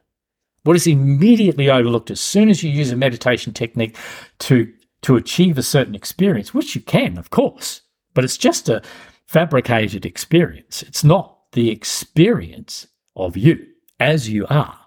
What 0.63 0.75
is 0.75 0.87
immediately 0.87 1.69
overlooked 1.69 2.11
as 2.11 2.19
soon 2.19 2.49
as 2.49 2.63
you 2.63 2.69
use 2.69 2.91
a 2.91 2.95
meditation 2.95 3.53
technique 3.53 3.97
to 4.39 4.71
to 5.01 5.15
achieve 5.15 5.57
a 5.57 5.63
certain 5.63 5.95
experience, 5.95 6.53
which 6.53 6.75
you 6.75 6.81
can, 6.81 7.17
of 7.17 7.29
course, 7.31 7.81
but 8.13 8.23
it's 8.23 8.37
just 8.37 8.69
a 8.69 8.81
fabricated 9.25 10.05
experience. 10.05 10.83
It's 10.83 11.03
not 11.03 11.39
the 11.53 11.71
experience 11.71 12.87
of 13.15 13.35
you 13.35 13.65
as 13.99 14.29
you 14.29 14.45
are. 14.49 14.77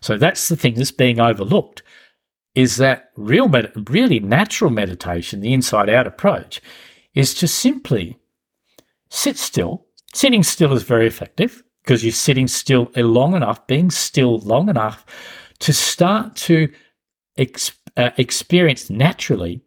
So 0.00 0.16
that's 0.16 0.48
the 0.48 0.56
thing 0.56 0.74
that's 0.74 0.92
being 0.92 1.20
overlooked 1.20 1.82
is 2.54 2.76
that 2.76 3.10
real, 3.16 3.48
med- 3.48 3.90
really 3.90 4.20
natural 4.20 4.70
meditation, 4.70 5.40
the 5.40 5.52
inside 5.52 5.88
out 5.90 6.06
approach, 6.06 6.62
is 7.14 7.34
to 7.34 7.48
simply 7.48 8.16
sit 9.14 9.36
still. 9.38 9.86
Sitting 10.12 10.42
still 10.42 10.72
is 10.72 10.82
very 10.82 11.06
effective 11.06 11.62
because 11.82 12.04
you're 12.04 12.12
sitting 12.12 12.48
still 12.48 12.90
long 12.96 13.34
enough, 13.34 13.66
being 13.66 13.90
still 13.90 14.38
long 14.40 14.68
enough 14.68 15.04
to 15.60 15.72
start 15.72 16.34
to 16.36 16.68
uh, 17.38 18.10
experience 18.16 18.90
naturally 18.90 19.60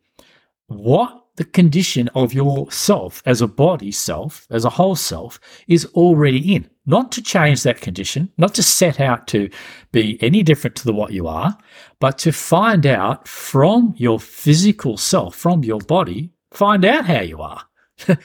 what 0.67 1.25
the 1.35 1.45
condition 1.45 2.09
of 2.15 2.33
yourself 2.33 3.21
as 3.25 3.41
a 3.41 3.47
body 3.47 3.91
self, 3.91 4.47
as 4.49 4.65
a 4.65 4.71
whole 4.71 4.95
self, 4.95 5.39
is 5.67 5.85
already 5.93 6.55
in. 6.55 6.67
Not 6.85 7.11
to 7.13 7.21
change 7.21 7.63
that 7.63 7.81
condition, 7.81 8.31
not 8.37 8.55
to 8.55 8.63
set 8.63 8.99
out 8.99 9.27
to 9.27 9.49
be 9.91 10.17
any 10.21 10.41
different 10.41 10.75
to 10.77 10.85
the 10.85 10.93
what 10.93 11.13
you 11.13 11.27
are, 11.27 11.55
but 11.99 12.17
to 12.19 12.31
find 12.31 12.87
out 12.87 13.27
from 13.27 13.93
your 13.97 14.19
physical 14.19 14.97
self, 14.97 15.35
from 15.35 15.63
your 15.63 15.81
body, 15.81 16.31
find 16.51 16.83
out 16.85 17.05
how 17.05 17.21
you 17.21 17.41
are. 17.41 17.63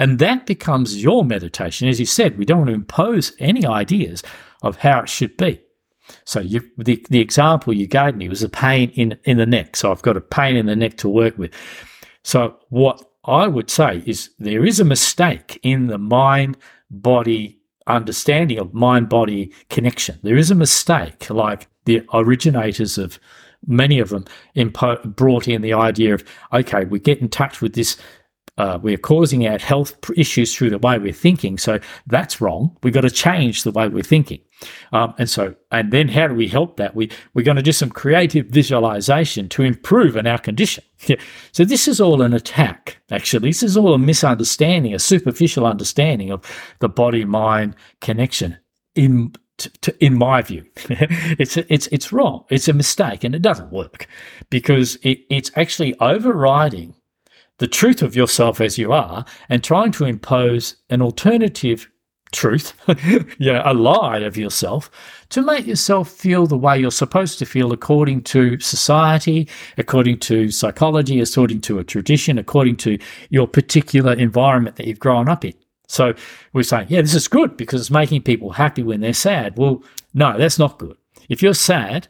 and 0.00 0.18
that 0.18 0.46
becomes 0.46 1.02
your 1.02 1.26
meditation. 1.26 1.86
As 1.86 2.00
you 2.00 2.06
said, 2.06 2.38
we 2.38 2.46
don't 2.46 2.60
want 2.60 2.70
to 2.70 2.74
impose 2.74 3.32
any 3.38 3.66
ideas 3.66 4.22
of 4.62 4.78
how 4.78 5.00
it 5.00 5.10
should 5.10 5.36
be. 5.36 5.60
So 6.24 6.40
you, 6.40 6.62
the, 6.78 7.04
the 7.10 7.20
example 7.20 7.74
you 7.74 7.86
gave 7.86 8.16
me 8.16 8.30
was 8.30 8.42
a 8.42 8.48
pain 8.48 8.90
in, 8.94 9.18
in 9.24 9.36
the 9.36 9.44
neck. 9.44 9.76
So 9.76 9.92
I've 9.92 10.00
got 10.00 10.16
a 10.16 10.22
pain 10.22 10.56
in 10.56 10.64
the 10.64 10.74
neck 10.74 10.96
to 10.98 11.08
work 11.08 11.36
with. 11.36 11.52
So 12.24 12.56
what 12.70 13.04
I 13.26 13.46
would 13.46 13.68
say 13.68 14.02
is 14.06 14.30
there 14.38 14.64
is 14.64 14.80
a 14.80 14.86
mistake 14.86 15.60
in 15.62 15.88
the 15.88 15.98
mind 15.98 16.56
body 16.90 17.60
understanding 17.86 18.58
of 18.58 18.72
mind 18.72 19.10
body 19.10 19.52
connection. 19.68 20.18
There 20.22 20.36
is 20.38 20.50
a 20.50 20.54
mistake, 20.54 21.28
like 21.28 21.68
the 21.84 22.06
originators 22.14 22.96
of 22.96 23.20
many 23.66 23.98
of 23.98 24.08
them 24.08 24.24
impo- 24.56 25.14
brought 25.14 25.46
in 25.46 25.60
the 25.60 25.74
idea 25.74 26.14
of 26.14 26.24
okay, 26.52 26.84
we 26.86 26.98
get 26.98 27.18
in 27.18 27.28
touch 27.28 27.60
with 27.60 27.74
this 27.74 27.98
uh, 28.60 28.78
we're 28.82 28.98
causing 28.98 29.46
our 29.46 29.58
health 29.58 29.94
issues 30.16 30.54
through 30.54 30.68
the 30.68 30.78
way 30.78 30.98
we're 30.98 31.14
thinking. 31.14 31.56
So 31.56 31.80
that's 32.06 32.42
wrong. 32.42 32.76
We've 32.82 32.92
got 32.92 33.00
to 33.02 33.10
change 33.10 33.62
the 33.62 33.70
way 33.70 33.88
we're 33.88 34.02
thinking. 34.02 34.40
Um, 34.92 35.14
and 35.16 35.30
so, 35.30 35.54
and 35.70 35.90
then 35.90 36.08
how 36.08 36.26
do 36.28 36.34
we 36.34 36.46
help 36.46 36.76
that? 36.76 36.94
We, 36.94 37.10
we're 37.32 37.44
going 37.44 37.56
to 37.56 37.62
do 37.62 37.72
some 37.72 37.88
creative 37.88 38.48
visualization 38.48 39.48
to 39.50 39.62
improve 39.62 40.14
in 40.14 40.26
our 40.26 40.36
condition. 40.36 40.84
Yeah. 41.06 41.16
So 41.52 41.64
this 41.64 41.88
is 41.88 42.02
all 42.02 42.20
an 42.20 42.34
attack, 42.34 42.98
actually. 43.10 43.48
This 43.48 43.62
is 43.62 43.78
all 43.78 43.94
a 43.94 43.98
misunderstanding, 43.98 44.92
a 44.92 44.98
superficial 44.98 45.64
understanding 45.64 46.30
of 46.30 46.44
the 46.80 46.88
body 46.90 47.24
mind 47.24 47.76
connection 48.02 48.58
in 48.94 49.32
in 50.00 50.16
my 50.16 50.40
view, 50.40 50.64
it's 51.38 51.58
it's 51.58 51.86
it's 51.88 52.12
wrong. 52.14 52.46
It's 52.48 52.66
a 52.66 52.72
mistake, 52.72 53.24
and 53.24 53.34
it 53.34 53.42
doesn't 53.42 53.70
work 53.70 54.06
because 54.48 54.96
it, 55.02 55.18
it's 55.28 55.50
actually 55.54 55.94
overriding 56.00 56.94
the 57.60 57.68
truth 57.68 58.02
of 58.02 58.16
yourself 58.16 58.60
as 58.60 58.78
you 58.78 58.90
are 58.90 59.24
and 59.48 59.62
trying 59.62 59.92
to 59.92 60.06
impose 60.06 60.76
an 60.88 61.02
alternative 61.02 61.88
truth, 62.32 62.72
you 63.38 63.52
know, 63.52 63.62
a 63.64 63.74
lie 63.74 64.18
of 64.18 64.36
yourself 64.36 64.90
to 65.28 65.42
make 65.42 65.66
yourself 65.66 66.08
feel 66.08 66.46
the 66.46 66.56
way 66.56 66.78
you're 66.78 66.90
supposed 66.90 67.38
to 67.38 67.44
feel 67.44 67.72
according 67.72 68.22
to 68.22 68.58
society, 68.60 69.46
according 69.76 70.18
to 70.18 70.50
psychology, 70.50 71.20
according 71.20 71.60
to 71.60 71.78
a 71.78 71.84
tradition, 71.84 72.38
according 72.38 72.76
to 72.76 72.98
your 73.28 73.46
particular 73.46 74.14
environment 74.14 74.76
that 74.76 74.86
you've 74.86 74.98
grown 74.98 75.28
up 75.28 75.44
in. 75.44 75.54
So 75.86 76.14
we're 76.54 76.62
saying, 76.62 76.86
yeah, 76.88 77.02
this 77.02 77.14
is 77.14 77.28
good 77.28 77.58
because 77.58 77.82
it's 77.82 77.90
making 77.90 78.22
people 78.22 78.52
happy 78.52 78.82
when 78.82 79.00
they're 79.00 79.12
sad. 79.12 79.58
Well, 79.58 79.82
no, 80.14 80.38
that's 80.38 80.58
not 80.58 80.78
good. 80.78 80.96
If 81.28 81.42
you're 81.42 81.52
sad, 81.52 82.08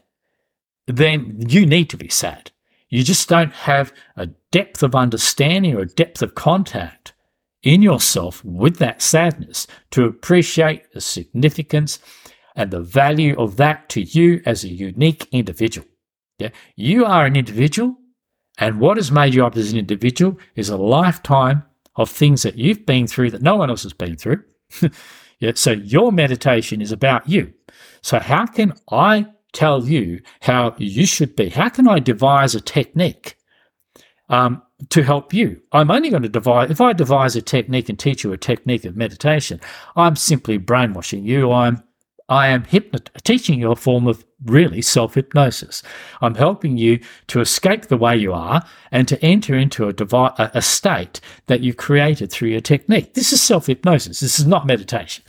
then 0.86 1.42
you 1.48 1.66
need 1.66 1.90
to 1.90 1.96
be 1.96 2.08
sad. 2.08 2.52
You 2.90 3.04
just 3.04 3.28
don't 3.28 3.52
have 3.52 3.92
a 4.16 4.26
depth 4.50 4.82
of 4.82 4.94
understanding 4.94 5.76
or 5.76 5.80
a 5.80 5.86
depth 5.86 6.22
of 6.22 6.34
contact 6.34 7.14
in 7.62 7.82
yourself 7.82 8.44
with 8.44 8.78
that 8.78 9.00
sadness 9.00 9.66
to 9.92 10.04
appreciate 10.04 10.92
the 10.92 11.00
significance 11.00 12.00
and 12.56 12.70
the 12.70 12.80
value 12.80 13.38
of 13.38 13.56
that 13.56 13.88
to 13.90 14.02
you 14.02 14.42
as 14.44 14.64
a 14.64 14.68
unique 14.68 15.28
individual. 15.30 15.86
Yeah, 16.38 16.50
you 16.74 17.04
are 17.04 17.26
an 17.26 17.36
individual, 17.36 17.96
and 18.58 18.80
what 18.80 18.96
has 18.96 19.12
made 19.12 19.34
you 19.34 19.44
up 19.46 19.56
as 19.56 19.72
an 19.72 19.78
individual 19.78 20.38
is 20.56 20.68
a 20.68 20.76
lifetime 20.76 21.62
of 21.96 22.10
things 22.10 22.42
that 22.42 22.56
you've 22.56 22.86
been 22.86 23.06
through 23.06 23.30
that 23.30 23.42
no 23.42 23.56
one 23.56 23.70
else 23.70 23.82
has 23.82 23.92
been 23.92 24.16
through. 24.16 24.42
yeah, 25.38 25.52
so 25.54 25.72
your 25.72 26.12
meditation 26.12 26.80
is 26.80 26.92
about 26.92 27.28
you. 27.28 27.52
So 28.02 28.18
how 28.18 28.46
can 28.46 28.72
I 28.90 29.26
tell 29.52 29.86
you 29.86 30.20
how 30.40 30.74
you 30.78 31.06
should 31.06 31.36
be? 31.36 31.48
How 31.48 31.68
can 31.68 31.88
I 31.88 31.98
devise 31.98 32.54
a 32.54 32.60
technique 32.60 33.36
um, 34.30 34.62
to 34.88 35.02
help 35.02 35.34
you. 35.34 35.60
I'm 35.72 35.90
only 35.90 36.08
going 36.08 36.22
to 36.22 36.28
devise, 36.28 36.70
if 36.70 36.80
I 36.80 36.92
devise 36.94 37.36
a 37.36 37.42
technique 37.42 37.88
and 37.88 37.98
teach 37.98 38.24
you 38.24 38.32
a 38.32 38.38
technique 38.38 38.84
of 38.84 38.96
meditation, 38.96 39.60
I'm 39.96 40.16
simply 40.16 40.56
brainwashing 40.56 41.24
you. 41.24 41.52
I'm, 41.52 41.82
I 42.28 42.46
am 42.46 42.62
hypnot- 42.64 43.10
teaching 43.24 43.58
you 43.58 43.72
a 43.72 43.76
form 43.76 44.06
of 44.06 44.24
really 44.46 44.80
self 44.80 45.14
hypnosis. 45.14 45.82
I'm 46.22 46.36
helping 46.36 46.78
you 46.78 47.00
to 47.26 47.40
escape 47.40 47.86
the 47.86 47.96
way 47.96 48.16
you 48.16 48.32
are 48.32 48.62
and 48.92 49.08
to 49.08 49.22
enter 49.22 49.56
into 49.56 49.88
a, 49.88 49.92
devi- 49.92 50.34
a 50.38 50.62
state 50.62 51.20
that 51.46 51.60
you 51.60 51.74
created 51.74 52.30
through 52.30 52.50
your 52.50 52.60
technique. 52.60 53.14
This 53.14 53.32
is 53.32 53.42
self 53.42 53.66
hypnosis. 53.66 54.20
This 54.20 54.38
is 54.38 54.46
not 54.46 54.64
meditation. 54.64 55.24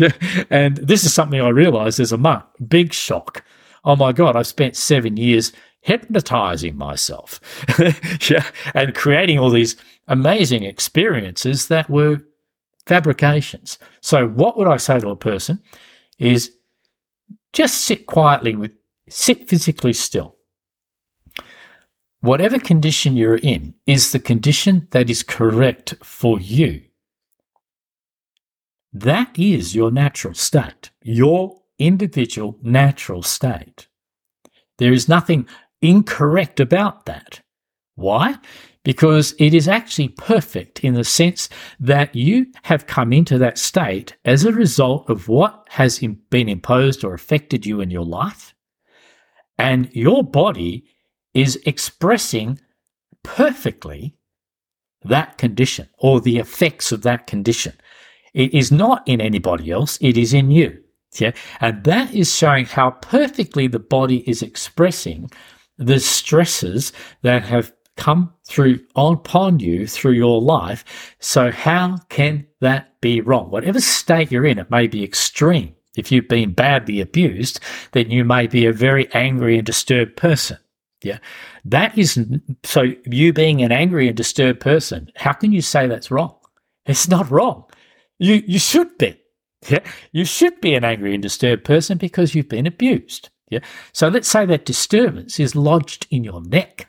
and 0.50 0.78
this 0.78 1.04
is 1.04 1.12
something 1.12 1.40
I 1.40 1.50
realized 1.50 2.00
as 2.00 2.10
a 2.10 2.18
monk. 2.18 2.44
Big 2.66 2.94
shock. 2.94 3.44
Oh 3.86 3.96
my 3.96 4.12
God, 4.12 4.34
I've 4.34 4.48
spent 4.48 4.76
seven 4.76 5.16
years 5.16 5.52
hypnotizing 5.80 6.76
myself 6.76 7.40
yeah, 8.28 8.44
and 8.74 8.92
creating 8.94 9.38
all 9.38 9.50
these 9.50 9.76
amazing 10.08 10.64
experiences 10.64 11.68
that 11.68 11.88
were 11.88 12.20
fabrications. 12.86 13.78
So, 14.00 14.26
what 14.26 14.58
would 14.58 14.66
I 14.66 14.76
say 14.78 14.98
to 14.98 15.10
a 15.10 15.16
person 15.16 15.62
is 16.18 16.50
just 17.52 17.82
sit 17.82 18.06
quietly 18.06 18.56
with, 18.56 18.72
sit 19.08 19.48
physically 19.48 19.92
still. 19.92 20.34
Whatever 22.20 22.58
condition 22.58 23.16
you're 23.16 23.36
in 23.36 23.74
is 23.86 24.10
the 24.10 24.18
condition 24.18 24.88
that 24.90 25.08
is 25.08 25.22
correct 25.22 25.94
for 26.02 26.40
you. 26.40 26.82
That 28.92 29.38
is 29.38 29.76
your 29.76 29.92
natural 29.92 30.34
state, 30.34 30.90
your 31.02 31.62
individual 31.78 32.58
natural 32.62 33.22
state. 33.22 33.88
There 34.78 34.92
is 34.92 35.08
nothing 35.08 35.48
incorrect 35.80 36.60
about 36.60 37.06
that. 37.06 37.40
Why? 37.94 38.36
Because 38.84 39.34
it 39.38 39.54
is 39.54 39.68
actually 39.68 40.08
perfect 40.08 40.84
in 40.84 40.94
the 40.94 41.04
sense 41.04 41.48
that 41.80 42.14
you 42.14 42.46
have 42.64 42.86
come 42.86 43.12
into 43.12 43.38
that 43.38 43.58
state 43.58 44.16
as 44.24 44.44
a 44.44 44.52
result 44.52 45.08
of 45.10 45.28
what 45.28 45.66
has 45.70 45.98
been 46.30 46.48
imposed 46.48 47.04
or 47.04 47.14
affected 47.14 47.66
you 47.66 47.80
in 47.80 47.90
your 47.90 48.04
life. 48.04 48.54
And 49.58 49.90
your 49.92 50.22
body 50.22 50.84
is 51.34 51.58
expressing 51.66 52.60
perfectly 53.22 54.14
that 55.02 55.38
condition 55.38 55.88
or 55.98 56.20
the 56.20 56.38
effects 56.38 56.92
of 56.92 57.02
that 57.02 57.26
condition. 57.26 57.72
It 58.34 58.52
is 58.52 58.70
not 58.70 59.06
in 59.08 59.20
anybody 59.20 59.70
else, 59.70 59.98
it 60.00 60.16
is 60.16 60.34
in 60.34 60.50
you. 60.50 60.82
Yeah. 61.20 61.32
And 61.60 61.84
that 61.84 62.14
is 62.14 62.34
showing 62.34 62.66
how 62.66 62.90
perfectly 62.90 63.66
the 63.66 63.78
body 63.78 64.28
is 64.28 64.42
expressing 64.42 65.30
the 65.78 66.00
stresses 66.00 66.92
that 67.22 67.44
have 67.44 67.72
come 67.96 68.32
through 68.44 68.78
upon 68.94 69.58
you 69.58 69.86
through 69.86 70.12
your 70.12 70.40
life. 70.40 71.14
So 71.18 71.50
how 71.50 71.98
can 72.08 72.46
that 72.60 73.00
be 73.00 73.20
wrong? 73.20 73.50
Whatever 73.50 73.80
state 73.80 74.30
you're 74.30 74.46
in, 74.46 74.58
it 74.58 74.70
may 74.70 74.86
be 74.86 75.02
extreme. 75.02 75.74
If 75.96 76.12
you've 76.12 76.28
been 76.28 76.52
badly 76.52 77.00
abused, 77.00 77.60
then 77.92 78.10
you 78.10 78.24
may 78.24 78.46
be 78.46 78.66
a 78.66 78.72
very 78.72 79.12
angry 79.14 79.56
and 79.56 79.66
disturbed 79.66 80.16
person. 80.16 80.58
Yeah. 81.02 81.18
That 81.64 81.96
is 81.96 82.18
so 82.64 82.92
you 83.04 83.32
being 83.32 83.62
an 83.62 83.72
angry 83.72 84.08
and 84.08 84.16
disturbed 84.16 84.60
person, 84.60 85.10
how 85.16 85.32
can 85.32 85.52
you 85.52 85.62
say 85.62 85.86
that's 85.86 86.10
wrong? 86.10 86.34
It's 86.84 87.08
not 87.08 87.30
wrong. 87.30 87.64
You 88.18 88.42
you 88.46 88.58
should 88.58 88.96
be. 88.98 89.20
Yeah. 89.68 89.80
You 90.12 90.24
should 90.24 90.60
be 90.60 90.74
an 90.74 90.84
angry 90.84 91.14
and 91.14 91.22
disturbed 91.22 91.64
person 91.64 91.98
because 91.98 92.34
you've 92.34 92.48
been 92.48 92.66
abused. 92.66 93.30
Yeah. 93.50 93.60
So 93.92 94.08
let's 94.08 94.28
say 94.28 94.44
that 94.46 94.64
disturbance 94.64 95.38
is 95.38 95.54
lodged 95.54 96.06
in 96.10 96.24
your 96.24 96.42
neck. 96.42 96.88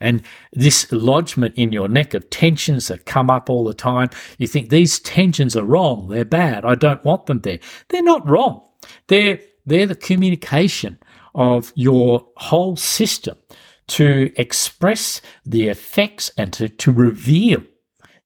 And 0.00 0.22
this 0.52 0.90
lodgement 0.92 1.54
in 1.56 1.72
your 1.72 1.88
neck 1.88 2.14
of 2.14 2.28
tensions 2.28 2.88
that 2.88 3.06
come 3.06 3.30
up 3.30 3.48
all 3.48 3.64
the 3.64 3.74
time, 3.74 4.10
you 4.38 4.46
think 4.46 4.68
these 4.68 4.98
tensions 4.98 5.56
are 5.56 5.64
wrong, 5.64 6.08
they're 6.08 6.24
bad, 6.24 6.64
I 6.64 6.74
don't 6.74 7.04
want 7.04 7.26
them 7.26 7.40
there. 7.40 7.60
They're 7.88 8.02
not 8.02 8.28
wrong. 8.28 8.60
They're, 9.06 9.38
they're 9.64 9.86
the 9.86 9.94
communication 9.94 10.98
of 11.34 11.72
your 11.74 12.26
whole 12.36 12.76
system 12.76 13.38
to 13.86 14.32
express 14.36 15.20
the 15.44 15.68
effects 15.68 16.30
and 16.36 16.52
to, 16.54 16.68
to 16.68 16.92
reveal 16.92 17.62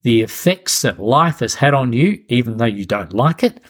the 0.03 0.23
effects 0.23 0.83
that 0.83 1.01
life 1.01 1.41
has 1.41 1.55
had 1.55 1.75
on 1.75 1.93
you, 1.93 2.23
even 2.29 2.57
though 2.57 2.65
you 2.65 2.85
don't 2.85 3.13
like 3.13 3.43
it, 3.43 3.61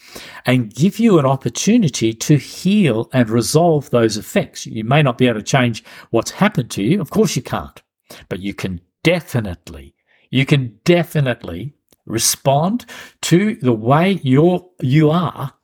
and 0.44 0.74
give 0.74 0.98
you 0.98 1.18
an 1.18 1.26
opportunity 1.26 2.12
to 2.12 2.36
heal 2.36 3.08
and 3.12 3.30
resolve 3.30 3.90
those 3.90 4.16
effects. 4.16 4.66
You 4.66 4.84
may 4.84 5.02
not 5.02 5.18
be 5.18 5.26
able 5.26 5.40
to 5.40 5.44
change 5.44 5.82
what's 6.10 6.30
happened 6.32 6.70
to 6.72 6.82
you. 6.82 7.00
Of 7.00 7.10
course 7.10 7.34
you 7.34 7.42
can't, 7.42 7.82
but 8.28 8.40
you 8.40 8.54
can 8.54 8.80
definitely, 9.02 9.94
you 10.30 10.44
can 10.44 10.78
definitely 10.84 11.74
respond 12.04 12.84
to 13.22 13.54
the 13.56 13.72
way 13.72 14.20
you're, 14.22 14.68
you 14.80 15.10
are. 15.10 15.54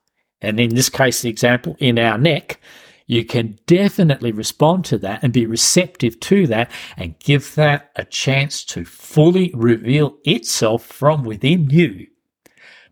And 0.41 0.59
in 0.59 0.75
this 0.75 0.89
case, 0.89 1.21
the 1.21 1.29
example 1.29 1.75
in 1.79 1.97
our 1.97 2.17
neck, 2.17 2.59
you 3.07 3.23
can 3.23 3.59
definitely 3.67 4.31
respond 4.31 4.85
to 4.85 4.97
that 4.97 5.23
and 5.23 5.31
be 5.31 5.45
receptive 5.45 6.19
to 6.21 6.47
that 6.47 6.71
and 6.97 7.19
give 7.19 7.55
that 7.55 7.91
a 7.95 8.05
chance 8.05 8.63
to 8.65 8.83
fully 8.85 9.51
reveal 9.53 10.17
itself 10.23 10.83
from 10.83 11.23
within 11.23 11.69
you 11.69 12.07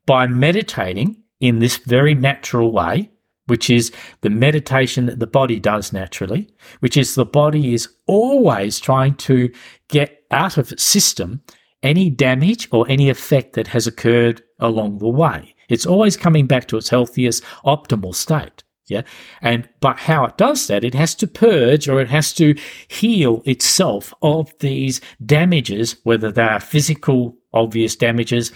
by 0.06 0.28
meditating 0.28 1.24
in 1.40 1.60
this 1.60 1.78
very 1.78 2.14
natural 2.14 2.72
way, 2.72 3.10
which 3.48 3.70
is 3.70 3.92
the 4.22 4.30
meditation 4.30 5.08
that 5.08 5.20
the 5.20 5.28
body 5.28 5.60
does 5.60 5.92
naturally, 5.92 6.50
which 6.80 6.96
is 6.96 7.16
the 7.16 7.26
body 7.26 7.74
is 7.74 7.90
always 8.08 8.80
trying 8.80 9.16
to 9.16 9.52
get 9.88 10.24
out 10.32 10.58
of 10.58 10.72
its 10.72 10.84
system 10.84 11.42
any 11.82 12.10
damage 12.10 12.70
or 12.72 12.86
any 12.88 13.10
effect 13.10 13.54
that 13.54 13.68
has 13.68 13.86
occurred 13.88 14.42
along 14.60 15.00
the 15.00 15.10
way. 15.10 15.54
It's 15.68 15.86
always 15.86 16.16
coming 16.16 16.48
back 16.48 16.68
to 16.70 16.78
its 16.78 16.90
healthiest, 16.90 17.44
optimal 17.66 18.16
state. 18.16 18.63
Yeah. 18.88 19.04
And, 19.42 19.70
but 19.80 19.98
how 19.98 20.26
it 20.26 20.38
does 20.38 20.68
that, 20.68 20.84
it 20.84 20.94
has 20.94 21.16
to 21.16 21.28
purge 21.28 21.88
or 21.88 22.02
it 22.02 22.10
has 22.10 22.34
to 22.34 22.56
heal 22.90 23.42
itself 23.46 24.14
of 24.22 24.54
these 24.60 25.00
damages, 25.26 25.96
whether 26.04 26.32
they 26.32 26.44
are 26.44 26.60
physical, 26.60 27.38
obvious 27.54 27.96
damages, 27.96 28.52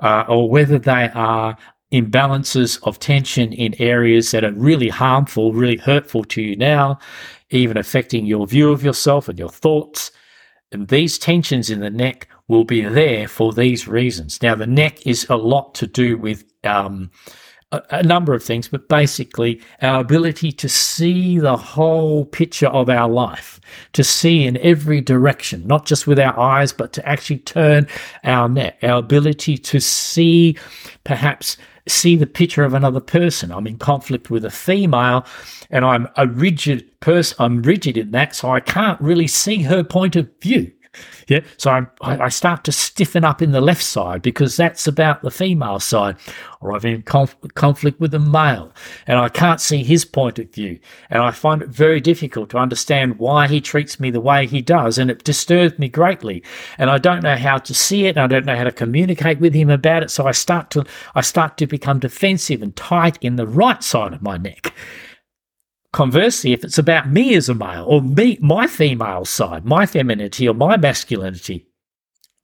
uh, 0.00 0.24
or 0.28 0.48
whether 0.48 0.78
they 0.78 1.10
are 1.14 1.56
imbalances 1.92 2.80
of 2.84 2.98
tension 2.98 3.52
in 3.52 3.74
areas 3.80 4.30
that 4.30 4.44
are 4.44 4.52
really 4.52 4.88
harmful, 4.88 5.52
really 5.52 5.76
hurtful 5.76 6.24
to 6.24 6.42
you 6.42 6.56
now, 6.56 6.98
even 7.50 7.76
affecting 7.76 8.26
your 8.26 8.46
view 8.46 8.70
of 8.70 8.82
yourself 8.84 9.28
and 9.28 9.38
your 9.38 9.48
thoughts. 9.48 10.10
And 10.72 10.88
these 10.88 11.18
tensions 11.18 11.70
in 11.70 11.80
the 11.80 11.90
neck 11.90 12.28
will 12.48 12.64
be 12.64 12.82
there 12.82 13.28
for 13.28 13.52
these 13.52 13.86
reasons. 13.86 14.42
Now, 14.42 14.54
the 14.54 14.66
neck 14.66 15.06
is 15.06 15.26
a 15.28 15.36
lot 15.36 15.74
to 15.76 15.86
do 15.86 16.16
with, 16.16 16.44
um, 16.64 17.10
a, 17.72 18.02
number 18.02 18.34
of 18.34 18.42
things, 18.42 18.68
but 18.68 18.88
basically 18.88 19.60
our 19.82 20.00
ability 20.00 20.52
to 20.52 20.68
see 20.68 21.38
the 21.38 21.56
whole 21.56 22.24
picture 22.24 22.68
of 22.68 22.88
our 22.88 23.08
life, 23.08 23.60
to 23.92 24.04
see 24.04 24.44
in 24.44 24.56
every 24.58 25.00
direction, 25.00 25.66
not 25.66 25.86
just 25.86 26.06
with 26.06 26.18
our 26.18 26.38
eyes, 26.38 26.72
but 26.72 26.92
to 26.92 27.08
actually 27.08 27.38
turn 27.38 27.86
our 28.22 28.48
neck, 28.48 28.78
our 28.82 28.98
ability 28.98 29.58
to 29.58 29.80
see 29.80 30.56
perhaps 31.04 31.56
see 31.86 32.16
the 32.16 32.26
picture 32.26 32.64
of 32.64 32.74
another 32.74 33.00
person. 33.00 33.52
I'm 33.52 33.66
in 33.66 33.78
conflict 33.78 34.30
with 34.30 34.44
a 34.44 34.50
female 34.50 35.26
and 35.70 35.84
I'm 35.84 36.08
a 36.16 36.26
rigid 36.26 37.00
person. 37.00 37.36
I'm 37.38 37.62
rigid 37.62 37.96
in 37.96 38.10
that, 38.12 38.34
so 38.34 38.50
I 38.50 38.60
can't 38.60 39.00
really 39.00 39.26
see 39.26 39.62
her 39.62 39.84
point 39.84 40.16
of 40.16 40.30
view. 40.40 40.72
Yeah. 41.28 41.40
So 41.56 41.70
I'm, 41.70 41.90
I, 42.02 42.28
start 42.28 42.64
to 42.64 42.72
stiffen 42.72 43.24
up 43.24 43.40
in 43.40 43.52
the 43.52 43.60
left 43.60 43.82
side 43.82 44.22
because 44.22 44.56
that's 44.56 44.86
about 44.86 45.22
the 45.22 45.30
female 45.30 45.80
side. 45.80 46.16
Or 46.60 46.72
I'm 46.72 46.84
in 46.84 47.02
conf- 47.02 47.36
conflict 47.54 48.00
with 48.00 48.14
a 48.14 48.18
male 48.18 48.72
and 49.06 49.18
I 49.18 49.28
can't 49.28 49.60
see 49.60 49.82
his 49.82 50.04
point 50.04 50.38
of 50.38 50.50
view. 50.50 50.78
And 51.10 51.22
I 51.22 51.30
find 51.30 51.62
it 51.62 51.68
very 51.68 52.00
difficult 52.00 52.50
to 52.50 52.58
understand 52.58 53.18
why 53.18 53.48
he 53.48 53.60
treats 53.60 54.00
me 54.00 54.10
the 54.10 54.20
way 54.20 54.46
he 54.46 54.60
does. 54.60 54.98
And 54.98 55.10
it 55.10 55.24
disturbs 55.24 55.78
me 55.78 55.88
greatly. 55.88 56.42
And 56.78 56.90
I 56.90 56.98
don't 56.98 57.22
know 57.22 57.36
how 57.36 57.58
to 57.58 57.74
see 57.74 58.06
it. 58.06 58.16
And 58.16 58.20
I 58.20 58.26
don't 58.26 58.46
know 58.46 58.56
how 58.56 58.64
to 58.64 58.72
communicate 58.72 59.40
with 59.40 59.54
him 59.54 59.70
about 59.70 60.02
it. 60.02 60.10
So 60.10 60.26
I 60.26 60.32
start 60.32 60.70
to, 60.70 60.84
I 61.14 61.20
start 61.20 61.56
to 61.58 61.66
become 61.66 61.98
defensive 62.00 62.62
and 62.62 62.74
tight 62.76 63.18
in 63.20 63.36
the 63.36 63.46
right 63.46 63.82
side 63.82 64.12
of 64.12 64.22
my 64.22 64.36
neck. 64.36 64.74
Conversely, 65.94 66.52
if 66.52 66.64
it's 66.64 66.76
about 66.76 67.08
me 67.08 67.36
as 67.36 67.48
a 67.48 67.54
male 67.54 67.84
or 67.86 68.02
me, 68.02 68.36
my 68.40 68.66
female 68.66 69.24
side, 69.24 69.64
my 69.64 69.86
femininity 69.86 70.48
or 70.48 70.52
my 70.52 70.76
masculinity, 70.76 71.68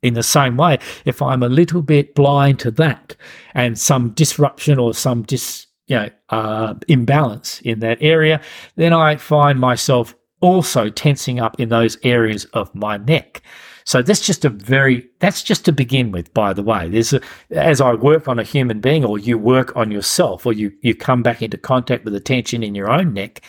in 0.04 0.14
the 0.14 0.22
same 0.22 0.56
way, 0.56 0.78
if 1.04 1.20
I'm 1.20 1.42
a 1.42 1.48
little 1.48 1.82
bit 1.82 2.14
blind 2.14 2.60
to 2.60 2.70
that 2.70 3.16
and 3.52 3.76
some 3.76 4.10
disruption 4.10 4.78
or 4.78 4.94
some 4.94 5.24
dis, 5.24 5.66
you 5.88 5.96
know, 5.96 6.08
uh, 6.28 6.74
imbalance 6.86 7.60
in 7.62 7.80
that 7.80 7.98
area, 8.00 8.40
then 8.76 8.92
I 8.92 9.16
find 9.16 9.58
myself 9.58 10.14
also 10.40 10.88
tensing 10.88 11.40
up 11.40 11.58
in 11.58 11.70
those 11.70 11.98
areas 12.04 12.44
of 12.52 12.72
my 12.72 12.98
neck. 12.98 13.42
So 13.90 14.02
that's 14.02 14.24
just 14.24 14.44
a 14.44 14.50
very, 14.50 15.10
that's 15.18 15.42
just 15.42 15.64
to 15.64 15.72
begin 15.72 16.12
with, 16.12 16.32
by 16.32 16.52
the 16.52 16.62
way. 16.62 16.88
There's 16.88 17.12
a, 17.12 17.20
as 17.50 17.80
I 17.80 17.92
work 17.94 18.28
on 18.28 18.38
a 18.38 18.44
human 18.44 18.78
being 18.78 19.04
or 19.04 19.18
you 19.18 19.36
work 19.36 19.76
on 19.76 19.90
yourself 19.90 20.46
or 20.46 20.52
you, 20.52 20.70
you 20.80 20.94
come 20.94 21.24
back 21.24 21.42
into 21.42 21.58
contact 21.58 22.04
with 22.04 22.12
the 22.12 22.20
tension 22.20 22.62
in 22.62 22.76
your 22.76 22.88
own 22.88 23.12
neck, 23.12 23.40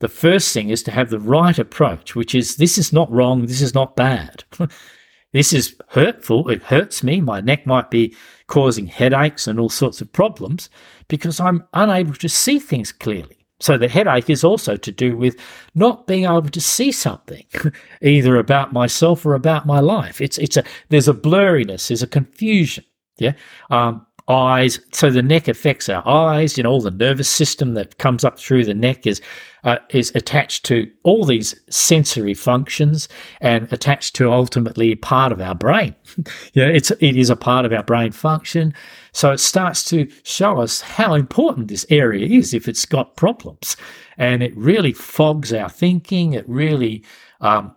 the 0.00 0.08
first 0.08 0.52
thing 0.52 0.70
is 0.70 0.82
to 0.82 0.90
have 0.90 1.10
the 1.10 1.20
right 1.20 1.56
approach, 1.56 2.16
which 2.16 2.34
is 2.34 2.56
this 2.56 2.78
is 2.78 2.92
not 2.92 3.08
wrong, 3.12 3.46
this 3.46 3.62
is 3.62 3.74
not 3.74 3.94
bad. 3.94 4.42
this 5.32 5.52
is 5.52 5.76
hurtful. 5.90 6.48
It 6.48 6.64
hurts 6.64 7.04
me. 7.04 7.20
My 7.20 7.40
neck 7.40 7.64
might 7.64 7.88
be 7.88 8.12
causing 8.48 8.88
headaches 8.88 9.46
and 9.46 9.60
all 9.60 9.68
sorts 9.68 10.00
of 10.00 10.12
problems 10.12 10.68
because 11.06 11.38
I'm 11.38 11.62
unable 11.74 12.14
to 12.14 12.28
see 12.28 12.58
things 12.58 12.90
clearly. 12.90 13.35
So 13.58 13.78
the 13.78 13.88
headache 13.88 14.28
is 14.28 14.44
also 14.44 14.76
to 14.76 14.92
do 14.92 15.16
with 15.16 15.38
not 15.74 16.06
being 16.06 16.24
able 16.24 16.42
to 16.42 16.60
see 16.60 16.92
something, 16.92 17.44
either 18.02 18.36
about 18.36 18.72
myself 18.72 19.24
or 19.24 19.34
about 19.34 19.66
my 19.66 19.80
life. 19.80 20.20
It's 20.20 20.38
it's 20.38 20.56
a 20.56 20.64
there's 20.90 21.08
a 21.08 21.14
blurriness, 21.14 21.88
there's 21.88 22.02
a 22.02 22.06
confusion. 22.06 22.84
Yeah. 23.18 23.32
Um, 23.70 24.06
eyes. 24.28 24.80
So 24.92 25.10
the 25.10 25.22
neck 25.22 25.48
affects 25.48 25.88
our 25.88 26.06
eyes. 26.06 26.56
You 26.56 26.64
know, 26.64 26.70
all 26.70 26.80
the 26.80 26.90
nervous 26.90 27.28
system 27.28 27.74
that 27.74 27.98
comes 27.98 28.24
up 28.24 28.38
through 28.38 28.64
the 28.64 28.74
neck 28.74 29.06
is 29.06 29.20
uh, 29.64 29.78
is 29.90 30.12
attached 30.14 30.64
to 30.64 30.88
all 31.02 31.24
these 31.24 31.58
sensory 31.70 32.34
functions 32.34 33.08
and 33.40 33.70
attached 33.72 34.14
to 34.14 34.32
ultimately 34.32 34.94
part 34.94 35.32
of 35.32 35.40
our 35.40 35.54
brain. 35.54 35.94
yeah, 36.54 36.66
it's 36.66 36.90
it 36.92 37.16
is 37.16 37.30
a 37.30 37.36
part 37.36 37.64
of 37.64 37.72
our 37.72 37.82
brain 37.82 38.12
function. 38.12 38.72
So 39.12 39.32
it 39.32 39.38
starts 39.38 39.84
to 39.86 40.08
show 40.22 40.60
us 40.60 40.80
how 40.80 41.14
important 41.14 41.68
this 41.68 41.86
area 41.90 42.26
is 42.26 42.54
if 42.54 42.68
it's 42.68 42.84
got 42.84 43.16
problems, 43.16 43.76
and 44.18 44.42
it 44.42 44.56
really 44.56 44.92
fogs 44.92 45.52
our 45.52 45.68
thinking. 45.68 46.32
It 46.32 46.48
really 46.48 47.04
um, 47.40 47.74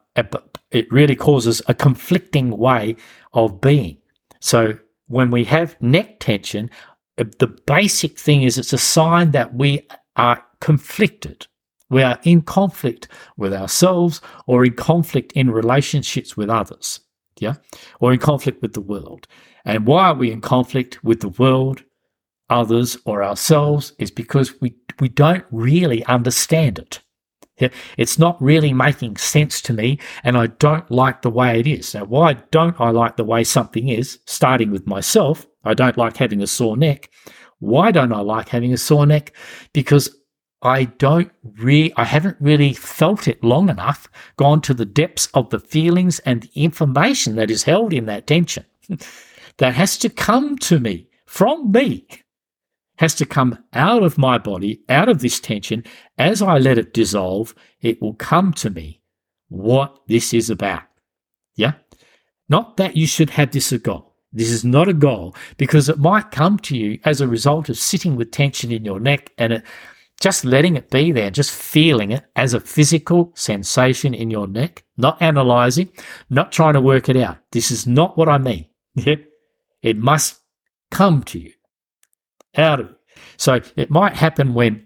it 0.72 0.92
really 0.92 1.16
causes 1.16 1.62
a 1.68 1.74
conflicting 1.74 2.58
way 2.58 2.96
of 3.34 3.62
being. 3.62 3.98
So 4.40 4.78
when 5.10 5.32
we 5.32 5.44
have 5.44 5.76
neck 5.82 6.20
tension, 6.20 6.70
uh, 7.18 7.26
the 7.40 7.48
basic 7.48 8.18
thing 8.18 8.44
is 8.44 8.58
it's 8.58 8.74
a 8.74 8.78
sign 8.78 9.32
that 9.32 9.54
we 9.54 9.86
are 10.16 10.44
conflicted. 10.62 11.48
We 11.90 12.04
are 12.04 12.20
in 12.24 12.44
conflict 12.44 13.08
with 13.36 13.54
ourselves 13.54 14.22
or 14.46 14.64
in 14.64 14.74
conflict 14.74 15.32
in 15.34 15.50
relationships 15.50 16.38
with 16.38 16.50
others. 16.50 17.02
Yeah. 17.40 17.56
Or 18.00 18.14
in 18.14 18.20
conflict 18.20 18.62
with 18.62 18.74
the 18.74 18.82
world. 18.82 19.28
And 19.66 19.86
why 19.86 20.10
are 20.10 20.14
we 20.14 20.32
in 20.32 20.42
conflict 20.42 21.04
with 21.04 21.22
the 21.22 21.30
world, 21.30 21.84
others, 22.50 22.98
or 23.06 23.24
ourselves 23.24 23.94
is 23.98 24.12
because 24.12 24.60
we, 24.62 24.76
we 25.00 25.10
don't 25.10 25.46
really 25.52 26.06
understand 26.06 26.80
it. 26.80 27.00
It's 27.98 28.20
not 28.20 28.42
really 28.42 28.74
making 28.74 29.18
sense 29.18 29.62
to 29.64 29.74
me, 29.74 30.00
and 30.24 30.38
I 30.38 30.48
don't 30.48 30.90
like 30.90 31.22
the 31.22 31.30
way 31.30 31.60
it 31.60 31.68
is. 31.68 31.94
Now, 31.94 32.06
why 32.06 32.34
don't 32.52 32.80
I 32.80 32.90
like 32.92 33.18
the 33.18 33.24
way 33.24 33.44
something 33.44 33.90
is? 33.90 34.20
Starting 34.26 34.72
with 34.72 34.88
myself, 34.88 35.48
I 35.64 35.74
don't 35.74 35.98
like 35.98 36.18
having 36.18 36.42
a 36.42 36.48
sore 36.48 36.78
neck. 36.78 37.10
Why 37.60 37.92
don't 37.92 38.14
I 38.14 38.22
like 38.22 38.50
having 38.50 38.74
a 38.74 38.78
sore 38.78 39.06
neck? 39.06 39.34
Because 39.74 40.16
I 40.62 40.86
don't 40.86 41.32
re 41.44 41.94
I 41.96 42.04
haven't 42.04 42.38
really 42.40 42.74
felt 42.74 43.28
it 43.28 43.44
long 43.44 43.70
enough, 43.70 44.08
gone 44.38 44.62
to 44.62 44.74
the 44.74 44.86
depths 44.86 45.28
of 45.34 45.50
the 45.50 45.60
feelings 45.60 46.20
and 46.20 46.44
the 46.44 46.64
information 46.64 47.36
that 47.36 47.52
is 47.52 47.64
held 47.64 47.94
in 47.94 48.06
that 48.06 48.28
tension. 48.28 48.66
that 49.58 49.76
has 49.76 49.98
to 50.00 50.10
come 50.10 50.58
to 50.58 50.80
me 50.80 51.08
from 51.26 51.72
me 51.72 52.08
has 53.00 53.16
to 53.16 53.26
come 53.26 53.58
out 53.74 54.04
of 54.04 54.18
my 54.18 54.38
body, 54.38 54.82
out 54.90 55.08
of 55.08 55.20
this 55.20 55.40
tension. 55.40 55.86
As 56.18 56.42
I 56.42 56.58
let 56.58 56.78
it 56.78 56.94
dissolve, 56.94 57.56
it 57.82 58.02
will 58.02 58.14
come 58.14 58.52
to 58.56 58.70
me 58.70 59.02
what 59.48 60.02
this 60.08 60.34
is 60.34 60.50
about. 60.50 60.84
Yeah? 61.56 61.74
Not 62.50 62.76
that 62.76 62.98
you 62.98 63.08
should 63.08 63.30
have 63.32 63.52
this 63.52 63.72
a 63.72 63.80
goal. 63.80 64.16
This 64.34 64.52
is 64.52 64.66
not 64.66 64.90
a 64.90 64.94
goal 64.94 65.34
because 65.56 65.88
it 65.88 65.98
might 65.98 66.32
come 66.32 66.60
to 66.60 66.78
you 66.78 67.00
as 67.06 67.22
a 67.22 67.28
result 67.28 67.70
of 67.70 67.78
sitting 67.78 68.18
with 68.18 68.32
tension 68.32 68.70
in 68.70 68.84
your 68.84 69.00
neck 69.00 69.32
and 69.38 69.54
it, 69.54 69.64
just 70.20 70.44
letting 70.44 70.76
it 70.76 70.92
be 70.92 71.14
there, 71.14 71.32
just 71.32 71.52
feeling 71.52 72.12
it 72.12 72.26
as 72.36 72.54
a 72.54 72.60
physical 72.60 73.32
sensation 73.34 74.14
in 74.14 74.30
your 74.30 74.46
neck, 74.46 74.84
not 74.98 75.22
analyzing, 75.22 75.90
not 76.30 76.52
trying 76.52 76.74
to 76.74 76.82
work 76.82 77.08
it 77.08 77.16
out. 77.16 77.38
This 77.52 77.72
is 77.72 77.88
not 77.88 78.18
what 78.18 78.28
I 78.28 78.38
mean. 78.38 78.66
It 79.82 79.96
must 79.96 80.42
come 80.92 81.24
to 81.24 81.40
you 81.40 81.54
out 82.56 82.80
of 82.80 82.90
it. 82.90 82.96
So 83.38 83.62
it 83.76 83.90
might 83.90 84.16
happen 84.16 84.54
when 84.54 84.86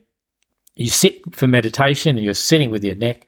you 0.76 0.90
sit 0.90 1.36
for 1.36 1.48
meditation 1.48 2.18
and 2.18 2.26
you're 2.26 2.34
sitting 2.34 2.72
with 2.72 2.84
your 2.84 2.96
neck, 2.96 3.28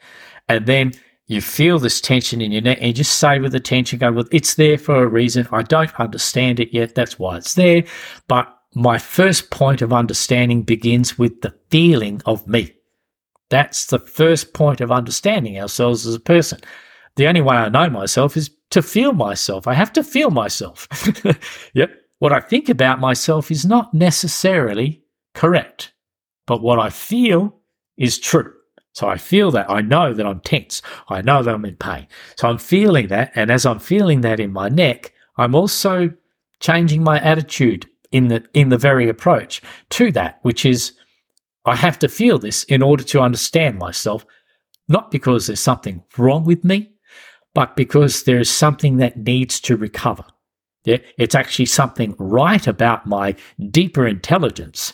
and 0.49 0.65
then 0.65 0.93
you 1.27 1.41
feel 1.41 1.79
this 1.79 2.01
tension 2.01 2.41
in 2.41 2.51
your 2.51 2.61
neck, 2.61 2.77
and 2.79 2.87
you 2.87 2.93
just 2.93 3.17
say 3.19 3.39
with 3.39 3.51
the 3.51 3.59
tension, 3.59 3.99
go, 3.99 4.11
Well, 4.11 4.25
it's 4.31 4.55
there 4.55 4.77
for 4.77 5.03
a 5.03 5.07
reason. 5.07 5.47
I 5.51 5.63
don't 5.63 5.93
understand 5.99 6.59
it 6.59 6.73
yet. 6.73 6.95
That's 6.95 7.17
why 7.17 7.37
it's 7.37 7.55
there. 7.55 7.83
But 8.27 8.51
my 8.75 8.97
first 8.97 9.51
point 9.51 9.81
of 9.81 9.93
understanding 9.93 10.63
begins 10.63 11.17
with 11.17 11.41
the 11.41 11.55
feeling 11.69 12.21
of 12.25 12.47
me. 12.47 12.73
That's 13.49 13.87
the 13.87 13.99
first 13.99 14.53
point 14.53 14.81
of 14.81 14.91
understanding 14.91 15.59
ourselves 15.59 16.05
as 16.05 16.15
a 16.15 16.19
person. 16.19 16.59
The 17.15 17.27
only 17.27 17.41
way 17.41 17.55
I 17.55 17.69
know 17.69 17.89
myself 17.89 18.35
is 18.35 18.51
to 18.71 18.81
feel 18.81 19.13
myself. 19.13 19.67
I 19.67 19.73
have 19.73 19.93
to 19.93 20.03
feel 20.03 20.31
myself. 20.31 20.87
yep. 21.73 21.91
What 22.19 22.33
I 22.33 22.39
think 22.39 22.69
about 22.69 22.99
myself 22.99 23.51
is 23.51 23.65
not 23.65 23.93
necessarily 23.93 25.03
correct, 25.33 25.93
but 26.47 26.61
what 26.61 26.79
I 26.79 26.89
feel 26.89 27.59
is 27.97 28.19
true. 28.19 28.53
So 28.93 29.09
I 29.09 29.17
feel 29.17 29.51
that. 29.51 29.69
I 29.69 29.81
know 29.81 30.13
that 30.13 30.25
I'm 30.25 30.39
tense. 30.39 30.81
I 31.09 31.21
know 31.21 31.43
that 31.43 31.53
I'm 31.53 31.65
in 31.65 31.75
pain. 31.75 32.07
So 32.37 32.47
I'm 32.47 32.57
feeling 32.57 33.07
that. 33.07 33.31
And 33.35 33.51
as 33.51 33.65
I'm 33.65 33.79
feeling 33.79 34.21
that 34.21 34.39
in 34.39 34.53
my 34.53 34.69
neck, 34.69 35.13
I'm 35.37 35.53
also 35.53 36.13
changing 36.61 37.03
my 37.03 37.19
attitude 37.19 37.89
in 38.13 38.29
the, 38.29 38.45
in 38.53 38.69
the 38.69 38.77
very 38.77 39.09
approach 39.09 39.61
to 39.89 40.11
that, 40.13 40.39
which 40.43 40.65
is 40.65 40.93
I 41.65 41.75
have 41.75 41.99
to 41.99 42.07
feel 42.07 42.39
this 42.39 42.63
in 42.63 42.81
order 42.81 43.03
to 43.03 43.19
understand 43.19 43.77
myself, 43.77 44.25
not 44.87 45.11
because 45.11 45.47
there's 45.47 45.59
something 45.59 46.01
wrong 46.17 46.45
with 46.45 46.63
me, 46.63 46.93
but 47.53 47.75
because 47.75 48.23
there 48.23 48.39
is 48.39 48.49
something 48.49 48.97
that 48.97 49.17
needs 49.17 49.59
to 49.61 49.75
recover. 49.75 50.23
It's 50.85 51.35
actually 51.35 51.65
something 51.65 52.15
right 52.17 52.65
about 52.67 53.07
my 53.07 53.35
deeper 53.71 54.07
intelligence 54.07 54.93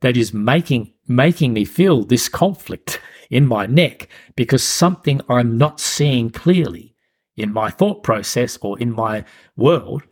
that 0.00 0.16
is 0.16 0.34
making 0.34 0.92
making 1.06 1.52
me 1.52 1.64
feel 1.64 2.04
this 2.04 2.28
conflict 2.28 3.00
in 3.30 3.46
my 3.46 3.66
neck 3.66 4.08
because 4.36 4.62
something 4.62 5.20
I'm 5.28 5.58
not 5.58 5.80
seeing 5.80 6.30
clearly 6.30 6.94
in 7.36 7.52
my 7.52 7.70
thought 7.70 8.02
process 8.02 8.58
or 8.60 8.78
in 8.78 8.92
my 8.92 9.24
world 9.56 10.02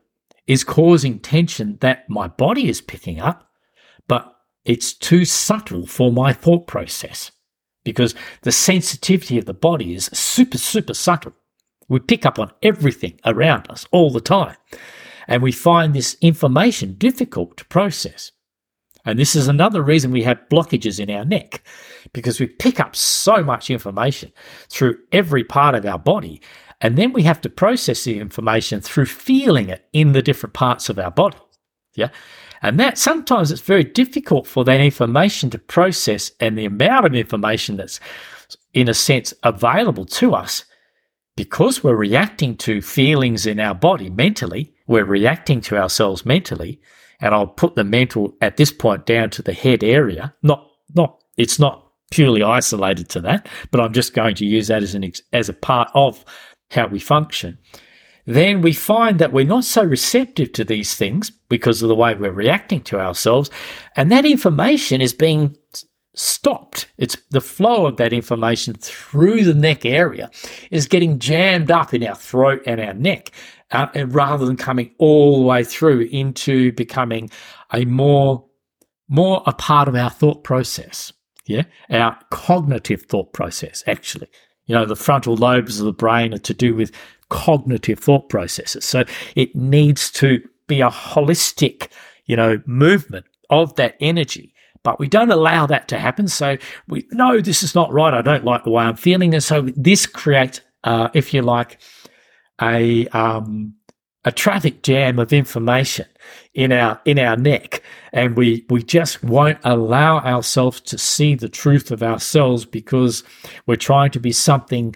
is 0.47 0.65
causing 0.65 1.19
tension 1.21 1.79
that 1.81 2.09
my 2.09 2.27
body 2.27 2.69
is 2.69 2.81
picking 2.81 3.21
up, 3.21 3.51
but 4.09 4.35
it's 4.65 4.93
too 4.93 5.25
subtle 5.25 5.87
for 5.87 6.11
my 6.11 6.33
thought 6.33 6.67
process 6.67 7.31
because 7.85 8.15
the 8.43 8.53
sensitivity 8.53 9.39
of 9.39 9.45
the 9.45 9.55
body 9.55 9.95
is 9.95 10.07
super, 10.07 10.59
super 10.59 10.95
subtle. 10.95 11.33
We 11.89 12.01
pick 12.01 12.27
up 12.27 12.39
on 12.39 12.53
everything 12.63 13.21
around 13.25 13.71
us 13.71 13.87
all 13.93 14.11
the 14.11 14.21
time. 14.21 14.57
And 15.29 15.43
we 15.43 15.53
find 15.53 15.95
this 15.95 16.17
information 16.21 16.95
difficult 16.95 17.59
to 17.59 17.65
process. 17.67 18.33
And 19.05 19.19
this 19.19 19.37
is 19.37 19.47
another 19.47 19.83
reason 19.83 20.11
we 20.11 20.25
have 20.25 20.49
blockages 20.51 20.99
in 20.99 21.11
our 21.11 21.25
neck 21.25 21.63
because 22.13 22.41
we 22.41 22.47
pick 22.47 22.81
up 22.81 22.97
so 22.97 23.45
much 23.45 23.71
information 23.71 24.33
through 24.69 24.99
every 25.13 25.45
part 25.45 25.75
of 25.75 25.87
our 25.87 25.99
body. 25.99 26.41
And 26.81 26.97
then 26.97 27.13
we 27.13 27.23
have 27.23 27.41
to 27.43 27.49
process 27.49 28.05
the 28.05 28.19
information 28.19 28.81
through 28.81 29.07
feeling 29.07 29.69
it 29.69 29.87
in 29.93 30.13
the 30.13 30.23
different 30.23 30.55
parts 30.55 30.89
of 30.89 30.99
our 30.99 31.11
body. 31.11 31.39
Yeah. 31.95 32.09
And 32.63 32.79
that 32.81 32.99
sometimes 32.99 33.51
it's 33.51 33.61
very 33.61 33.85
difficult 33.85 34.47
for 34.47 34.65
that 34.65 34.81
information 34.81 35.51
to 35.51 35.59
process 35.59 36.33
and 36.41 36.59
the 36.59 36.65
amount 36.65 37.07
of 37.07 37.15
information 37.15 37.77
that's 37.77 38.01
in 38.75 38.89
a 38.89 38.95
sense 38.95 39.33
available 39.43 40.05
to 40.05 40.35
us 40.35 40.65
because 41.37 41.85
we're 41.85 41.95
reacting 41.95 42.57
to 42.57 42.83
feelings 42.83 43.47
in 43.47 43.61
our 43.61 43.75
body 43.75 44.11
mentally 44.11 44.75
we're 44.89 45.05
reacting 45.05 45.61
to 45.61 45.77
ourselves 45.77 46.27
mentally. 46.27 46.81
And 47.21 47.35
I'll 47.35 47.47
put 47.47 47.75
the 47.75 47.85
mental 47.85 48.37
at 48.41 48.57
this 48.57 48.73
point 48.73 49.07
down 49.07 49.31
to 49.31 49.43
the 49.43 49.53
head 49.53 49.85
area. 49.85 50.35
Not, 50.43 50.69
not, 50.95 51.23
it's 51.37 51.59
not 51.59 51.85
purely 52.11 52.43
isolated 52.43 53.09
to 53.11 53.21
that, 53.21 53.49
but 53.71 53.81
I'm 53.81 53.93
just 53.93 54.15
going 54.15 54.35
to 54.37 54.47
use 54.47 54.69
that 54.69 54.83
as 54.83 54.95
an, 54.95 55.13
as 55.33 55.49
a 55.49 55.55
part 55.55 55.91
of 55.95 56.25
how 56.71 56.87
we 56.87 56.99
function. 56.99 57.59
Then 58.25 58.61
we 58.61 58.73
find 58.73 59.19
that 59.19 59.33
we're 59.33 59.47
not 59.47 59.65
so 59.65 59.83
receptive 59.83 60.53
to 60.53 60.65
these 60.65 60.95
things 60.95 61.31
because 61.49 61.83
of 61.83 61.89
the 61.89 61.95
way 61.95 62.15
we're 62.15 62.31
reacting 62.31 62.83
to 62.83 63.01
ourselves. 63.01 63.51
And 63.97 64.13
that 64.13 64.27
information 64.27 65.01
is 65.01 65.15
being 65.15 65.57
stopped. 66.15 66.89
It's 66.99 67.17
the 67.31 67.41
flow 67.41 67.87
of 67.87 67.97
that 67.97 68.13
information 68.13 68.75
through 68.75 69.45
the 69.45 69.55
neck 69.55 69.87
area 69.87 70.31
is 70.71 70.87
getting 70.87 71.19
jammed 71.19 71.71
up 71.71 71.95
in 71.95 72.05
our 72.05 72.17
throat 72.17 72.63
and 72.67 72.81
our 72.81 72.95
neck 72.95 73.33
uh, 73.71 73.89
rather 74.07 74.47
than 74.47 74.57
coming 74.57 74.95
all 74.99 75.41
the 75.41 75.47
way 75.47 75.65
through 75.65 76.09
into 76.11 76.73
becoming 76.73 77.31
a 77.73 77.85
more 77.85 78.45
more 79.09 79.43
a 79.47 79.53
part 79.53 79.89
of 79.89 79.95
our 79.95 80.11
thought 80.11 80.45
process. 80.45 81.13
Yeah, 81.47 81.63
our 81.91 82.19
cognitive 82.31 83.03
thought 83.03 83.33
process. 83.33 83.83
Actually, 83.87 84.29
you 84.67 84.75
know, 84.75 84.85
the 84.85 84.97
frontal 84.97 85.35
lobes 85.35 85.81
of 85.81 85.87
the 85.87 85.93
brain 85.93 86.35
are 86.35 86.39
to 86.39 86.55
do 86.55 86.75
with 86.75 86.93
cognitive 87.31 87.99
thought 87.99 88.29
processes. 88.29 88.85
So 88.85 89.05
it 89.35 89.55
needs 89.57 90.11
to 90.13 90.43
be 90.67 90.81
a 90.81 90.91
holistic, 90.91 91.89
you 92.27 92.37
know, 92.37 92.61
movement 92.67 93.27
of 93.51 93.75
that 93.77 93.97
energy. 94.01 94.55
But 94.83 95.01
we 95.01 95.09
don't 95.09 95.31
allow 95.31 95.67
that 95.67 95.89
to 95.89 95.99
happen. 95.99 96.29
So 96.29 96.57
we 96.87 97.07
know 97.11 97.41
this 97.41 97.63
is 97.63 97.75
not 97.75 97.93
right. 97.93 98.15
I 98.15 98.23
don't 98.23 98.45
like 98.45 98.65
the 98.65 98.71
way 98.71 98.85
I'm 98.85 98.97
feeling. 98.97 99.35
And 99.35 99.43
so 99.43 99.63
this 99.75 100.07
creates, 100.07 100.61
uh, 100.85 101.09
if 101.15 101.35
you 101.35 101.43
like, 101.43 101.81
a 102.61 103.07
um, 103.09 103.75
a 104.25 104.33
traffic 104.33 104.83
jam 104.83 105.19
of 105.19 105.33
information 105.33 106.07
in 106.55 106.73
our 106.73 107.01
in 107.05 107.19
our 107.19 107.37
neck. 107.37 107.83
And 108.13 108.37
we 108.37 108.67
we 108.69 108.83
just 108.83 109.23
won't 109.23 109.59
allow 109.65 110.19
ourselves 110.19 110.81
to 110.83 110.99
see 110.99 111.35
the 111.35 111.49
truth 111.49 111.91
of 111.91 112.03
ourselves 112.03 112.65
because 112.65 113.23
we're 113.67 113.77
trying 113.77 114.11
to 114.13 114.21
be 114.21 114.33
something 114.33 114.95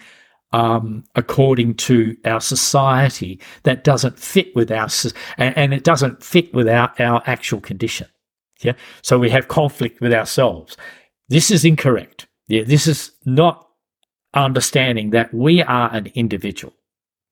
um, 0.53 1.05
according 1.15 1.75
to 1.77 2.15
our 2.27 2.41
society 2.41 3.41
that 3.63 3.85
doesn't 3.85 4.19
fit 4.19 4.55
with 4.55 4.71
our 4.71 4.89
and, 5.39 5.57
and 5.57 5.73
it 5.73 5.83
doesn't 5.83 6.23
fit 6.23 6.53
with 6.53 6.69
our, 6.69 6.93
our 6.99 7.23
actual 7.27 7.61
condition. 7.61 8.09
Yeah? 8.61 8.75
So 9.03 9.19
we 9.19 9.31
have 9.31 9.49
conflict 9.49 10.01
with 10.01 10.13
ourselves. 10.13 10.77
This 11.29 11.51
is 11.51 11.65
incorrect. 11.65 12.27
Yeah 12.49 12.65
this 12.65 12.87
is 12.87 13.13
not 13.25 13.67
understanding 14.35 15.11
that 15.11 15.33
we 15.33 15.63
are 15.63 15.91
an 15.95 16.11
individual 16.15 16.75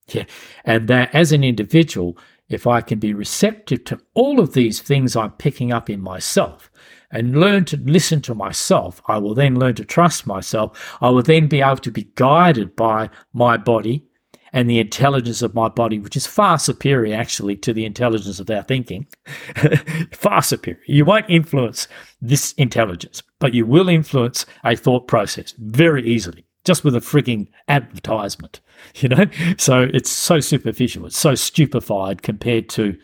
yeah. 0.13 0.25
And 0.65 0.89
that 0.89 1.15
as 1.15 1.33
an 1.33 1.45
individual, 1.45 2.19
if 2.49 2.67
I 2.67 2.81
can 2.81 2.99
be 2.99 3.15
receptive 3.15 3.85
to 3.85 4.01
all 4.15 4.41
of 4.41 4.53
these 4.53 4.81
things 4.81 5.17
I'm 5.17 5.31
picking 5.33 5.73
up 5.73 5.89
in 5.89 6.01
myself 6.01 6.71
and 7.11 7.41
learn 7.41 7.65
to 7.67 7.77
listen 7.77 8.21
to 8.23 8.35
myself, 8.35 9.01
I 9.07 9.19
will 9.19 9.35
then 9.35 9.59
learn 9.59 9.77
to 9.77 9.85
trust 9.85 10.27
myself. 10.27 10.97
I 11.01 11.11
will 11.11 11.23
then 11.23 11.47
be 11.47 11.61
able 11.61 11.77
to 11.79 11.91
be 11.91 12.11
guided 12.17 12.77
by 12.77 13.11
my 13.33 13.57
body 13.57 14.05
and 14.53 14.69
the 14.69 14.81
intelligence 14.81 15.43
of 15.43 15.55
my 15.55 15.69
body, 15.69 16.01
which 16.01 16.17
is 16.17 16.27
far 16.27 16.59
superior 16.59 17.15
actually 17.15 17.57
to 17.57 17.73
the 17.73 17.85
intelligence 17.85 18.41
of 18.41 18.51
our 18.51 18.63
thinking. 18.63 19.07
far 20.13 20.43
superior. 20.43 20.81
You 20.87 21.05
won't 21.05 21.31
influence 21.31 21.87
this 22.21 22.53
intelligence, 22.53 23.23
but 23.39 23.55
you 23.55 23.65
will 23.65 23.89
influence 23.89 24.47
a 24.65 24.75
thought 24.75 25.07
process 25.07 25.55
very 25.59 26.05
easily 26.05 26.45
just 26.65 26.85
with 26.85 26.95
a 26.95 27.01
frigging 27.01 27.49
advertisement, 27.69 28.61
you 28.97 29.09
know? 29.09 29.27
So 29.59 29.89
it's 29.93 30.11
so 30.11 30.41
superficial, 30.41 31.07
it's 31.07 31.19
so 31.19 31.35
stupefied 31.35 32.23
compared 32.23 32.69
to 32.71 32.97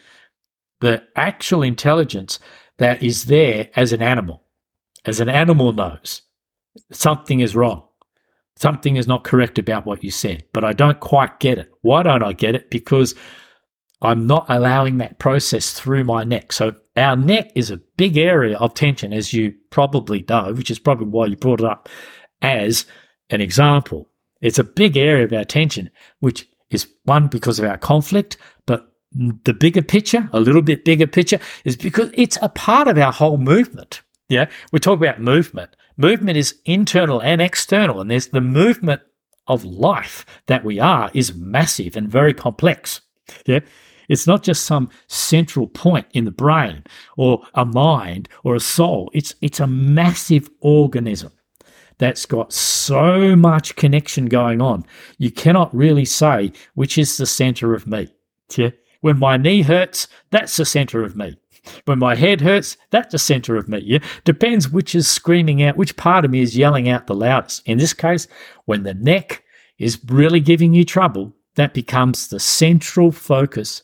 the 0.80 1.02
actual 1.16 1.62
intelligence 1.62 2.38
that 2.78 3.02
is 3.02 3.24
there 3.24 3.70
as 3.74 3.92
an 3.92 4.02
animal. 4.02 4.42
As 5.04 5.20
an 5.20 5.28
animal 5.28 5.72
knows 5.72 6.22
something 6.92 7.40
is 7.40 7.56
wrong. 7.56 7.82
Something 8.56 8.96
is 8.96 9.06
not 9.06 9.24
correct 9.24 9.58
about 9.58 9.86
what 9.86 10.02
you 10.02 10.10
said, 10.10 10.44
but 10.52 10.64
I 10.64 10.72
don't 10.72 11.00
quite 11.00 11.40
get 11.40 11.58
it. 11.58 11.70
Why 11.82 12.02
don't 12.02 12.22
I 12.22 12.32
get 12.32 12.54
it? 12.54 12.70
Because 12.70 13.14
I'm 14.00 14.26
not 14.26 14.46
allowing 14.48 14.98
that 14.98 15.18
process 15.18 15.72
through 15.72 16.04
my 16.04 16.24
neck. 16.24 16.52
So 16.52 16.74
our 16.96 17.16
neck 17.16 17.52
is 17.54 17.70
a 17.70 17.80
big 17.96 18.16
area 18.16 18.56
of 18.58 18.74
tension, 18.74 19.12
as 19.12 19.32
you 19.32 19.54
probably 19.70 20.24
know, 20.28 20.52
which 20.54 20.70
is 20.70 20.78
probably 20.78 21.06
why 21.06 21.26
you 21.26 21.36
brought 21.36 21.60
it 21.60 21.66
up 21.66 21.88
as 22.42 22.86
an 23.30 23.40
example. 23.40 24.08
It's 24.40 24.58
a 24.58 24.64
big 24.64 24.96
area 24.96 25.24
of 25.24 25.32
our 25.32 25.40
attention, 25.40 25.90
which 26.20 26.48
is 26.70 26.88
one 27.04 27.28
because 27.28 27.58
of 27.58 27.64
our 27.64 27.78
conflict, 27.78 28.36
but 28.66 28.92
the 29.12 29.54
bigger 29.54 29.82
picture, 29.82 30.28
a 30.32 30.40
little 30.40 30.62
bit 30.62 30.84
bigger 30.84 31.06
picture, 31.06 31.38
is 31.64 31.76
because 31.76 32.10
it's 32.14 32.38
a 32.42 32.48
part 32.48 32.88
of 32.88 32.98
our 32.98 33.12
whole 33.12 33.38
movement. 33.38 34.02
Yeah, 34.28 34.46
we 34.72 34.80
talk 34.80 34.98
about 34.98 35.20
movement. 35.20 35.76
Movement 35.96 36.36
is 36.36 36.56
internal 36.64 37.22
and 37.22 37.40
external, 37.40 38.00
and 38.00 38.10
there's 38.10 38.28
the 38.28 38.40
movement 38.40 39.00
of 39.46 39.64
life 39.64 40.26
that 40.46 40.64
we 40.64 40.78
are 40.80 41.10
is 41.14 41.34
massive 41.34 41.96
and 41.96 42.10
very 42.10 42.34
complex. 42.34 43.00
Yeah. 43.46 43.60
It's 44.08 44.26
not 44.26 44.42
just 44.42 44.64
some 44.64 44.90
central 45.08 45.66
point 45.66 46.06
in 46.12 46.24
the 46.24 46.30
brain 46.30 46.84
or 47.16 47.42
a 47.54 47.64
mind 47.64 48.28
or 48.44 48.54
a 48.54 48.60
soul. 48.60 49.10
It's, 49.12 49.34
it's 49.40 49.58
a 49.58 49.66
massive 49.66 50.48
organism 50.60 51.32
that's 51.98 52.26
got 52.26 52.52
so 52.52 53.34
much 53.34 53.76
connection 53.76 54.26
going 54.26 54.60
on. 54.60 54.84
You 55.18 55.30
cannot 55.30 55.74
really 55.74 56.04
say 56.04 56.52
which 56.74 56.98
is 56.98 57.16
the 57.16 57.26
center 57.26 57.74
of 57.74 57.86
me. 57.86 58.08
Yeah. 58.56 58.70
When 59.00 59.18
my 59.18 59.36
knee 59.36 59.62
hurts, 59.62 60.08
that's 60.30 60.56
the 60.56 60.64
center 60.64 61.02
of 61.02 61.16
me. 61.16 61.38
When 61.84 61.98
my 61.98 62.14
head 62.14 62.40
hurts, 62.40 62.76
that's 62.90 63.12
the 63.12 63.18
center 63.18 63.56
of 63.56 63.68
me. 63.68 63.80
Yeah. 63.84 63.98
Depends 64.24 64.68
which 64.68 64.94
is 64.94 65.08
screaming 65.08 65.62
out, 65.62 65.76
which 65.76 65.96
part 65.96 66.24
of 66.24 66.30
me 66.30 66.40
is 66.40 66.56
yelling 66.56 66.88
out 66.88 67.06
the 67.06 67.14
loudest. 67.14 67.66
In 67.66 67.78
this 67.78 67.92
case, 67.92 68.28
when 68.66 68.82
the 68.82 68.94
neck 68.94 69.42
is 69.78 69.98
really 70.06 70.40
giving 70.40 70.74
you 70.74 70.84
trouble, 70.84 71.34
that 71.56 71.74
becomes 71.74 72.28
the 72.28 72.40
central 72.40 73.10
focus 73.10 73.82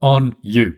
on 0.00 0.36
you 0.40 0.76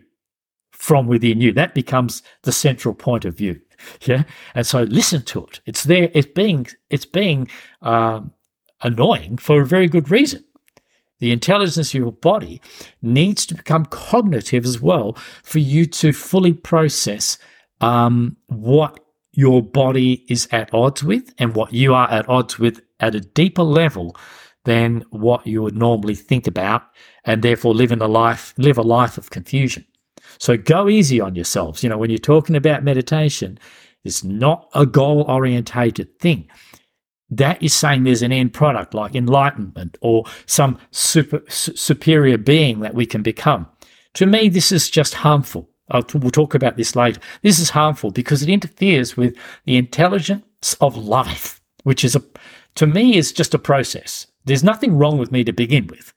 from 0.71 1.07
within 1.07 1.41
you. 1.41 1.51
That 1.51 1.73
becomes 1.73 2.21
the 2.43 2.51
central 2.51 2.93
point 2.93 3.25
of 3.25 3.37
view. 3.37 3.59
Yeah, 4.05 4.23
and 4.53 4.65
so 4.65 4.83
listen 4.83 5.23
to 5.23 5.45
it. 5.45 5.61
It's 5.65 5.83
there. 5.83 6.09
It's 6.13 6.27
being 6.27 6.67
it's 6.89 7.05
being 7.05 7.49
um, 7.81 8.33
annoying 8.81 9.37
for 9.37 9.61
a 9.61 9.65
very 9.65 9.87
good 9.87 10.11
reason. 10.11 10.43
The 11.19 11.31
intelligence 11.31 11.93
of 11.93 11.99
your 11.99 12.11
body 12.11 12.61
needs 13.01 13.45
to 13.47 13.55
become 13.55 13.85
cognitive 13.85 14.65
as 14.65 14.81
well 14.81 15.13
for 15.43 15.59
you 15.59 15.85
to 15.87 16.11
fully 16.11 16.53
process 16.53 17.37
um, 17.81 18.37
what 18.47 18.99
your 19.31 19.61
body 19.61 20.25
is 20.29 20.47
at 20.51 20.73
odds 20.73 21.03
with 21.03 21.33
and 21.37 21.55
what 21.55 21.73
you 21.73 21.93
are 21.93 22.09
at 22.11 22.27
odds 22.29 22.59
with 22.59 22.81
at 22.99 23.15
a 23.15 23.21
deeper 23.21 23.63
level 23.63 24.15
than 24.65 25.03
what 25.09 25.45
you 25.45 25.61
would 25.61 25.75
normally 25.77 26.15
think 26.15 26.47
about, 26.47 26.83
and 27.23 27.41
therefore 27.43 27.73
live 27.73 27.91
in 27.91 28.01
a 28.01 28.07
life 28.07 28.53
live 28.57 28.77
a 28.77 28.81
life 28.81 29.17
of 29.17 29.29
confusion. 29.29 29.85
So 30.39 30.57
go 30.57 30.89
easy 30.89 31.19
on 31.19 31.35
yourselves. 31.35 31.83
You 31.83 31.89
know, 31.89 31.97
when 31.97 32.09
you're 32.09 32.19
talking 32.19 32.55
about 32.55 32.83
meditation, 32.83 33.59
it's 34.03 34.23
not 34.23 34.69
a 34.73 34.85
goal 34.85 35.23
orientated 35.23 36.19
thing. 36.19 36.49
That 37.29 37.61
is 37.61 37.73
saying 37.73 38.03
there's 38.03 38.21
an 38.21 38.31
end 38.31 38.53
product 38.53 38.93
like 38.93 39.15
enlightenment 39.15 39.97
or 40.01 40.25
some 40.45 40.77
super, 40.91 41.41
superior 41.49 42.37
being 42.37 42.81
that 42.81 42.93
we 42.93 43.05
can 43.05 43.23
become. 43.23 43.67
To 44.13 44.25
me, 44.25 44.47
this 44.47 44.71
is 44.71 44.89
just 44.89 45.15
harmful. 45.15 45.69
we'll 45.91 46.31
talk 46.31 46.53
about 46.53 46.77
this 46.77 46.95
later. 46.95 47.19
This 47.41 47.59
is 47.59 47.71
harmful 47.71 48.11
because 48.11 48.43
it 48.43 48.49
interferes 48.49 49.17
with 49.17 49.35
the 49.65 49.75
intelligence 49.75 50.75
of 50.79 50.95
life, 50.95 51.59
which 51.83 52.05
is 52.05 52.15
a, 52.15 52.23
to 52.75 52.85
me, 52.85 53.17
is 53.17 53.31
just 53.31 53.53
a 53.53 53.59
process. 53.59 54.27
There's 54.45 54.63
nothing 54.63 54.97
wrong 54.97 55.17
with 55.17 55.31
me 55.31 55.43
to 55.43 55.51
begin 55.51 55.87
with. 55.87 56.13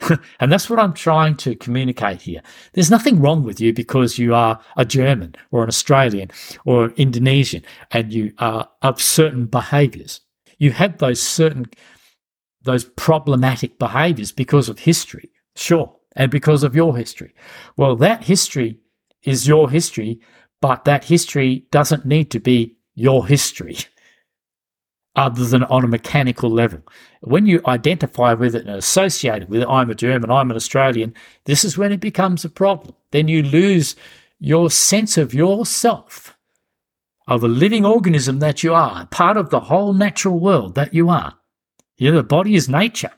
and 0.40 0.52
that's 0.52 0.70
what 0.70 0.78
I'm 0.78 0.92
trying 0.92 1.36
to 1.38 1.56
communicate 1.56 2.22
here. 2.22 2.42
There's 2.72 2.90
nothing 2.90 3.20
wrong 3.20 3.42
with 3.42 3.60
you 3.60 3.72
because 3.72 4.18
you 4.18 4.34
are 4.34 4.60
a 4.76 4.84
German 4.84 5.34
or 5.50 5.62
an 5.62 5.68
Australian 5.68 6.30
or 6.64 6.86
an 6.86 6.94
Indonesian 6.96 7.64
and 7.90 8.12
you 8.12 8.32
are 8.38 8.68
of 8.82 9.02
certain 9.02 9.46
behaviors. 9.46 10.20
You 10.58 10.72
have 10.72 10.98
those 10.98 11.22
certain, 11.22 11.66
those 12.62 12.84
problematic 12.84 13.78
behaviors 13.78 14.32
because 14.32 14.68
of 14.68 14.80
history, 14.80 15.30
sure, 15.56 15.94
and 16.16 16.30
because 16.30 16.62
of 16.62 16.74
your 16.74 16.96
history. 16.96 17.34
Well, 17.76 17.96
that 17.96 18.24
history 18.24 18.78
is 19.22 19.48
your 19.48 19.70
history, 19.70 20.20
but 20.60 20.84
that 20.84 21.04
history 21.04 21.66
doesn't 21.70 22.06
need 22.06 22.30
to 22.32 22.40
be 22.40 22.76
your 22.94 23.26
history 23.26 23.76
other 25.18 25.44
than 25.44 25.64
on 25.64 25.84
a 25.84 25.88
mechanical 25.88 26.48
level. 26.48 26.80
When 27.22 27.44
you 27.44 27.60
identify 27.66 28.34
with 28.34 28.54
it 28.54 28.66
and 28.66 28.76
associate 28.76 29.48
with 29.48 29.62
it, 29.62 29.68
I'm 29.68 29.90
a 29.90 29.94
German, 29.94 30.30
I'm 30.30 30.50
an 30.50 30.56
Australian, 30.56 31.12
this 31.44 31.64
is 31.64 31.76
when 31.76 31.90
it 31.90 32.00
becomes 32.00 32.44
a 32.44 32.48
problem. 32.48 32.94
Then 33.10 33.26
you 33.26 33.42
lose 33.42 33.96
your 34.38 34.70
sense 34.70 35.18
of 35.18 35.34
yourself, 35.34 36.36
of 37.26 37.42
a 37.42 37.48
living 37.48 37.84
organism 37.84 38.38
that 38.38 38.62
you 38.62 38.72
are, 38.72 39.06
part 39.06 39.36
of 39.36 39.50
the 39.50 39.60
whole 39.60 39.92
natural 39.92 40.38
world 40.38 40.76
that 40.76 40.94
you 40.94 41.10
are. 41.10 41.34
Yeah, 41.96 42.12
the 42.12 42.22
body 42.22 42.54
is 42.54 42.68
nature. 42.68 43.10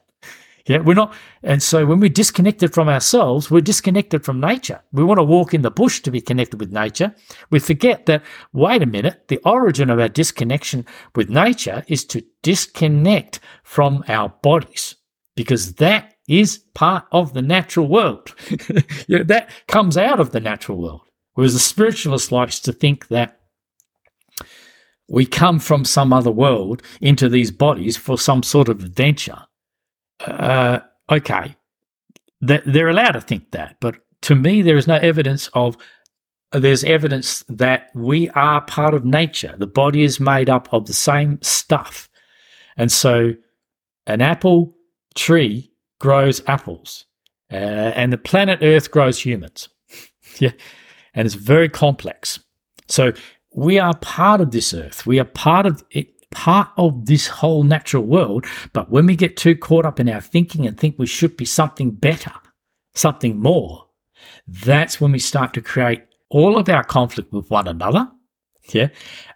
Yeah, 0.70 0.78
we're 0.78 0.94
not, 0.94 1.12
and 1.42 1.60
so 1.60 1.84
when 1.84 1.98
we're 1.98 2.10
disconnected 2.10 2.72
from 2.72 2.88
ourselves, 2.88 3.50
we're 3.50 3.60
disconnected 3.60 4.24
from 4.24 4.38
nature. 4.38 4.80
We 4.92 5.02
want 5.02 5.18
to 5.18 5.24
walk 5.24 5.52
in 5.52 5.62
the 5.62 5.70
bush 5.72 5.98
to 6.02 6.12
be 6.12 6.20
connected 6.20 6.60
with 6.60 6.70
nature. 6.70 7.12
We 7.50 7.58
forget 7.58 8.06
that, 8.06 8.22
wait 8.52 8.80
a 8.80 8.86
minute, 8.86 9.26
the 9.26 9.40
origin 9.44 9.90
of 9.90 9.98
our 9.98 10.08
disconnection 10.08 10.86
with 11.16 11.28
nature 11.28 11.82
is 11.88 12.04
to 12.04 12.22
disconnect 12.44 13.40
from 13.64 14.04
our 14.06 14.28
bodies 14.44 14.94
because 15.34 15.74
that 15.74 16.14
is 16.28 16.58
part 16.76 17.04
of 17.10 17.34
the 17.34 17.42
natural 17.42 17.88
world. 17.88 18.32
yeah, 19.08 19.24
that 19.24 19.50
comes 19.66 19.96
out 19.96 20.20
of 20.20 20.30
the 20.30 20.38
natural 20.38 20.80
world. 20.80 21.00
Whereas 21.34 21.54
the 21.54 21.58
spiritualist 21.58 22.30
likes 22.30 22.60
to 22.60 22.72
think 22.72 23.08
that 23.08 23.40
we 25.08 25.26
come 25.26 25.58
from 25.58 25.84
some 25.84 26.12
other 26.12 26.30
world 26.30 26.80
into 27.00 27.28
these 27.28 27.50
bodies 27.50 27.96
for 27.96 28.16
some 28.16 28.44
sort 28.44 28.68
of 28.68 28.84
adventure 28.84 29.46
uh, 30.26 30.80
okay, 31.10 31.56
they're 32.40 32.88
allowed 32.88 33.12
to 33.12 33.20
think 33.20 33.50
that, 33.52 33.76
but 33.80 33.96
to 34.22 34.34
me, 34.34 34.62
there 34.62 34.76
is 34.76 34.86
no 34.86 34.96
evidence 34.96 35.48
of. 35.54 35.76
There's 36.52 36.82
evidence 36.82 37.44
that 37.48 37.90
we 37.94 38.28
are 38.30 38.60
part 38.62 38.92
of 38.92 39.04
nature. 39.04 39.54
The 39.56 39.68
body 39.68 40.02
is 40.02 40.18
made 40.18 40.50
up 40.50 40.68
of 40.72 40.86
the 40.86 40.92
same 40.92 41.40
stuff, 41.42 42.08
and 42.76 42.90
so 42.90 43.34
an 44.06 44.20
apple 44.20 44.74
tree 45.14 45.70
grows 46.00 46.42
apples, 46.48 47.04
uh, 47.52 47.54
and 47.54 48.12
the 48.12 48.18
planet 48.18 48.60
Earth 48.62 48.90
grows 48.90 49.20
humans. 49.20 49.68
yeah, 50.38 50.52
and 51.14 51.26
it's 51.26 51.36
very 51.36 51.68
complex. 51.68 52.40
So 52.88 53.12
we 53.54 53.78
are 53.78 53.96
part 53.98 54.40
of 54.40 54.50
this 54.50 54.74
Earth. 54.74 55.06
We 55.06 55.18
are 55.20 55.24
part 55.24 55.66
of 55.66 55.84
it. 55.90 56.08
Part 56.30 56.68
of 56.76 57.06
this 57.06 57.26
whole 57.26 57.62
natural 57.62 58.04
world. 58.04 58.46
But 58.72 58.90
when 58.90 59.06
we 59.06 59.16
get 59.16 59.36
too 59.36 59.56
caught 59.56 59.84
up 59.84 60.00
in 60.00 60.08
our 60.08 60.20
thinking 60.20 60.66
and 60.66 60.78
think 60.78 60.98
we 60.98 61.06
should 61.06 61.36
be 61.36 61.44
something 61.44 61.90
better, 61.90 62.32
something 62.94 63.38
more, 63.38 63.86
that's 64.46 65.00
when 65.00 65.12
we 65.12 65.18
start 65.18 65.54
to 65.54 65.62
create 65.62 66.02
all 66.28 66.56
of 66.56 66.68
our 66.68 66.84
conflict 66.84 67.32
with 67.32 67.50
one 67.50 67.68
another. 67.68 68.10
Yeah. 68.72 68.88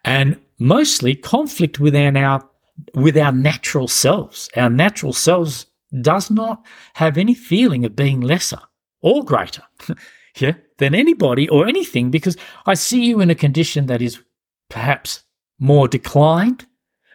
And 0.05 0.40
mostly 0.59 1.14
conflict 1.14 1.80
within 1.80 2.16
our, 2.16 2.49
with 2.95 3.16
our 3.16 3.32
natural 3.32 3.88
selves. 3.88 4.49
Our 4.57 4.70
natural 4.70 5.12
selves 5.12 5.66
does 6.01 6.30
not 6.30 6.64
have 6.95 7.18
any 7.18 7.34
feeling 7.34 7.84
of 7.84 7.97
being 7.97 8.20
lesser 8.20 8.61
or 9.01 9.24
greater. 9.24 9.62
yeah. 10.36 10.55
Than 10.78 10.95
anybody 10.95 11.49
or 11.49 11.68
anything 11.68 12.11
because 12.11 12.36
I 12.66 12.74
see 12.74 13.05
you 13.05 13.20
in 13.20 13.30
a 13.30 13.36
condition 13.36 13.86
that 13.86 14.03
is 14.03 14.20
perhaps 14.68 15.22
more 15.59 15.86
declined. 15.86 16.66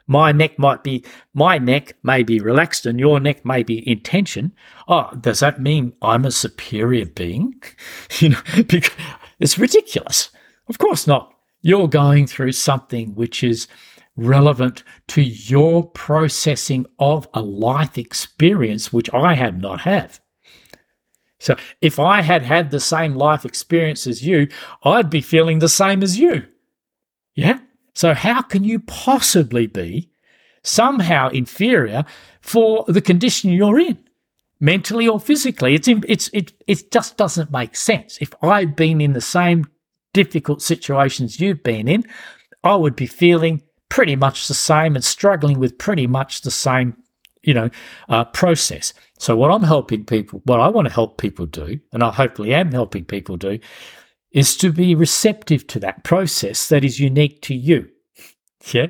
My 0.09 0.31
neck 0.31 0.57
might 0.57 0.83
be, 0.83 1.05
my 1.35 1.59
neck 1.59 1.93
may 2.01 2.23
be 2.23 2.39
relaxed 2.39 2.87
and 2.87 2.99
your 2.99 3.19
neck 3.19 3.45
may 3.45 3.61
be 3.61 3.87
in 3.87 3.99
tension. 3.99 4.53
Oh, 4.87 5.11
does 5.21 5.41
that 5.41 5.61
mean 5.61 5.93
I'm 6.01 6.25
a 6.25 6.31
superior 6.31 7.05
being? 7.05 7.61
you 8.19 8.29
know, 8.29 8.41
because 8.67 8.89
it's 9.39 9.59
ridiculous. 9.59 10.31
Of 10.67 10.79
course 10.79 11.05
not. 11.05 11.31
You're 11.61 11.87
going 11.87 12.25
through 12.25 12.53
something 12.53 13.13
which 13.13 13.43
is 13.43 13.67
relevant 14.15 14.83
to 15.09 15.21
your 15.21 15.87
processing 15.87 16.87
of 16.97 17.27
a 17.35 17.41
life 17.43 17.95
experience, 17.95 18.91
which 18.91 19.13
I 19.13 19.35
have 19.35 19.61
not 19.61 19.81
had. 19.81 20.17
So 21.39 21.55
if 21.81 21.99
I 21.99 22.23
had 22.23 22.41
had 22.41 22.71
the 22.71 22.79
same 22.79 23.13
life 23.13 23.45
experience 23.45 24.07
as 24.07 24.25
you, 24.25 24.47
I'd 24.83 25.11
be 25.11 25.21
feeling 25.21 25.59
the 25.59 25.69
same 25.69 26.01
as 26.01 26.17
you. 26.17 26.47
Yeah? 27.35 27.59
So 27.93 28.13
how 28.13 28.41
can 28.41 28.63
you 28.63 28.79
possibly 28.79 29.67
be 29.67 30.09
somehow 30.63 31.29
inferior 31.29 32.05
for 32.41 32.85
the 32.87 33.01
condition 33.01 33.51
you're 33.51 33.79
in? 33.79 33.97
Mentally 34.61 35.07
or 35.07 35.21
physically, 35.21 35.73
it's 35.73 35.87
it's 35.87 36.29
it 36.33 36.51
it 36.67 36.91
just 36.91 37.15
doesn't 37.15 37.49
make 37.49 37.77
sense. 37.77 38.17
If 38.19 38.33
I'd 38.43 38.75
been 38.75 38.99
in 38.99 39.13
the 39.13 39.21
same 39.21 39.65
difficult 40.13 40.61
situations 40.61 41.39
you've 41.39 41.63
been 41.63 41.87
in, 41.87 42.03
I 42.63 42.75
would 42.75 42.95
be 42.95 43.05
feeling 43.05 43.61
pretty 43.87 44.15
much 44.15 44.47
the 44.47 44.53
same 44.53 44.95
and 44.95 45.03
struggling 45.03 45.59
with 45.59 45.77
pretty 45.77 46.07
much 46.07 46.41
the 46.41 46.51
same, 46.51 46.95
you 47.41 47.53
know, 47.53 47.69
uh, 48.09 48.25
process. 48.25 48.93
So 49.17 49.35
what 49.35 49.51
I'm 49.51 49.63
helping 49.63 50.05
people, 50.05 50.41
what 50.45 50.59
I 50.59 50.67
want 50.67 50.87
to 50.87 50.93
help 50.93 51.17
people 51.17 51.45
do, 51.45 51.79
and 51.91 52.03
I 52.03 52.11
hopefully 52.11 52.53
am 52.53 52.71
helping 52.71 53.05
people 53.05 53.37
do, 53.37 53.59
is 54.31 54.55
to 54.57 54.71
be 54.71 54.95
receptive 54.95 55.65
to 55.67 55.79
that 55.79 56.03
process 56.03 56.69
that 56.69 56.83
is 56.83 56.99
unique 56.99 57.41
to 57.43 57.55
you. 57.55 57.89
Yeah. 58.73 58.87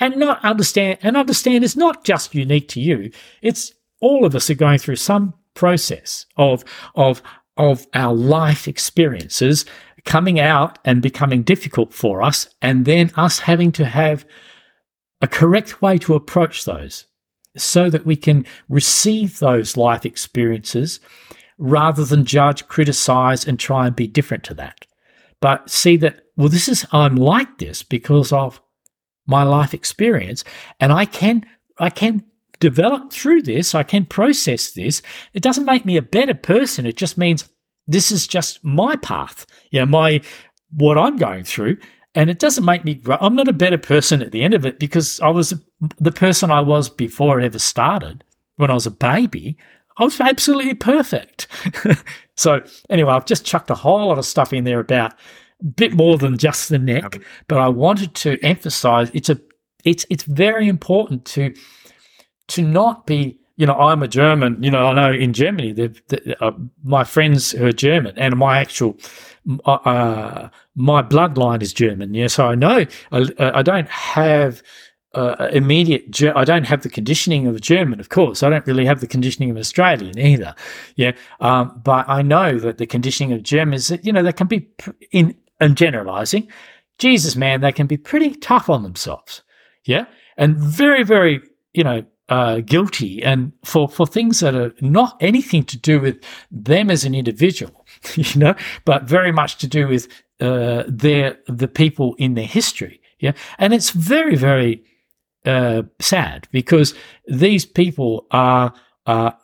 And 0.00 0.16
not 0.16 0.44
understand, 0.44 0.98
and 1.02 1.16
understand 1.16 1.62
it's 1.62 1.76
not 1.76 2.02
just 2.02 2.34
unique 2.34 2.66
to 2.70 2.80
you. 2.80 3.12
It's 3.42 3.72
all 4.00 4.24
of 4.24 4.34
us 4.34 4.50
are 4.50 4.54
going 4.54 4.78
through 4.78 4.96
some 4.96 5.34
process 5.54 6.26
of, 6.36 6.64
of, 6.96 7.22
of 7.56 7.86
our 7.94 8.12
life 8.12 8.66
experiences 8.66 9.64
coming 10.04 10.40
out 10.40 10.78
and 10.84 11.00
becoming 11.00 11.42
difficult 11.42 11.94
for 11.94 12.22
us, 12.22 12.48
and 12.60 12.84
then 12.84 13.12
us 13.16 13.38
having 13.38 13.70
to 13.72 13.84
have 13.84 14.26
a 15.22 15.28
correct 15.28 15.80
way 15.80 15.96
to 15.98 16.14
approach 16.14 16.64
those 16.64 17.06
so 17.56 17.88
that 17.88 18.04
we 18.04 18.16
can 18.16 18.44
receive 18.68 19.38
those 19.38 19.76
life 19.76 20.04
experiences 20.04 21.00
rather 21.58 22.04
than 22.04 22.24
judge, 22.24 22.66
criticize, 22.68 23.46
and 23.46 23.58
try 23.58 23.86
and 23.86 23.96
be 23.96 24.06
different 24.06 24.44
to 24.44 24.54
that. 24.54 24.86
But 25.40 25.68
see 25.70 25.96
that, 25.98 26.22
well, 26.36 26.48
this 26.48 26.68
is, 26.68 26.86
I'm 26.92 27.16
like 27.16 27.58
this 27.58 27.82
because 27.82 28.32
of 28.32 28.60
my 29.26 29.42
life 29.42 29.74
experience. 29.74 30.44
And 30.80 30.92
I 30.92 31.04
can, 31.04 31.44
I 31.78 31.90
can 31.90 32.24
develop 32.60 33.12
through 33.12 33.42
this. 33.42 33.74
I 33.74 33.82
can 33.82 34.06
process 34.06 34.72
this. 34.72 35.02
It 35.32 35.42
doesn't 35.42 35.64
make 35.64 35.84
me 35.84 35.96
a 35.96 36.02
better 36.02 36.34
person. 36.34 36.86
It 36.86 36.96
just 36.96 37.18
means 37.18 37.48
this 37.86 38.10
is 38.10 38.26
just 38.26 38.64
my 38.64 38.96
path, 38.96 39.46
you 39.70 39.80
know, 39.80 39.86
my, 39.86 40.20
what 40.70 40.98
I'm 40.98 41.16
going 41.16 41.44
through. 41.44 41.76
And 42.14 42.30
it 42.30 42.38
doesn't 42.38 42.64
make 42.64 42.84
me, 42.84 43.00
I'm 43.20 43.34
not 43.34 43.48
a 43.48 43.52
better 43.52 43.78
person 43.78 44.22
at 44.22 44.32
the 44.32 44.42
end 44.42 44.54
of 44.54 44.64
it 44.64 44.78
because 44.78 45.20
I 45.20 45.28
was 45.28 45.52
the 45.98 46.12
person 46.12 46.50
I 46.50 46.60
was 46.60 46.88
before 46.88 47.40
it 47.40 47.44
ever 47.44 47.58
started 47.58 48.24
when 48.56 48.70
I 48.70 48.74
was 48.74 48.86
a 48.86 48.90
baby. 48.90 49.58
I 49.96 50.04
was 50.04 50.20
absolutely 50.20 50.74
perfect. 50.74 51.46
so 52.36 52.62
anyway, 52.90 53.12
I've 53.12 53.26
just 53.26 53.44
chucked 53.44 53.70
a 53.70 53.74
whole 53.74 54.08
lot 54.08 54.18
of 54.18 54.26
stuff 54.26 54.52
in 54.52 54.64
there 54.64 54.80
about 54.80 55.12
a 55.60 55.64
bit 55.64 55.94
more 55.94 56.18
than 56.18 56.36
just 56.36 56.68
the 56.68 56.78
neck, 56.78 57.20
but 57.48 57.58
I 57.58 57.68
wanted 57.68 58.14
to 58.16 58.38
emphasize 58.42 59.10
it's 59.14 59.30
a 59.30 59.40
it's 59.84 60.04
it's 60.10 60.24
very 60.24 60.68
important 60.68 61.24
to 61.26 61.54
to 62.48 62.62
not 62.62 63.06
be 63.06 63.38
you 63.56 63.66
know 63.66 63.74
I'm 63.74 64.02
a 64.02 64.08
German 64.08 64.62
you 64.62 64.70
know 64.70 64.86
I 64.86 64.92
know 64.94 65.12
in 65.12 65.32
Germany 65.32 65.72
the, 65.72 66.36
uh, 66.40 66.52
my 66.82 67.04
friends 67.04 67.52
who 67.52 67.66
are 67.66 67.72
German 67.72 68.14
and 68.18 68.36
my 68.36 68.58
actual 68.58 68.96
uh, 69.66 69.72
uh, 69.72 70.48
my 70.74 71.02
bloodline 71.02 71.62
is 71.62 71.72
German 71.72 72.14
yeah 72.14 72.26
so 72.26 72.46
I 72.46 72.54
know 72.54 72.84
I, 73.12 73.26
I 73.38 73.62
don't 73.62 73.88
have 73.88 74.62
uh, 75.14 75.48
immediate. 75.52 76.22
I 76.34 76.44
don't 76.44 76.64
have 76.64 76.82
the 76.82 76.88
conditioning 76.88 77.46
of 77.46 77.56
a 77.56 77.60
German, 77.60 78.00
of 78.00 78.08
course. 78.08 78.42
I 78.42 78.50
don't 78.50 78.66
really 78.66 78.84
have 78.84 79.00
the 79.00 79.06
conditioning 79.06 79.50
of 79.50 79.56
Australian 79.56 80.18
either. 80.18 80.54
Yeah, 80.96 81.12
um, 81.40 81.80
but 81.84 82.08
I 82.08 82.22
know 82.22 82.58
that 82.58 82.78
the 82.78 82.86
conditioning 82.86 83.32
of 83.32 83.42
Germans, 83.42 83.90
you 84.02 84.12
know, 84.12 84.22
they 84.22 84.32
can 84.32 84.46
be 84.46 84.68
in 85.12 85.34
and 85.60 85.76
generalizing. 85.76 86.48
Jesus, 86.98 87.36
man, 87.36 87.60
they 87.60 87.72
can 87.72 87.86
be 87.86 87.96
pretty 87.96 88.34
tough 88.34 88.68
on 88.68 88.82
themselves. 88.82 89.42
Yeah, 89.84 90.06
and 90.36 90.56
very, 90.56 91.02
very, 91.02 91.42
you 91.72 91.84
know, 91.84 92.04
uh, 92.28 92.60
guilty 92.60 93.22
and 93.22 93.52
for 93.64 93.88
for 93.88 94.06
things 94.06 94.40
that 94.40 94.54
are 94.54 94.74
not 94.80 95.16
anything 95.20 95.64
to 95.64 95.78
do 95.78 96.00
with 96.00 96.22
them 96.50 96.90
as 96.90 97.04
an 97.04 97.14
individual, 97.14 97.86
you 98.14 98.40
know, 98.40 98.54
but 98.84 99.04
very 99.04 99.32
much 99.32 99.58
to 99.58 99.66
do 99.66 99.86
with 99.88 100.08
uh, 100.40 100.84
their 100.88 101.38
the 101.46 101.68
people 101.68 102.14
in 102.18 102.34
their 102.34 102.46
history. 102.46 103.00
Yeah, 103.20 103.32
and 103.58 103.72
it's 103.72 103.90
very, 103.90 104.36
very 104.36 104.84
uh, 105.44 105.82
sad 106.00 106.48
because 106.50 106.94
these 107.26 107.64
people 107.64 108.26
are, 108.30 108.72
are, 109.06 109.36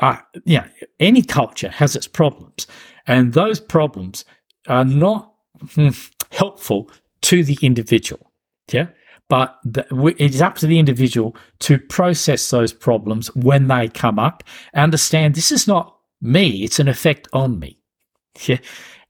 are, 0.00 0.26
yeah, 0.44 0.68
any 1.00 1.22
culture 1.22 1.70
has 1.70 1.96
its 1.96 2.08
problems, 2.08 2.66
and 3.06 3.32
those 3.32 3.60
problems 3.60 4.24
are 4.68 4.84
not 4.84 5.32
hmm, 5.74 5.88
helpful 6.30 6.90
to 7.22 7.42
the 7.42 7.58
individual. 7.62 8.32
Yeah. 8.70 8.88
But 9.28 9.58
it's 9.66 10.40
up 10.40 10.56
to 10.56 10.66
the 10.66 10.78
individual 10.78 11.36
to 11.60 11.78
process 11.78 12.48
those 12.48 12.72
problems 12.72 13.34
when 13.34 13.68
they 13.68 13.88
come 13.88 14.18
up, 14.18 14.42
understand 14.74 15.34
this 15.34 15.52
is 15.52 15.68
not 15.68 15.98
me, 16.22 16.64
it's 16.64 16.78
an 16.78 16.88
effect 16.88 17.28
on 17.32 17.58
me. 17.58 17.78
Yeah. 18.46 18.58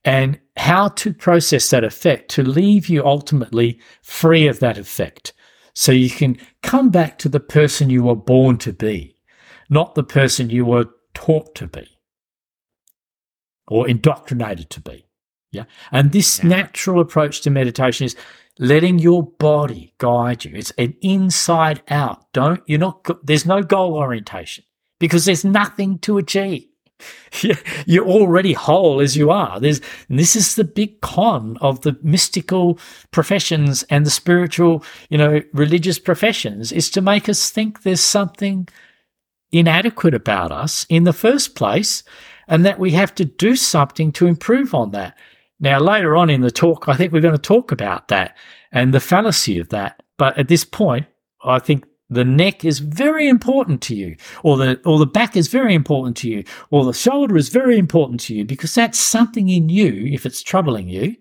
And 0.03 0.39
how 0.57 0.89
to 0.89 1.13
process 1.13 1.69
that 1.69 1.83
effect 1.83 2.31
to 2.31 2.43
leave 2.43 2.89
you 2.89 3.05
ultimately 3.05 3.79
free 4.01 4.47
of 4.47 4.59
that 4.59 4.77
effect 4.77 5.33
so 5.73 5.91
you 5.91 6.09
can 6.09 6.37
come 6.61 6.89
back 6.89 7.17
to 7.19 7.29
the 7.29 7.39
person 7.39 7.89
you 7.89 8.03
were 8.03 8.15
born 8.15 8.57
to 8.59 8.73
be, 8.73 9.15
not 9.69 9.95
the 9.95 10.03
person 10.03 10.49
you 10.49 10.65
were 10.65 10.87
taught 11.13 11.55
to 11.55 11.67
be 11.67 11.87
or 13.67 13.87
indoctrinated 13.87 14.69
to 14.71 14.81
be. 14.81 15.05
Yeah. 15.51 15.65
And 15.91 16.11
this 16.11 16.39
yeah. 16.39 16.49
natural 16.49 16.99
approach 16.99 17.41
to 17.41 17.49
meditation 17.49 18.05
is 18.05 18.15
letting 18.59 18.99
your 18.99 19.23
body 19.23 19.93
guide 19.97 20.45
you. 20.45 20.51
It's 20.55 20.71
an 20.71 20.95
inside 21.01 21.81
out. 21.89 22.31
Don't, 22.33 22.61
you're 22.67 22.79
not, 22.79 23.07
there's 23.25 23.45
no 23.45 23.63
goal 23.63 23.95
orientation 23.95 24.65
because 24.99 25.25
there's 25.25 25.45
nothing 25.45 25.97
to 25.99 26.17
achieve. 26.17 26.68
You're 27.85 28.07
already 28.07 28.53
whole 28.53 28.99
as 28.99 29.15
you 29.15 29.31
are. 29.31 29.59
There's, 29.59 29.81
this 30.09 30.35
is 30.35 30.55
the 30.55 30.63
big 30.63 31.01
con 31.01 31.57
of 31.61 31.81
the 31.81 31.97
mystical 32.01 32.79
professions 33.11 33.83
and 33.83 34.05
the 34.05 34.11
spiritual, 34.11 34.83
you 35.09 35.17
know, 35.17 35.41
religious 35.53 35.99
professions 35.99 36.71
is 36.71 36.89
to 36.91 37.01
make 37.01 37.29
us 37.29 37.49
think 37.49 37.83
there's 37.83 38.01
something 38.01 38.67
inadequate 39.51 40.13
about 40.13 40.51
us 40.51 40.85
in 40.89 41.03
the 41.03 41.13
first 41.13 41.55
place 41.55 42.03
and 42.47 42.65
that 42.65 42.79
we 42.79 42.91
have 42.91 43.13
to 43.15 43.25
do 43.25 43.55
something 43.55 44.11
to 44.11 44.27
improve 44.27 44.73
on 44.73 44.91
that. 44.91 45.17
Now, 45.59 45.79
later 45.79 46.15
on 46.15 46.29
in 46.29 46.41
the 46.41 46.51
talk, 46.51 46.87
I 46.87 46.95
think 46.95 47.11
we're 47.11 47.21
going 47.21 47.35
to 47.35 47.41
talk 47.41 47.71
about 47.71 48.07
that 48.07 48.37
and 48.71 48.93
the 48.93 48.99
fallacy 48.99 49.59
of 49.59 49.69
that. 49.69 50.01
But 50.17 50.37
at 50.37 50.47
this 50.47 50.63
point, 50.63 51.05
I 51.43 51.59
think 51.59 51.85
the 52.09 52.25
neck 52.25 52.65
is 52.65 52.79
very 52.79 53.27
important 53.27 53.81
to 53.83 53.95
you, 53.95 54.15
or 54.43 54.57
the 54.57 54.81
or 54.85 54.97
the 54.97 55.05
back 55.05 55.35
is 55.35 55.47
very 55.47 55.73
important 55.73 56.17
to 56.17 56.29
you, 56.29 56.43
or 56.71 56.85
the 56.85 56.93
shoulder 56.93 57.37
is 57.37 57.49
very 57.49 57.77
important 57.77 58.19
to 58.21 58.35
you, 58.35 58.45
because 58.45 58.73
that's 58.73 58.99
something 58.99 59.49
in 59.49 59.69
you, 59.69 60.09
if 60.11 60.25
it's 60.25 60.41
troubling 60.41 60.89
you, 60.89 61.15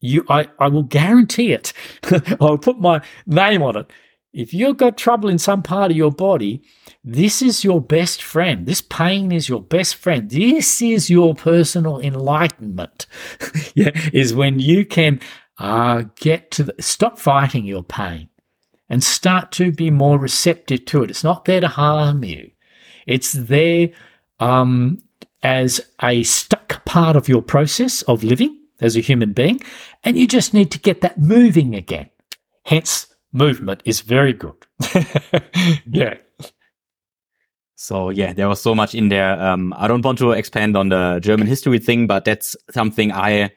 you 0.00 0.24
I, 0.28 0.48
I 0.58 0.68
will 0.68 0.82
guarantee 0.82 1.52
it. 1.52 1.72
I'll 2.40 2.58
put 2.58 2.80
my 2.80 3.00
name 3.26 3.62
on 3.62 3.76
it. 3.76 3.90
If 4.32 4.52
you've 4.52 4.76
got 4.76 4.98
trouble 4.98 5.30
in 5.30 5.38
some 5.38 5.62
part 5.62 5.90
of 5.90 5.96
your 5.96 6.12
body, 6.12 6.62
this 7.02 7.40
is 7.40 7.64
your 7.64 7.80
best 7.80 8.22
friend. 8.22 8.66
This 8.66 8.82
pain 8.82 9.32
is 9.32 9.48
your 9.48 9.62
best 9.62 9.94
friend. 9.94 10.28
This 10.28 10.82
is 10.82 11.08
your 11.08 11.34
personal 11.34 12.00
enlightenment. 12.00 13.06
yeah, 13.74 13.92
is 14.12 14.34
when 14.34 14.58
you 14.58 14.84
can 14.84 15.20
uh, 15.58 16.04
get 16.16 16.50
to 16.50 16.64
the, 16.64 16.74
stop 16.80 17.18
fighting 17.18 17.64
your 17.64 17.82
pain 17.82 18.28
and 18.88 19.02
start 19.02 19.52
to 19.52 19.72
be 19.72 19.90
more 19.90 20.18
receptive 20.18 20.84
to 20.86 21.02
it. 21.02 21.10
It's 21.10 21.24
not 21.24 21.44
there 21.44 21.60
to 21.60 21.68
harm 21.68 22.24
you. 22.24 22.50
It's 23.06 23.32
there 23.32 23.90
um, 24.40 25.02
as 25.42 25.80
a 26.02 26.22
stuck 26.22 26.84
part 26.84 27.16
of 27.16 27.28
your 27.28 27.42
process 27.42 28.02
of 28.02 28.24
living 28.24 28.58
as 28.80 28.96
a 28.96 29.00
human 29.00 29.32
being, 29.32 29.60
and 30.04 30.16
you 30.16 30.26
just 30.26 30.52
need 30.52 30.70
to 30.72 30.78
get 30.78 31.00
that 31.00 31.18
moving 31.18 31.74
again. 31.74 32.10
Hence, 32.64 33.06
movement 33.32 33.82
is 33.84 34.00
very 34.00 34.32
good. 34.32 34.54
yeah. 35.86 36.14
So 37.76 38.10
yeah, 38.10 38.32
there 38.32 38.48
was 38.48 38.60
so 38.60 38.74
much 38.74 38.94
in 38.94 39.08
there. 39.08 39.40
Um, 39.40 39.72
I 39.76 39.86
don't 39.86 40.04
want 40.04 40.18
to 40.18 40.32
expand 40.32 40.76
on 40.76 40.88
the 40.88 41.20
German 41.22 41.46
history 41.46 41.78
thing, 41.78 42.06
but 42.06 42.24
that's 42.24 42.56
something 42.70 43.12
I 43.12 43.50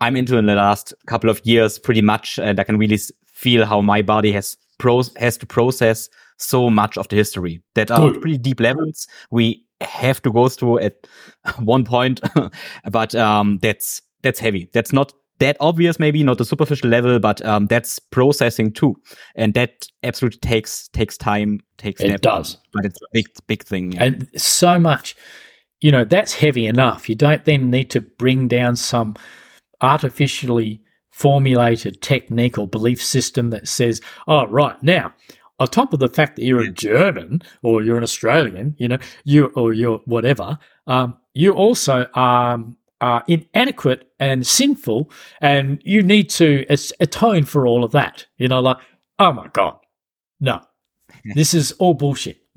I'm 0.00 0.16
into 0.16 0.38
in 0.38 0.46
the 0.46 0.54
last 0.54 0.94
couple 1.06 1.28
of 1.28 1.44
years 1.44 1.78
pretty 1.78 2.00
much, 2.00 2.38
and 2.38 2.58
I 2.58 2.64
can 2.64 2.78
really 2.78 2.98
feel 3.40 3.64
how 3.64 3.80
my 3.80 4.02
body 4.02 4.32
has 4.32 4.56
pro- 4.78 5.02
has 5.16 5.38
to 5.38 5.46
process 5.46 6.08
so 6.36 6.70
much 6.70 6.98
of 6.98 7.08
the 7.08 7.16
history 7.16 7.62
that 7.74 7.90
are 7.90 8.12
pretty 8.12 8.38
deep 8.38 8.60
levels. 8.60 9.06
We 9.30 9.64
have 9.80 10.20
to 10.22 10.32
go 10.32 10.48
through 10.48 10.78
at 10.80 11.06
one 11.58 11.84
point, 11.84 12.20
but 12.90 13.14
um, 13.14 13.58
that's 13.62 14.02
that's 14.22 14.38
heavy. 14.38 14.68
That's 14.72 14.92
not 14.92 15.12
that 15.38 15.56
obvious, 15.58 15.98
maybe 15.98 16.22
not 16.22 16.36
the 16.36 16.44
superficial 16.44 16.90
level, 16.90 17.18
but 17.18 17.42
um, 17.46 17.66
that's 17.66 17.98
processing 17.98 18.72
too, 18.72 18.94
and 19.34 19.54
that 19.54 19.86
absolutely 20.02 20.40
takes 20.40 20.88
takes 20.88 21.16
time. 21.16 21.60
Takes 21.78 22.02
it 22.02 22.20
does, 22.20 22.58
but 22.74 22.84
it's 22.84 23.00
a 23.00 23.06
big 23.12 23.26
big 23.46 23.62
thing, 23.64 23.92
yeah. 23.92 24.04
and 24.04 24.28
so 24.36 24.78
much. 24.78 25.16
You 25.80 25.90
know 25.90 26.04
that's 26.04 26.34
heavy 26.34 26.66
enough. 26.66 27.08
You 27.08 27.14
don't 27.14 27.42
then 27.46 27.70
need 27.70 27.88
to 27.90 28.02
bring 28.02 28.48
down 28.48 28.76
some 28.76 29.16
artificially 29.80 30.82
formulated 31.20 32.00
technique 32.00 32.56
or 32.56 32.66
belief 32.66 33.02
system 33.02 33.50
that 33.50 33.68
says, 33.68 34.00
"Oh, 34.26 34.46
right 34.46 34.82
now." 34.82 35.12
On 35.58 35.68
top 35.68 35.92
of 35.92 36.00
the 36.00 36.08
fact 36.08 36.36
that 36.36 36.44
you're 36.46 36.62
a 36.62 36.72
German 36.72 37.42
or 37.62 37.82
you're 37.82 37.98
an 37.98 38.02
Australian, 38.02 38.74
you 38.78 38.88
know, 38.88 38.96
you 39.24 39.52
or 39.54 39.74
you're 39.74 39.98
whatever, 40.06 40.58
um, 40.86 41.18
you 41.34 41.52
also 41.52 42.06
um, 42.14 42.78
are 43.02 43.22
inadequate 43.28 44.10
and 44.18 44.46
sinful, 44.46 45.10
and 45.42 45.82
you 45.84 46.02
need 46.02 46.30
to 46.30 46.64
atone 46.98 47.44
for 47.44 47.66
all 47.66 47.84
of 47.84 47.92
that. 47.92 48.26
You 48.38 48.48
know, 48.48 48.60
like, 48.60 48.78
oh 49.18 49.32
my 49.34 49.48
God, 49.52 49.78
no, 50.40 50.62
this 51.34 51.52
is 51.52 51.72
all 51.72 51.92
bullshit. 51.92 52.38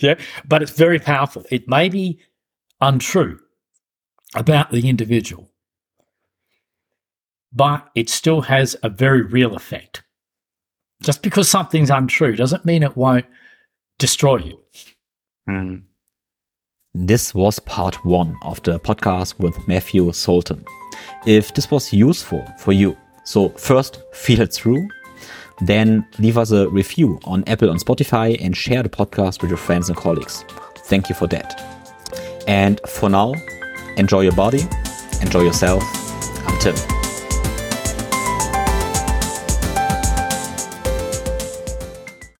yeah, 0.00 0.14
but 0.46 0.62
it's 0.62 0.72
very 0.72 0.98
powerful. 0.98 1.44
It 1.50 1.68
may 1.68 1.90
be 1.90 2.20
untrue 2.80 3.38
about 4.34 4.70
the 4.70 4.88
individual, 4.88 5.50
but 7.54 7.88
it 7.94 8.08
still 8.08 8.42
has 8.42 8.76
a 8.82 8.88
very 8.88 9.22
real 9.22 9.54
effect. 9.54 10.02
Just 11.02 11.22
because 11.22 11.48
something's 11.48 11.90
untrue 11.90 12.34
doesn't 12.34 12.64
mean 12.64 12.82
it 12.82 12.96
won't 12.96 13.26
destroy 13.98 14.38
you. 14.38 14.60
Mm. 15.48 15.82
This 16.94 17.34
was 17.34 17.58
part 17.58 18.04
one 18.04 18.36
of 18.42 18.62
the 18.62 18.78
podcast 18.80 19.38
with 19.38 19.56
Matthew 19.68 20.10
Zoltan. 20.12 20.64
If 21.26 21.54
this 21.54 21.70
was 21.70 21.92
useful 21.92 22.46
for 22.58 22.72
you, 22.72 22.96
so 23.24 23.50
first 23.50 24.00
feel 24.12 24.40
it 24.40 24.52
through, 24.52 24.88
then 25.60 26.06
leave 26.18 26.38
us 26.38 26.50
a 26.50 26.68
review 26.68 27.20
on 27.24 27.44
Apple 27.46 27.70
and 27.70 27.80
Spotify 27.80 28.36
and 28.44 28.56
share 28.56 28.82
the 28.82 28.88
podcast 28.88 29.42
with 29.42 29.50
your 29.50 29.58
friends 29.58 29.88
and 29.88 29.96
colleagues. 29.96 30.44
Thank 30.86 31.08
you 31.08 31.14
for 31.14 31.26
that. 31.28 31.60
And 32.46 32.80
for 32.88 33.08
now, 33.08 33.34
enjoy 33.96 34.22
your 34.22 34.34
body, 34.34 34.62
enjoy 35.20 35.42
yourself. 35.42 35.82
I'm 36.46 36.58
Tim. 36.60 36.93